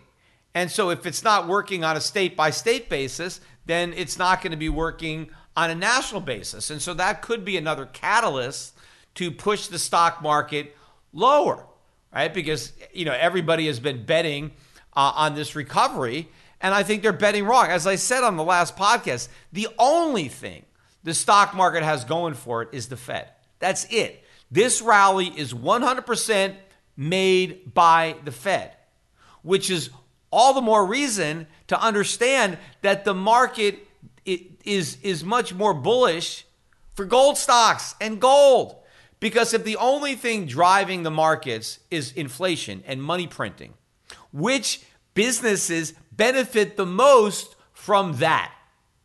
And 0.55 0.71
so 0.71 0.91
if 0.91 1.05
it's 1.05 1.21
not 1.21 1.45
working 1.45 1.83
on 1.83 1.97
a 1.97 2.01
state 2.01 2.37
by 2.37 2.51
state 2.51 2.87
basis, 2.87 3.41
then 3.65 3.91
it's 3.97 4.17
not 4.17 4.41
going 4.41 4.51
to 4.51 4.57
be 4.57 4.69
working 4.69 5.29
on 5.57 5.69
a 5.69 5.75
national 5.75 6.21
basis. 6.21 6.69
And 6.69 6.81
so 6.81 6.93
that 6.93 7.21
could 7.21 7.43
be 7.43 7.57
another 7.57 7.85
catalyst 7.85 8.75
to 9.15 9.29
push 9.29 9.67
the 9.67 9.77
stock 9.77 10.21
market 10.21 10.73
lower, 11.11 11.65
right? 12.13 12.33
Because 12.33 12.71
you 12.93 13.03
know 13.03 13.13
everybody 13.13 13.67
has 13.67 13.81
been 13.81 14.05
betting 14.05 14.51
uh, 14.95 15.11
on 15.15 15.35
this 15.35 15.53
recovery, 15.53 16.29
and 16.61 16.73
I 16.73 16.83
think 16.83 17.01
they're 17.01 17.11
betting 17.11 17.43
wrong. 17.43 17.67
As 17.67 17.85
I 17.85 17.95
said 17.95 18.23
on 18.23 18.37
the 18.37 18.43
last 18.45 18.77
podcast, 18.77 19.27
the 19.51 19.67
only 19.77 20.29
thing 20.29 20.63
the 21.03 21.13
stock 21.13 21.53
market 21.55 21.83
has 21.83 22.05
going 22.05 22.33
for 22.33 22.61
it 22.61 22.69
is 22.71 22.87
the 22.87 22.97
Fed. 22.97 23.29
That's 23.59 23.85
it. 23.89 24.23
This 24.49 24.81
rally 24.81 25.27
is 25.27 25.53
100% 25.53 26.55
made 26.97 27.73
by 27.73 28.15
the 28.25 28.31
Fed, 28.31 28.73
which 29.41 29.69
is 29.69 29.89
all 30.31 30.53
the 30.53 30.61
more 30.61 30.85
reason 30.85 31.47
to 31.67 31.81
understand 31.81 32.57
that 32.81 33.05
the 33.05 33.13
market 33.13 33.79
is, 34.25 34.97
is 35.01 35.23
much 35.23 35.53
more 35.53 35.73
bullish 35.73 36.45
for 36.93 37.05
gold 37.05 37.37
stocks 37.37 37.95
and 38.01 38.19
gold. 38.19 38.75
Because 39.19 39.53
if 39.53 39.63
the 39.63 39.77
only 39.77 40.15
thing 40.15 40.47
driving 40.47 41.03
the 41.03 41.11
markets 41.11 41.79
is 41.91 42.11
inflation 42.13 42.83
and 42.87 43.01
money 43.01 43.27
printing, 43.27 43.73
which 44.33 44.83
businesses 45.13 45.93
benefit 46.11 46.75
the 46.75 46.85
most 46.85 47.55
from 47.73 48.17
that? 48.17 48.51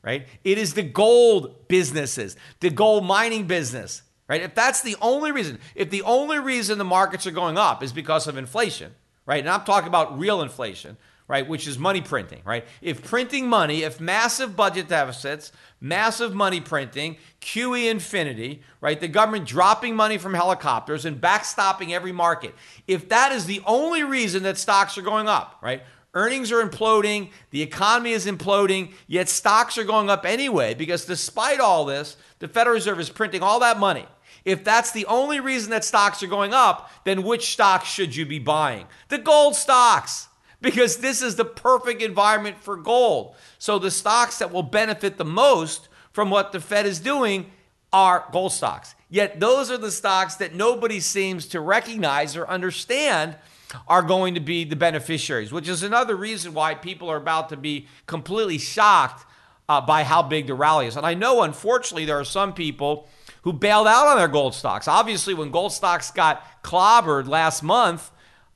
Right? 0.06 0.26
It 0.44 0.56
is 0.56 0.74
the 0.74 0.84
gold 0.84 1.66
businesses, 1.66 2.36
the 2.60 2.70
gold 2.70 3.04
mining 3.04 3.48
business, 3.48 4.02
right? 4.28 4.40
If 4.40 4.54
that's 4.54 4.80
the 4.80 4.96
only 5.02 5.32
reason, 5.32 5.58
if 5.74 5.90
the 5.90 6.02
only 6.02 6.38
reason 6.38 6.78
the 6.78 6.84
markets 6.84 7.26
are 7.26 7.32
going 7.32 7.58
up 7.58 7.82
is 7.82 7.92
because 7.92 8.28
of 8.28 8.38
inflation, 8.38 8.94
right? 9.26 9.40
And 9.40 9.48
I'm 9.48 9.64
talking 9.64 9.88
about 9.88 10.16
real 10.16 10.42
inflation, 10.42 10.96
right? 11.26 11.46
Which 11.48 11.66
is 11.66 11.76
money 11.76 12.00
printing, 12.00 12.40
right? 12.44 12.64
If 12.80 13.02
printing 13.02 13.48
money, 13.48 13.82
if 13.82 14.00
massive 14.00 14.54
budget 14.54 14.86
deficits, 14.86 15.50
massive 15.80 16.32
money 16.32 16.60
printing, 16.60 17.16
QE 17.40 17.90
infinity, 17.90 18.62
right? 18.80 19.00
The 19.00 19.08
government 19.08 19.44
dropping 19.44 19.96
money 19.96 20.18
from 20.18 20.34
helicopters 20.34 21.04
and 21.04 21.20
backstopping 21.20 21.90
every 21.90 22.12
market. 22.12 22.54
If 22.86 23.08
that 23.08 23.32
is 23.32 23.46
the 23.46 23.60
only 23.66 24.04
reason 24.04 24.44
that 24.44 24.56
stocks 24.56 24.96
are 24.96 25.02
going 25.02 25.26
up, 25.26 25.58
right? 25.60 25.82
Earnings 26.16 26.50
are 26.50 26.66
imploding, 26.66 27.28
the 27.50 27.60
economy 27.60 28.12
is 28.12 28.24
imploding, 28.24 28.92
yet 29.06 29.28
stocks 29.28 29.76
are 29.76 29.84
going 29.84 30.08
up 30.08 30.24
anyway 30.24 30.72
because 30.72 31.04
despite 31.04 31.60
all 31.60 31.84
this, 31.84 32.16
the 32.38 32.48
Federal 32.48 32.72
Reserve 32.72 32.98
is 32.98 33.10
printing 33.10 33.42
all 33.42 33.60
that 33.60 33.78
money. 33.78 34.06
If 34.42 34.64
that's 34.64 34.92
the 34.92 35.04
only 35.06 35.40
reason 35.40 35.72
that 35.72 35.84
stocks 35.84 36.22
are 36.22 36.26
going 36.26 36.54
up, 36.54 36.90
then 37.04 37.22
which 37.22 37.52
stocks 37.52 37.86
should 37.86 38.16
you 38.16 38.24
be 38.24 38.38
buying? 38.38 38.86
The 39.08 39.18
gold 39.18 39.56
stocks, 39.56 40.28
because 40.62 40.96
this 40.96 41.20
is 41.20 41.36
the 41.36 41.44
perfect 41.44 42.00
environment 42.00 42.62
for 42.62 42.78
gold. 42.78 43.34
So 43.58 43.78
the 43.78 43.90
stocks 43.90 44.38
that 44.38 44.50
will 44.50 44.62
benefit 44.62 45.18
the 45.18 45.24
most 45.26 45.90
from 46.12 46.30
what 46.30 46.50
the 46.50 46.60
Fed 46.60 46.86
is 46.86 46.98
doing 46.98 47.50
are 47.92 48.26
gold 48.32 48.52
stocks. 48.52 48.94
Yet 49.10 49.38
those 49.38 49.70
are 49.70 49.76
the 49.76 49.90
stocks 49.90 50.36
that 50.36 50.54
nobody 50.54 50.98
seems 50.98 51.44
to 51.48 51.60
recognize 51.60 52.38
or 52.38 52.48
understand 52.48 53.36
are 53.88 54.02
going 54.02 54.34
to 54.34 54.40
be 54.40 54.64
the 54.64 54.76
beneficiaries, 54.76 55.52
which 55.52 55.68
is 55.68 55.82
another 55.82 56.16
reason 56.16 56.54
why 56.54 56.74
people 56.74 57.10
are 57.10 57.16
about 57.16 57.48
to 57.48 57.56
be 57.56 57.86
completely 58.06 58.58
shocked 58.58 59.24
uh, 59.68 59.80
by 59.80 60.04
how 60.04 60.22
big 60.22 60.46
the 60.46 60.54
rally 60.54 60.86
is. 60.86 60.96
And 60.96 61.06
I 61.06 61.14
know, 61.14 61.42
unfortunately, 61.42 62.04
there 62.04 62.18
are 62.18 62.24
some 62.24 62.52
people 62.52 63.08
who 63.42 63.52
bailed 63.52 63.86
out 63.86 64.06
on 64.06 64.16
their 64.16 64.28
gold 64.28 64.54
stocks. 64.54 64.88
Obviously, 64.88 65.34
when 65.34 65.50
gold 65.50 65.72
stocks 65.72 66.10
got 66.10 66.44
clobbered 66.62 67.28
last 67.28 67.62
month, 67.62 68.10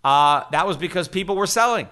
uh, 0.05 0.45
that 0.51 0.67
was 0.67 0.77
because 0.77 1.09
people 1.09 1.37
were 1.37 1.47
selling. 1.47 1.89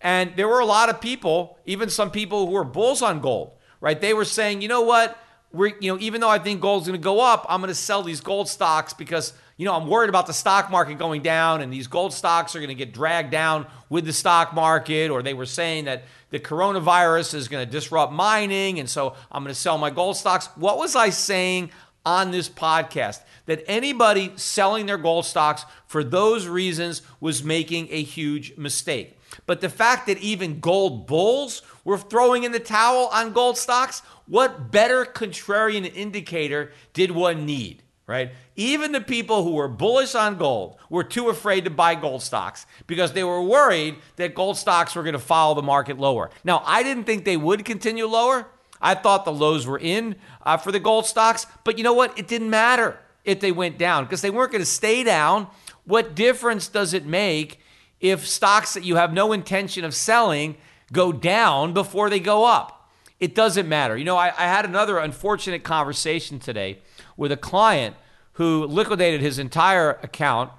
And 0.00 0.32
there 0.36 0.48
were 0.48 0.60
a 0.60 0.66
lot 0.66 0.88
of 0.88 1.00
people, 1.00 1.58
even 1.66 1.90
some 1.90 2.10
people 2.10 2.46
who 2.46 2.52
were 2.52 2.64
bulls 2.64 3.02
on 3.02 3.20
gold, 3.20 3.52
right? 3.80 4.00
They 4.00 4.14
were 4.14 4.24
saying, 4.24 4.62
you 4.62 4.68
know 4.68 4.82
what? 4.82 5.18
We're, 5.52 5.72
you 5.80 5.92
know, 5.92 5.98
even 6.00 6.20
though 6.20 6.28
I 6.28 6.38
think 6.38 6.60
gold's 6.60 6.86
going 6.86 6.98
to 6.98 7.02
go 7.02 7.20
up, 7.20 7.46
I'm 7.48 7.60
going 7.60 7.68
to 7.68 7.74
sell 7.74 8.02
these 8.02 8.20
gold 8.20 8.48
stocks 8.48 8.92
because 8.92 9.32
you 9.58 9.64
know, 9.64 9.74
I'm 9.74 9.88
worried 9.88 10.08
about 10.08 10.28
the 10.28 10.32
stock 10.32 10.70
market 10.70 10.98
going 10.98 11.20
down 11.20 11.60
and 11.62 11.72
these 11.72 11.88
gold 11.88 12.12
stocks 12.12 12.54
are 12.54 12.60
going 12.60 12.68
to 12.68 12.76
get 12.76 12.94
dragged 12.94 13.32
down 13.32 13.66
with 13.88 14.04
the 14.04 14.12
stock 14.12 14.54
market. 14.54 15.10
Or 15.10 15.20
they 15.20 15.34
were 15.34 15.46
saying 15.46 15.86
that 15.86 16.04
the 16.30 16.38
coronavirus 16.38 17.34
is 17.34 17.48
going 17.48 17.66
to 17.66 17.70
disrupt 17.70 18.12
mining. 18.12 18.78
And 18.78 18.88
so 18.88 19.16
I'm 19.32 19.42
going 19.42 19.52
to 19.52 19.60
sell 19.60 19.76
my 19.76 19.90
gold 19.90 20.16
stocks. 20.16 20.46
What 20.54 20.78
was 20.78 20.94
I 20.94 21.10
saying 21.10 21.72
on 22.06 22.30
this 22.30 22.48
podcast? 22.48 23.20
That 23.46 23.64
anybody 23.66 24.32
selling 24.36 24.86
their 24.86 24.96
gold 24.96 25.24
stocks 25.24 25.64
for 25.88 26.04
those 26.04 26.46
reasons 26.46 27.02
was 27.18 27.42
making 27.42 27.88
a 27.90 28.00
huge 28.00 28.56
mistake. 28.56 29.18
But 29.44 29.60
the 29.60 29.68
fact 29.68 30.06
that 30.06 30.18
even 30.18 30.60
gold 30.60 31.08
bulls 31.08 31.62
were 31.84 31.98
throwing 31.98 32.44
in 32.44 32.52
the 32.52 32.60
towel 32.60 33.08
on 33.12 33.32
gold 33.32 33.58
stocks, 33.58 34.02
what 34.26 34.70
better 34.70 35.04
contrarian 35.04 35.92
indicator 35.92 36.70
did 36.92 37.10
one 37.10 37.44
need? 37.44 37.82
Right? 38.08 38.30
Even 38.56 38.90
the 38.90 39.02
people 39.02 39.44
who 39.44 39.52
were 39.52 39.68
bullish 39.68 40.14
on 40.14 40.38
gold 40.38 40.76
were 40.88 41.04
too 41.04 41.28
afraid 41.28 41.64
to 41.64 41.70
buy 41.70 41.94
gold 41.94 42.22
stocks 42.22 42.66
because 42.86 43.12
they 43.12 43.22
were 43.22 43.42
worried 43.42 43.96
that 44.16 44.34
gold 44.34 44.56
stocks 44.56 44.96
were 44.96 45.02
going 45.02 45.12
to 45.12 45.18
follow 45.18 45.54
the 45.54 45.62
market 45.62 45.98
lower. 45.98 46.30
Now, 46.42 46.62
I 46.64 46.82
didn't 46.82 47.04
think 47.04 47.24
they 47.24 47.36
would 47.36 47.66
continue 47.66 48.06
lower. 48.06 48.48
I 48.80 48.94
thought 48.94 49.26
the 49.26 49.32
lows 49.32 49.66
were 49.66 49.78
in 49.78 50.16
uh, 50.42 50.56
for 50.56 50.72
the 50.72 50.80
gold 50.80 51.04
stocks, 51.04 51.46
but 51.64 51.76
you 51.76 51.84
know 51.84 51.92
what? 51.92 52.18
It 52.18 52.26
didn't 52.26 52.48
matter 52.48 52.98
if 53.24 53.40
they 53.40 53.52
went 53.52 53.76
down 53.76 54.04
because 54.04 54.22
they 54.22 54.30
weren't 54.30 54.52
going 54.52 54.62
to 54.62 54.66
stay 54.66 55.04
down. 55.04 55.46
What 55.84 56.14
difference 56.14 56.66
does 56.66 56.94
it 56.94 57.04
make 57.04 57.60
if 58.00 58.26
stocks 58.26 58.72
that 58.72 58.84
you 58.84 58.96
have 58.96 59.12
no 59.12 59.32
intention 59.32 59.84
of 59.84 59.94
selling 59.94 60.56
go 60.92 61.12
down 61.12 61.74
before 61.74 62.08
they 62.08 62.20
go 62.20 62.46
up? 62.46 62.90
It 63.20 63.34
doesn't 63.34 63.68
matter. 63.68 63.98
You 63.98 64.04
know, 64.04 64.16
I, 64.16 64.28
I 64.28 64.46
had 64.46 64.64
another 64.64 64.96
unfortunate 64.98 65.62
conversation 65.62 66.38
today 66.38 66.78
with 67.18 67.30
a 67.32 67.36
client 67.36 67.96
who 68.34 68.64
liquidated 68.64 69.20
his 69.20 69.38
entire 69.38 69.98
account 70.02 70.50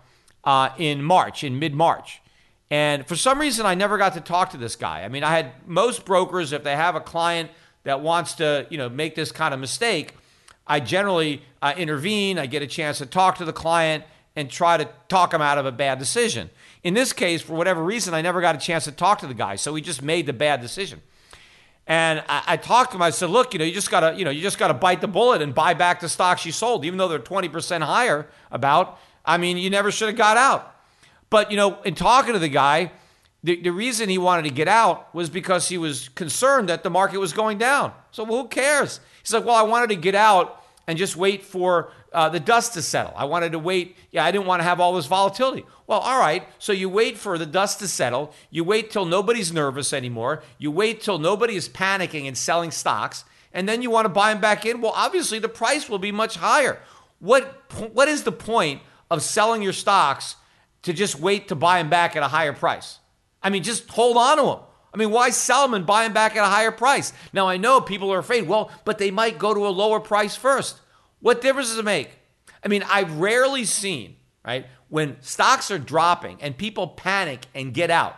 uh, 0.43 0.69
in 0.77 1.01
March, 1.01 1.43
in 1.43 1.57
mid 1.57 1.73
March. 1.73 2.21
And 2.69 3.07
for 3.07 3.15
some 3.15 3.39
reason, 3.39 3.65
I 3.65 3.73
never 3.73 3.97
got 3.97 4.13
to 4.13 4.21
talk 4.21 4.51
to 4.51 4.57
this 4.57 4.75
guy. 4.75 5.03
I 5.03 5.07
mean, 5.07 5.23
I 5.23 5.31
had 5.31 5.53
most 5.65 6.05
brokers, 6.05 6.51
if 6.51 6.63
they 6.63 6.75
have 6.75 6.95
a 6.95 6.99
client 6.99 7.49
that 7.83 8.01
wants 8.01 8.33
to, 8.35 8.67
you 8.69 8.77
know, 8.77 8.89
make 8.89 9.15
this 9.15 9.31
kind 9.31 9.53
of 9.55 9.59
mistake, 9.59 10.13
I 10.67 10.79
generally 10.79 11.41
uh, 11.63 11.73
intervene. 11.75 12.37
I 12.37 12.45
get 12.45 12.61
a 12.61 12.67
chance 12.67 12.99
to 12.99 13.07
talk 13.07 13.37
to 13.37 13.45
the 13.45 13.53
client 13.53 14.03
and 14.35 14.51
try 14.51 14.77
to 14.77 14.87
talk 15.07 15.33
him 15.33 15.41
out 15.41 15.57
of 15.57 15.65
a 15.65 15.71
bad 15.71 15.97
decision. 15.97 16.51
In 16.83 16.93
this 16.93 17.11
case, 17.11 17.41
for 17.41 17.53
whatever 17.53 17.83
reason, 17.83 18.13
I 18.13 18.21
never 18.21 18.39
got 18.39 18.55
a 18.55 18.59
chance 18.59 18.83
to 18.83 18.91
talk 18.91 19.19
to 19.19 19.27
the 19.27 19.33
guy, 19.33 19.55
so 19.55 19.73
he 19.73 19.81
just 19.81 20.03
made 20.03 20.27
the 20.27 20.33
bad 20.33 20.61
decision. 20.61 21.01
And 21.89 22.23
I, 22.29 22.43
I, 22.47 22.57
talked 22.57 22.91
to 22.91 22.97
him. 22.97 23.01
I 23.01 23.09
said, 23.09 23.31
"Look, 23.31 23.53
you 23.53 23.59
know, 23.59 23.65
you 23.65 23.73
just 23.73 23.91
gotta, 23.91 24.15
you 24.17 24.23
know, 24.23 24.31
you 24.31 24.41
just 24.41 24.57
gotta 24.57 24.75
bite 24.75 25.01
the 25.01 25.07
bullet 25.07 25.41
and 25.41 25.53
buy 25.53 25.73
back 25.73 25.99
the 25.99 26.07
stocks 26.07 26.45
you 26.45 26.53
sold, 26.53 26.85
even 26.85 26.97
though 26.97 27.07
they're 27.07 27.19
twenty 27.19 27.49
percent 27.49 27.83
higher. 27.83 28.27
About, 28.51 28.99
I 29.25 29.37
mean, 29.37 29.57
you 29.57 29.69
never 29.69 29.91
should 29.91 30.07
have 30.07 30.17
got 30.17 30.37
out." 30.37 30.75
But, 31.29 31.51
you 31.51 31.57
know, 31.57 31.81
in 31.83 31.95
talking 31.95 32.33
to 32.33 32.39
the 32.39 32.49
guy, 32.49 32.91
the, 33.43 33.61
the 33.61 33.71
reason 33.71 34.09
he 34.09 34.17
wanted 34.17 34.43
to 34.43 34.49
get 34.49 34.67
out 34.67 35.13
was 35.13 35.29
because 35.29 35.69
he 35.69 35.77
was 35.77 36.09
concerned 36.09 36.69
that 36.69 36.83
the 36.83 36.89
market 36.89 37.19
was 37.19 37.33
going 37.33 37.57
down. 37.57 37.93
So, 38.11 38.23
well, 38.23 38.43
who 38.43 38.47
cares? 38.47 38.99
He's 39.21 39.33
like, 39.33 39.45
well, 39.45 39.55
I 39.55 39.63
wanted 39.63 39.89
to 39.89 39.95
get 39.95 40.15
out 40.15 40.63
and 40.87 40.97
just 40.97 41.15
wait 41.15 41.43
for 41.43 41.91
uh, 42.13 42.29
the 42.29 42.39
dust 42.39 42.73
to 42.73 42.81
settle. 42.81 43.13
I 43.15 43.25
wanted 43.25 43.51
to 43.51 43.59
wait. 43.59 43.95
Yeah, 44.11 44.25
I 44.25 44.31
didn't 44.31 44.47
want 44.47 44.61
to 44.61 44.63
have 44.63 44.79
all 44.79 44.93
this 44.93 45.05
volatility. 45.05 45.65
Well, 45.87 45.99
all 45.99 46.19
right. 46.19 46.47
So 46.57 46.73
you 46.73 46.89
wait 46.89 47.17
for 47.17 47.37
the 47.37 47.45
dust 47.45 47.79
to 47.79 47.87
settle. 47.87 48.33
You 48.49 48.63
wait 48.63 48.91
till 48.91 49.05
nobody's 49.05 49.53
nervous 49.53 49.93
anymore. 49.93 50.43
You 50.57 50.71
wait 50.71 51.01
till 51.01 51.19
nobody 51.19 51.55
is 51.55 51.69
panicking 51.69 52.27
and 52.27 52.37
selling 52.37 52.71
stocks. 52.71 53.25
And 53.53 53.67
then 53.67 53.81
you 53.81 53.89
want 53.89 54.05
to 54.05 54.09
buy 54.09 54.31
them 54.31 54.41
back 54.41 54.65
in. 54.65 54.81
Well, 54.81 54.93
obviously, 54.95 55.39
the 55.39 55.49
price 55.49 55.89
will 55.89 55.99
be 55.99 56.11
much 56.11 56.35
higher. 56.35 56.79
What, 57.19 57.71
what 57.93 58.07
is 58.07 58.23
the 58.23 58.31
point 58.31 58.81
of 59.09 59.21
selling 59.21 59.61
your 59.61 59.73
stocks 59.73 60.35
to 60.83 60.93
just 60.93 61.19
wait 61.19 61.47
to 61.49 61.55
buy 61.55 61.79
them 61.79 61.89
back 61.89 62.15
at 62.15 62.23
a 62.23 62.27
higher 62.27 62.53
price? 62.53 62.99
I 63.41 63.49
mean, 63.49 63.63
just 63.63 63.89
hold 63.89 64.17
on 64.17 64.37
to 64.37 64.43
them. 64.43 64.59
I 64.93 64.97
mean, 64.97 65.11
why 65.11 65.29
sell 65.29 65.63
them 65.63 65.75
and 65.75 65.85
buy 65.85 66.03
them 66.03 66.13
back 66.13 66.35
at 66.35 66.43
a 66.43 66.47
higher 66.47 66.71
price? 66.71 67.13
Now, 67.31 67.47
I 67.47 67.57
know 67.57 67.79
people 67.79 68.11
are 68.11 68.19
afraid, 68.19 68.47
well, 68.47 68.71
but 68.85 68.97
they 68.97 69.11
might 69.11 69.37
go 69.37 69.53
to 69.53 69.67
a 69.67 69.69
lower 69.69 69.99
price 69.99 70.35
first. 70.35 70.79
What 71.21 71.41
difference 71.41 71.69
does 71.69 71.77
it 71.77 71.85
make? 71.85 72.09
I 72.63 72.67
mean, 72.67 72.83
I've 72.89 73.19
rarely 73.19 73.65
seen, 73.65 74.17
right, 74.45 74.65
when 74.89 75.21
stocks 75.21 75.71
are 75.71 75.79
dropping 75.79 76.41
and 76.41 76.57
people 76.57 76.87
panic 76.87 77.45
and 77.53 77.73
get 77.73 77.89
out, 77.91 78.15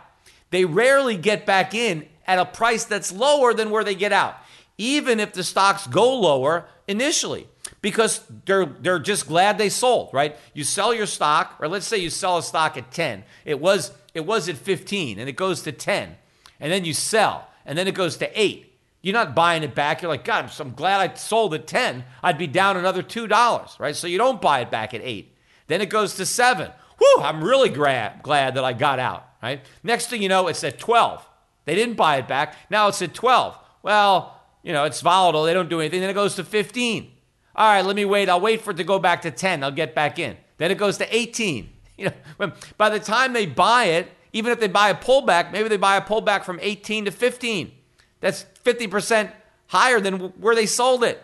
they 0.50 0.64
rarely 0.64 1.16
get 1.16 1.46
back 1.46 1.74
in 1.74 2.06
at 2.26 2.38
a 2.38 2.44
price 2.44 2.84
that's 2.84 3.12
lower 3.12 3.54
than 3.54 3.70
where 3.70 3.84
they 3.84 3.94
get 3.94 4.12
out, 4.12 4.36
even 4.78 5.20
if 5.20 5.32
the 5.32 5.44
stocks 5.44 5.86
go 5.86 6.18
lower 6.18 6.66
initially 6.88 7.46
because 7.82 8.22
they're 8.46 8.64
they're 8.64 8.98
just 8.98 9.26
glad 9.26 9.58
they 9.58 9.68
sold, 9.68 10.10
right? 10.12 10.36
You 10.54 10.64
sell 10.64 10.94
your 10.94 11.06
stock, 11.06 11.56
or 11.60 11.68
let's 11.68 11.86
say 11.86 11.98
you 11.98 12.10
sell 12.10 12.38
a 12.38 12.42
stock 12.42 12.76
at 12.76 12.90
10. 12.92 13.24
It 13.44 13.60
was 13.60 13.92
it 14.14 14.24
was 14.24 14.48
at 14.48 14.56
15 14.56 15.18
and 15.18 15.28
it 15.28 15.36
goes 15.36 15.62
to 15.62 15.72
10. 15.72 16.16
And 16.60 16.72
then 16.72 16.84
you 16.84 16.94
sell, 16.94 17.48
and 17.66 17.76
then 17.76 17.88
it 17.88 17.94
goes 17.94 18.16
to 18.18 18.40
8. 18.40 18.71
You're 19.02 19.12
not 19.12 19.34
buying 19.34 19.64
it 19.64 19.74
back. 19.74 20.00
You're 20.00 20.10
like, 20.10 20.24
God, 20.24 20.50
I'm 20.60 20.72
glad 20.74 21.00
I 21.00 21.14
sold 21.14 21.54
at 21.54 21.66
10. 21.66 22.04
I'd 22.22 22.38
be 22.38 22.46
down 22.46 22.76
another 22.76 23.02
$2, 23.02 23.80
right? 23.80 23.96
So 23.96 24.06
you 24.06 24.16
don't 24.16 24.40
buy 24.40 24.60
it 24.60 24.70
back 24.70 24.94
at 24.94 25.00
8. 25.02 25.36
Then 25.66 25.80
it 25.80 25.90
goes 25.90 26.14
to 26.14 26.26
7. 26.26 26.70
Whew, 26.98 27.18
I'm 27.20 27.42
really 27.42 27.68
glad, 27.68 28.22
glad 28.22 28.54
that 28.54 28.64
I 28.64 28.72
got 28.72 29.00
out, 29.00 29.28
right? 29.42 29.60
Next 29.82 30.06
thing 30.06 30.22
you 30.22 30.28
know, 30.28 30.46
it's 30.46 30.62
at 30.62 30.78
12. 30.78 31.28
They 31.64 31.74
didn't 31.74 31.96
buy 31.96 32.16
it 32.18 32.28
back. 32.28 32.54
Now 32.70 32.88
it's 32.88 33.02
at 33.02 33.12
12. 33.12 33.58
Well, 33.82 34.40
you 34.62 34.72
know, 34.72 34.84
it's 34.84 35.00
volatile. 35.00 35.42
They 35.42 35.54
don't 35.54 35.68
do 35.68 35.80
anything. 35.80 36.00
Then 36.00 36.10
it 36.10 36.14
goes 36.14 36.36
to 36.36 36.44
15. 36.44 37.10
All 37.56 37.68
right, 37.68 37.84
let 37.84 37.96
me 37.96 38.04
wait. 38.04 38.28
I'll 38.28 38.40
wait 38.40 38.62
for 38.62 38.70
it 38.70 38.76
to 38.76 38.84
go 38.84 39.00
back 39.00 39.22
to 39.22 39.32
10. 39.32 39.64
I'll 39.64 39.72
get 39.72 39.96
back 39.96 40.18
in. 40.18 40.36
Then 40.58 40.70
it 40.70 40.78
goes 40.78 40.98
to 40.98 41.16
18. 41.16 41.70
You 41.98 42.10
know, 42.38 42.52
by 42.78 42.88
the 42.88 42.98
time 42.98 43.34
they 43.34 43.44
buy 43.44 43.84
it, 43.84 44.10
even 44.32 44.50
if 44.50 44.58
they 44.58 44.66
buy 44.66 44.88
a 44.88 44.94
pullback, 44.94 45.52
maybe 45.52 45.68
they 45.68 45.76
buy 45.76 45.96
a 45.96 46.00
pullback 46.00 46.42
from 46.42 46.58
18 46.60 47.04
to 47.04 47.10
15. 47.12 47.70
That's 48.22 48.46
50% 48.64 49.30
higher 49.66 50.00
than 50.00 50.20
where 50.40 50.54
they 50.54 50.64
sold 50.64 51.04
it. 51.04 51.22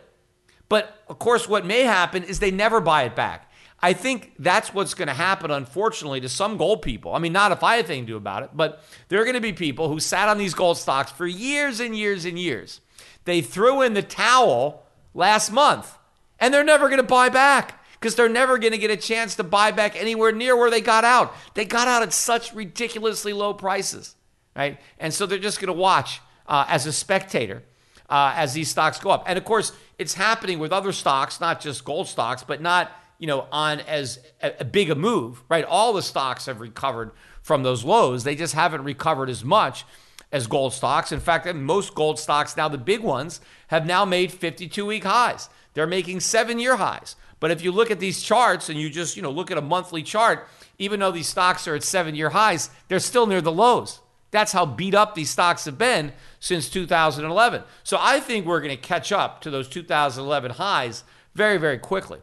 But 0.68 1.02
of 1.08 1.18
course, 1.18 1.48
what 1.48 1.64
may 1.64 1.84
happen 1.84 2.24
is 2.24 2.40
they 2.40 2.50
never 2.50 2.80
buy 2.80 3.04
it 3.04 3.16
back. 3.16 3.50
I 3.80 3.92
think 3.92 4.32
that's 4.38 4.74
what's 4.74 4.94
going 4.94 5.08
to 5.08 5.14
happen, 5.14 5.52
unfortunately, 5.52 6.20
to 6.22 6.28
some 6.28 6.56
gold 6.56 6.82
people. 6.82 7.14
I 7.14 7.20
mean, 7.20 7.32
not 7.32 7.52
if 7.52 7.62
I 7.62 7.76
had 7.76 7.84
anything 7.84 8.06
to 8.06 8.12
do 8.12 8.16
about 8.16 8.42
it, 8.42 8.50
but 8.52 8.82
there 9.08 9.22
are 9.22 9.24
going 9.24 9.34
to 9.34 9.40
be 9.40 9.52
people 9.52 9.88
who 9.88 10.00
sat 10.00 10.28
on 10.28 10.36
these 10.36 10.52
gold 10.52 10.76
stocks 10.76 11.12
for 11.12 11.26
years 11.26 11.78
and 11.78 11.96
years 11.96 12.24
and 12.24 12.36
years. 12.36 12.80
They 13.24 13.40
threw 13.40 13.82
in 13.82 13.94
the 13.94 14.02
towel 14.02 14.82
last 15.14 15.52
month 15.52 15.96
and 16.40 16.52
they're 16.52 16.64
never 16.64 16.88
going 16.88 16.98
to 16.98 17.04
buy 17.04 17.28
back 17.28 17.84
because 17.92 18.16
they're 18.16 18.28
never 18.28 18.58
going 18.58 18.72
to 18.72 18.78
get 18.78 18.90
a 18.90 18.96
chance 18.96 19.36
to 19.36 19.44
buy 19.44 19.70
back 19.70 19.94
anywhere 19.94 20.32
near 20.32 20.56
where 20.56 20.70
they 20.70 20.80
got 20.80 21.04
out. 21.04 21.32
They 21.54 21.64
got 21.64 21.86
out 21.86 22.02
at 22.02 22.12
such 22.12 22.52
ridiculously 22.54 23.32
low 23.32 23.54
prices, 23.54 24.16
right? 24.56 24.78
And 24.98 25.14
so 25.14 25.26
they're 25.26 25.38
just 25.38 25.60
going 25.60 25.68
to 25.68 25.72
watch 25.72 26.20
uh, 26.48 26.64
as 26.68 26.86
a 26.86 26.92
spectator 26.92 27.62
uh, 28.08 28.32
as 28.34 28.54
these 28.54 28.68
stocks 28.68 28.98
go 28.98 29.10
up. 29.10 29.24
And 29.26 29.38
of 29.38 29.44
course, 29.44 29.72
it's 29.98 30.14
happening 30.14 30.58
with 30.58 30.72
other 30.72 30.92
stocks, 30.92 31.40
not 31.40 31.60
just 31.60 31.84
gold 31.84 32.08
stocks, 32.08 32.42
but 32.42 32.60
not 32.60 32.90
you 33.18 33.26
know 33.26 33.46
on 33.52 33.80
as 33.80 34.18
a, 34.42 34.52
a 34.60 34.64
big 34.64 34.90
a 34.90 34.94
move, 34.94 35.42
right? 35.48 35.64
All 35.64 35.92
the 35.92 36.02
stocks 36.02 36.46
have 36.46 36.60
recovered 36.60 37.10
from 37.42 37.62
those 37.62 37.84
lows. 37.84 38.24
They 38.24 38.34
just 38.34 38.54
haven't 38.54 38.84
recovered 38.84 39.30
as 39.30 39.44
much 39.44 39.84
as 40.32 40.46
gold 40.46 40.72
stocks. 40.72 41.12
In 41.12 41.20
fact, 41.20 41.52
most 41.54 41.94
gold 41.94 42.18
stocks 42.18 42.56
now, 42.56 42.68
the 42.68 42.78
big 42.78 43.00
ones, 43.00 43.40
have 43.68 43.86
now 43.86 44.04
made 44.04 44.32
52 44.32 44.84
week 44.86 45.04
highs. 45.04 45.48
They're 45.74 45.86
making 45.86 46.20
seven 46.20 46.58
year 46.58 46.76
highs. 46.76 47.16
But 47.40 47.50
if 47.52 47.62
you 47.62 47.70
look 47.70 47.90
at 47.90 48.00
these 48.00 48.20
charts 48.20 48.68
and 48.68 48.80
you 48.80 48.90
just, 48.90 49.16
you 49.16 49.22
know, 49.22 49.30
look 49.30 49.50
at 49.50 49.58
a 49.58 49.62
monthly 49.62 50.02
chart, 50.02 50.48
even 50.78 50.98
though 50.98 51.12
these 51.12 51.28
stocks 51.28 51.68
are 51.68 51.74
at 51.74 51.84
seven 51.84 52.14
year 52.14 52.30
highs, 52.30 52.70
they're 52.88 52.98
still 52.98 53.26
near 53.26 53.40
the 53.40 53.52
lows. 53.52 54.00
That's 54.30 54.52
how 54.52 54.66
beat 54.66 54.94
up 54.94 55.14
these 55.14 55.30
stocks 55.30 55.64
have 55.64 55.78
been 55.78 56.12
since 56.40 56.68
2011. 56.68 57.62
So 57.82 57.98
I 58.00 58.20
think 58.20 58.46
we're 58.46 58.60
going 58.60 58.76
to 58.76 58.82
catch 58.82 59.12
up 59.12 59.40
to 59.42 59.50
those 59.50 59.68
2011 59.68 60.52
highs 60.52 61.04
very, 61.34 61.58
very 61.58 61.78
quickly. 61.78 62.20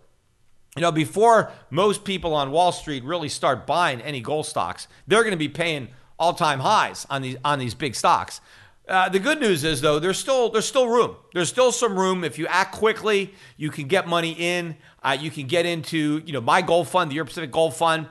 You 0.75 0.81
know, 0.81 0.91
before 0.91 1.51
most 1.69 2.03
people 2.03 2.33
on 2.33 2.51
Wall 2.51 2.71
Street 2.71 3.03
really 3.03 3.29
start 3.29 3.65
buying 3.65 4.01
any 4.01 4.19
gold 4.19 4.45
stocks, 4.45 4.87
they're 5.07 5.23
going 5.23 5.31
to 5.31 5.37
be 5.37 5.49
paying 5.49 5.89
all-time 6.19 6.59
highs 6.59 7.05
on 7.09 7.21
these 7.21 7.37
on 7.43 7.59
these 7.59 7.73
big 7.73 7.95
stocks. 7.95 8.41
Uh, 8.87 9.09
the 9.09 9.19
good 9.19 9.39
news 9.39 9.63
is 9.63 9.81
though 9.81 9.99
there's 9.99 10.19
still 10.19 10.49
there's 10.49 10.67
still 10.67 10.87
room. 10.87 11.15
There's 11.33 11.49
still 11.49 11.71
some 11.71 11.97
room 11.97 12.23
if 12.23 12.37
you 12.37 12.45
act 12.47 12.73
quickly. 12.75 13.33
You 13.57 13.71
can 13.71 13.87
get 13.87 14.07
money 14.07 14.35
in. 14.37 14.75
Uh, 15.01 15.17
you 15.19 15.31
can 15.31 15.47
get 15.47 15.65
into 15.65 16.21
you 16.25 16.33
know 16.33 16.41
my 16.41 16.61
gold 16.61 16.87
fund, 16.87 17.09
the 17.09 17.15
Euro 17.15 17.27
Pacific 17.27 17.51
Gold 17.51 17.75
Fund. 17.75 18.07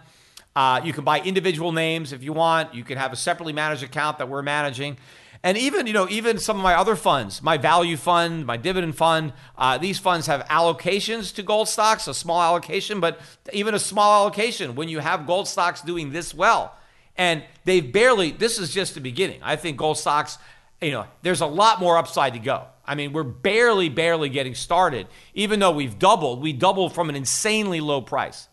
Uh, 0.56 0.80
you 0.84 0.92
can 0.92 1.04
buy 1.04 1.20
individual 1.20 1.72
names 1.72 2.12
if 2.12 2.22
you 2.22 2.32
want. 2.32 2.74
You 2.74 2.84
can 2.84 2.96
have 2.96 3.12
a 3.12 3.16
separately 3.16 3.52
managed 3.52 3.82
account 3.82 4.18
that 4.18 4.28
we're 4.28 4.42
managing. 4.42 4.96
And 5.44 5.58
even, 5.58 5.86
you 5.86 5.92
know, 5.92 6.08
even 6.08 6.38
some 6.38 6.56
of 6.56 6.62
my 6.62 6.74
other 6.74 6.96
funds, 6.96 7.42
my 7.42 7.58
value 7.58 7.98
fund, 7.98 8.46
my 8.46 8.56
dividend 8.56 8.96
fund, 8.96 9.34
uh, 9.58 9.76
these 9.76 9.98
funds 9.98 10.26
have 10.26 10.40
allocations 10.46 11.34
to 11.34 11.42
gold 11.42 11.68
stocks, 11.68 12.08
a 12.08 12.14
small 12.14 12.40
allocation, 12.40 12.98
but 12.98 13.20
even 13.52 13.74
a 13.74 13.78
small 13.78 14.22
allocation 14.22 14.74
when 14.74 14.88
you 14.88 15.00
have 15.00 15.26
gold 15.26 15.46
stocks 15.46 15.82
doing 15.82 16.12
this 16.12 16.32
well. 16.32 16.74
And 17.14 17.44
they've 17.66 17.92
barely, 17.92 18.30
this 18.30 18.58
is 18.58 18.72
just 18.72 18.94
the 18.94 19.02
beginning. 19.02 19.38
I 19.42 19.56
think 19.56 19.76
gold 19.76 19.98
stocks, 19.98 20.38
you 20.80 20.92
know, 20.92 21.04
there's 21.20 21.42
a 21.42 21.46
lot 21.46 21.78
more 21.78 21.98
upside 21.98 22.32
to 22.32 22.38
go. 22.38 22.64
I 22.86 22.94
mean, 22.94 23.12
we're 23.12 23.22
barely, 23.22 23.90
barely 23.90 24.30
getting 24.30 24.54
started. 24.54 25.08
Even 25.34 25.60
though 25.60 25.72
we've 25.72 25.98
doubled, 25.98 26.40
we 26.40 26.54
doubled 26.54 26.94
from 26.94 27.10
an 27.10 27.16
insanely 27.16 27.80
low 27.80 28.00
price. 28.00 28.48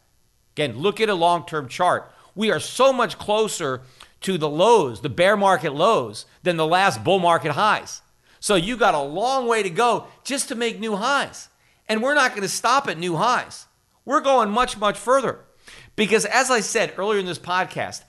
Again, 0.55 0.77
look 0.77 0.99
at 0.99 1.07
a 1.07 1.15
long 1.15 1.45
term 1.45 1.69
chart. 1.69 2.11
We 2.35 2.51
are 2.51 2.59
so 2.59 2.91
much 2.91 3.17
closer 3.17 3.81
to 4.21 4.37
the 4.37 4.49
lows, 4.49 5.01
the 5.01 5.09
bear 5.09 5.35
market 5.35 5.73
lows, 5.73 6.25
than 6.43 6.57
the 6.57 6.67
last 6.67 7.03
bull 7.03 7.19
market 7.19 7.51
highs. 7.51 8.01
So 8.39 8.55
you 8.55 8.77
got 8.77 8.95
a 8.95 9.01
long 9.01 9.47
way 9.47 9.63
to 9.63 9.69
go 9.69 10.07
just 10.23 10.47
to 10.47 10.55
make 10.55 10.79
new 10.79 10.95
highs. 10.95 11.49
And 11.87 12.01
we're 12.01 12.15
not 12.15 12.31
going 12.31 12.41
to 12.41 12.49
stop 12.49 12.87
at 12.87 12.97
new 12.97 13.15
highs. 13.15 13.67
We're 14.05 14.21
going 14.21 14.49
much, 14.49 14.77
much 14.77 14.97
further. 14.97 15.39
Because 15.95 16.25
as 16.25 16.49
I 16.49 16.61
said 16.61 16.93
earlier 16.97 17.19
in 17.19 17.25
this 17.25 17.39
podcast, 17.39 18.03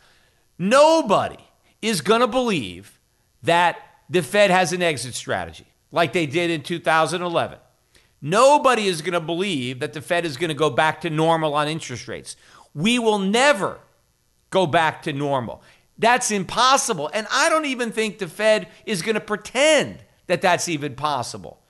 nobody 0.58 1.38
is 1.80 2.00
going 2.00 2.20
to 2.20 2.26
believe 2.26 2.98
that 3.42 3.76
the 4.08 4.22
Fed 4.22 4.50
has 4.50 4.72
an 4.72 4.82
exit 4.82 5.14
strategy 5.14 5.66
like 5.90 6.12
they 6.12 6.26
did 6.26 6.50
in 6.50 6.62
2011. 6.62 7.58
Nobody 8.20 8.86
is 8.86 9.02
going 9.02 9.14
to 9.14 9.20
believe 9.20 9.80
that 9.80 9.92
the 9.92 10.00
Fed 10.00 10.24
is 10.24 10.36
going 10.36 10.48
to 10.48 10.54
go 10.54 10.70
back 10.70 11.00
to 11.00 11.10
normal 11.10 11.54
on 11.54 11.68
interest 11.68 12.06
rates. 12.06 12.36
We 12.72 12.98
will 12.98 13.18
never 13.18 13.80
go 14.50 14.66
back 14.66 15.02
to 15.02 15.12
normal. 15.12 15.62
That's 16.02 16.32
impossible. 16.32 17.08
And 17.14 17.28
I 17.30 17.48
don't 17.48 17.64
even 17.64 17.92
think 17.92 18.18
the 18.18 18.26
Fed 18.26 18.66
is 18.86 19.02
going 19.02 19.14
to 19.14 19.20
pretend 19.20 20.00
that 20.26 20.42
that's 20.42 20.68
even 20.68 20.96
possible. 20.96 21.60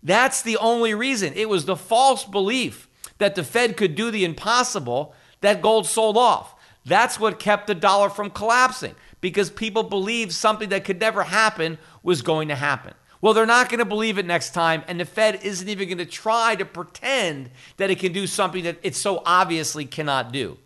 That's 0.00 0.42
the 0.42 0.56
only 0.58 0.94
reason. 0.94 1.32
It 1.34 1.48
was 1.48 1.64
the 1.64 1.74
false 1.74 2.24
belief 2.24 2.88
that 3.18 3.34
the 3.34 3.42
Fed 3.42 3.76
could 3.76 3.96
do 3.96 4.12
the 4.12 4.24
impossible 4.24 5.12
that 5.40 5.60
gold 5.60 5.88
sold 5.88 6.16
off. 6.16 6.54
That's 6.86 7.18
what 7.18 7.40
kept 7.40 7.66
the 7.66 7.74
dollar 7.74 8.10
from 8.10 8.30
collapsing 8.30 8.94
because 9.20 9.50
people 9.50 9.82
believed 9.82 10.32
something 10.32 10.68
that 10.68 10.84
could 10.84 11.00
never 11.00 11.24
happen 11.24 11.76
was 12.04 12.22
going 12.22 12.46
to 12.46 12.54
happen. 12.54 12.94
Well, 13.20 13.34
they're 13.34 13.44
not 13.44 13.70
going 13.70 13.80
to 13.80 13.84
believe 13.84 14.18
it 14.18 14.24
next 14.24 14.54
time, 14.54 14.84
and 14.86 15.00
the 15.00 15.04
Fed 15.04 15.40
isn't 15.42 15.68
even 15.68 15.88
going 15.88 15.98
to 15.98 16.06
try 16.06 16.54
to 16.54 16.64
pretend 16.64 17.50
that 17.76 17.90
it 17.90 17.98
can 17.98 18.12
do 18.12 18.28
something 18.28 18.62
that 18.62 18.78
it 18.84 18.94
so 18.94 19.20
obviously 19.26 19.84
cannot 19.84 20.30
do. 20.32 20.58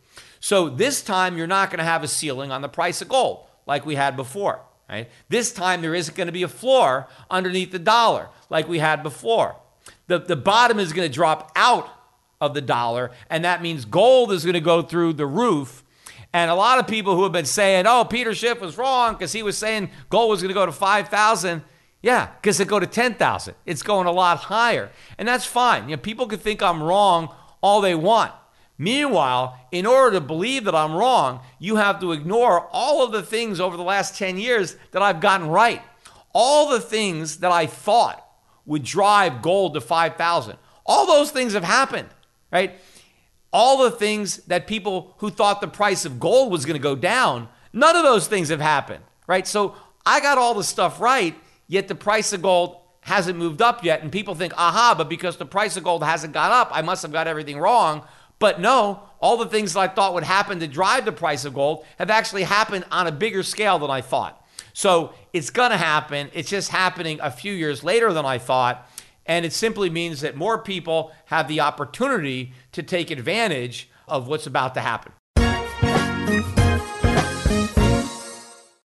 So 0.44 0.68
this 0.68 1.00
time, 1.00 1.38
you're 1.38 1.46
not 1.46 1.70
going 1.70 1.78
to 1.78 1.86
have 1.86 2.02
a 2.02 2.06
ceiling 2.06 2.52
on 2.52 2.60
the 2.60 2.68
price 2.68 3.00
of 3.00 3.08
gold 3.08 3.46
like 3.64 3.86
we 3.86 3.94
had 3.94 4.14
before. 4.14 4.60
Right? 4.90 5.08
This 5.30 5.50
time, 5.50 5.80
there 5.80 5.94
isn't 5.94 6.14
going 6.14 6.26
to 6.26 6.34
be 6.34 6.42
a 6.42 6.48
floor 6.48 7.08
underneath 7.30 7.72
the 7.72 7.78
dollar 7.78 8.28
like 8.50 8.68
we 8.68 8.78
had 8.78 9.02
before. 9.02 9.56
The, 10.06 10.18
the 10.18 10.36
bottom 10.36 10.78
is 10.78 10.92
going 10.92 11.08
to 11.08 11.14
drop 11.14 11.50
out 11.56 11.88
of 12.42 12.52
the 12.52 12.60
dollar, 12.60 13.10
and 13.30 13.42
that 13.46 13.62
means 13.62 13.86
gold 13.86 14.32
is 14.32 14.44
going 14.44 14.52
to 14.52 14.60
go 14.60 14.82
through 14.82 15.14
the 15.14 15.24
roof. 15.24 15.82
And 16.34 16.50
a 16.50 16.54
lot 16.54 16.78
of 16.78 16.86
people 16.86 17.16
who 17.16 17.22
have 17.22 17.32
been 17.32 17.46
saying, 17.46 17.86
oh, 17.86 18.04
Peter 18.04 18.34
Schiff 18.34 18.60
was 18.60 18.76
wrong 18.76 19.14
because 19.14 19.32
he 19.32 19.42
was 19.42 19.56
saying 19.56 19.88
gold 20.10 20.28
was 20.28 20.42
going 20.42 20.50
to 20.50 20.54
go 20.54 20.66
to 20.66 20.72
5,000 20.72 21.62
yeah, 22.02 22.28
because 22.42 22.60
it 22.60 22.68
go 22.68 22.78
to 22.78 22.86
10,000. 22.86 23.54
It's 23.64 23.82
going 23.82 24.06
a 24.06 24.12
lot 24.12 24.40
higher. 24.40 24.90
And 25.16 25.26
that's 25.26 25.46
fine. 25.46 25.88
You 25.88 25.96
know, 25.96 26.02
people 26.02 26.26
can 26.26 26.38
think 26.38 26.62
I'm 26.62 26.82
wrong 26.82 27.34
all 27.62 27.80
they 27.80 27.94
want. 27.94 28.30
Meanwhile, 28.76 29.58
in 29.70 29.86
order 29.86 30.18
to 30.18 30.20
believe 30.20 30.64
that 30.64 30.74
I'm 30.74 30.94
wrong, 30.94 31.40
you 31.58 31.76
have 31.76 32.00
to 32.00 32.12
ignore 32.12 32.68
all 32.72 33.04
of 33.04 33.12
the 33.12 33.22
things 33.22 33.60
over 33.60 33.76
the 33.76 33.84
last 33.84 34.16
10 34.16 34.36
years 34.36 34.76
that 34.90 35.02
I've 35.02 35.20
gotten 35.20 35.48
right. 35.48 35.80
All 36.32 36.70
the 36.70 36.80
things 36.80 37.38
that 37.38 37.52
I 37.52 37.66
thought 37.66 38.20
would 38.66 38.82
drive 38.82 39.42
gold 39.42 39.74
to 39.74 39.80
5,000. 39.80 40.56
All 40.84 41.06
those 41.06 41.30
things 41.30 41.52
have 41.52 41.64
happened, 41.64 42.08
right? 42.50 42.78
All 43.52 43.84
the 43.84 43.92
things 43.92 44.38
that 44.46 44.66
people 44.66 45.14
who 45.18 45.30
thought 45.30 45.60
the 45.60 45.68
price 45.68 46.04
of 46.04 46.18
gold 46.18 46.50
was 46.50 46.66
going 46.66 46.76
to 46.76 46.82
go 46.82 46.96
down, 46.96 47.48
none 47.72 47.94
of 47.94 48.02
those 48.02 48.26
things 48.26 48.48
have 48.48 48.60
happened, 48.60 49.04
right? 49.28 49.46
So 49.46 49.76
I 50.04 50.18
got 50.20 50.38
all 50.38 50.54
the 50.54 50.64
stuff 50.64 51.00
right, 51.00 51.36
yet 51.68 51.86
the 51.86 51.94
price 51.94 52.32
of 52.32 52.42
gold 52.42 52.78
hasn't 53.02 53.38
moved 53.38 53.62
up 53.62 53.84
yet. 53.84 54.02
And 54.02 54.10
people 54.10 54.34
think, 54.34 54.54
aha, 54.56 54.94
but 54.96 55.08
because 55.08 55.36
the 55.36 55.46
price 55.46 55.76
of 55.76 55.84
gold 55.84 56.02
hasn't 56.02 56.32
gone 56.32 56.50
up, 56.50 56.70
I 56.72 56.82
must 56.82 57.02
have 57.02 57.12
got 57.12 57.28
everything 57.28 57.58
wrong. 57.58 58.04
But 58.38 58.60
no, 58.60 59.02
all 59.20 59.36
the 59.36 59.46
things 59.46 59.72
that 59.72 59.80
I 59.80 59.88
thought 59.88 60.14
would 60.14 60.24
happen 60.24 60.60
to 60.60 60.66
drive 60.66 61.04
the 61.04 61.12
price 61.12 61.44
of 61.44 61.54
gold 61.54 61.84
have 61.98 62.10
actually 62.10 62.42
happened 62.42 62.84
on 62.90 63.06
a 63.06 63.12
bigger 63.12 63.42
scale 63.42 63.78
than 63.78 63.90
I 63.90 64.00
thought. 64.00 64.44
So 64.72 65.14
it's 65.32 65.50
going 65.50 65.70
to 65.70 65.76
happen. 65.76 66.30
It's 66.34 66.50
just 66.50 66.70
happening 66.70 67.18
a 67.22 67.30
few 67.30 67.52
years 67.52 67.84
later 67.84 68.12
than 68.12 68.26
I 68.26 68.38
thought. 68.38 68.90
And 69.26 69.46
it 69.46 69.52
simply 69.52 69.88
means 69.88 70.20
that 70.20 70.36
more 70.36 70.58
people 70.58 71.12
have 71.26 71.48
the 71.48 71.60
opportunity 71.60 72.52
to 72.72 72.82
take 72.82 73.10
advantage 73.10 73.88
of 74.06 74.28
what's 74.28 74.46
about 74.46 74.74
to 74.74 74.80
happen. 74.80 75.12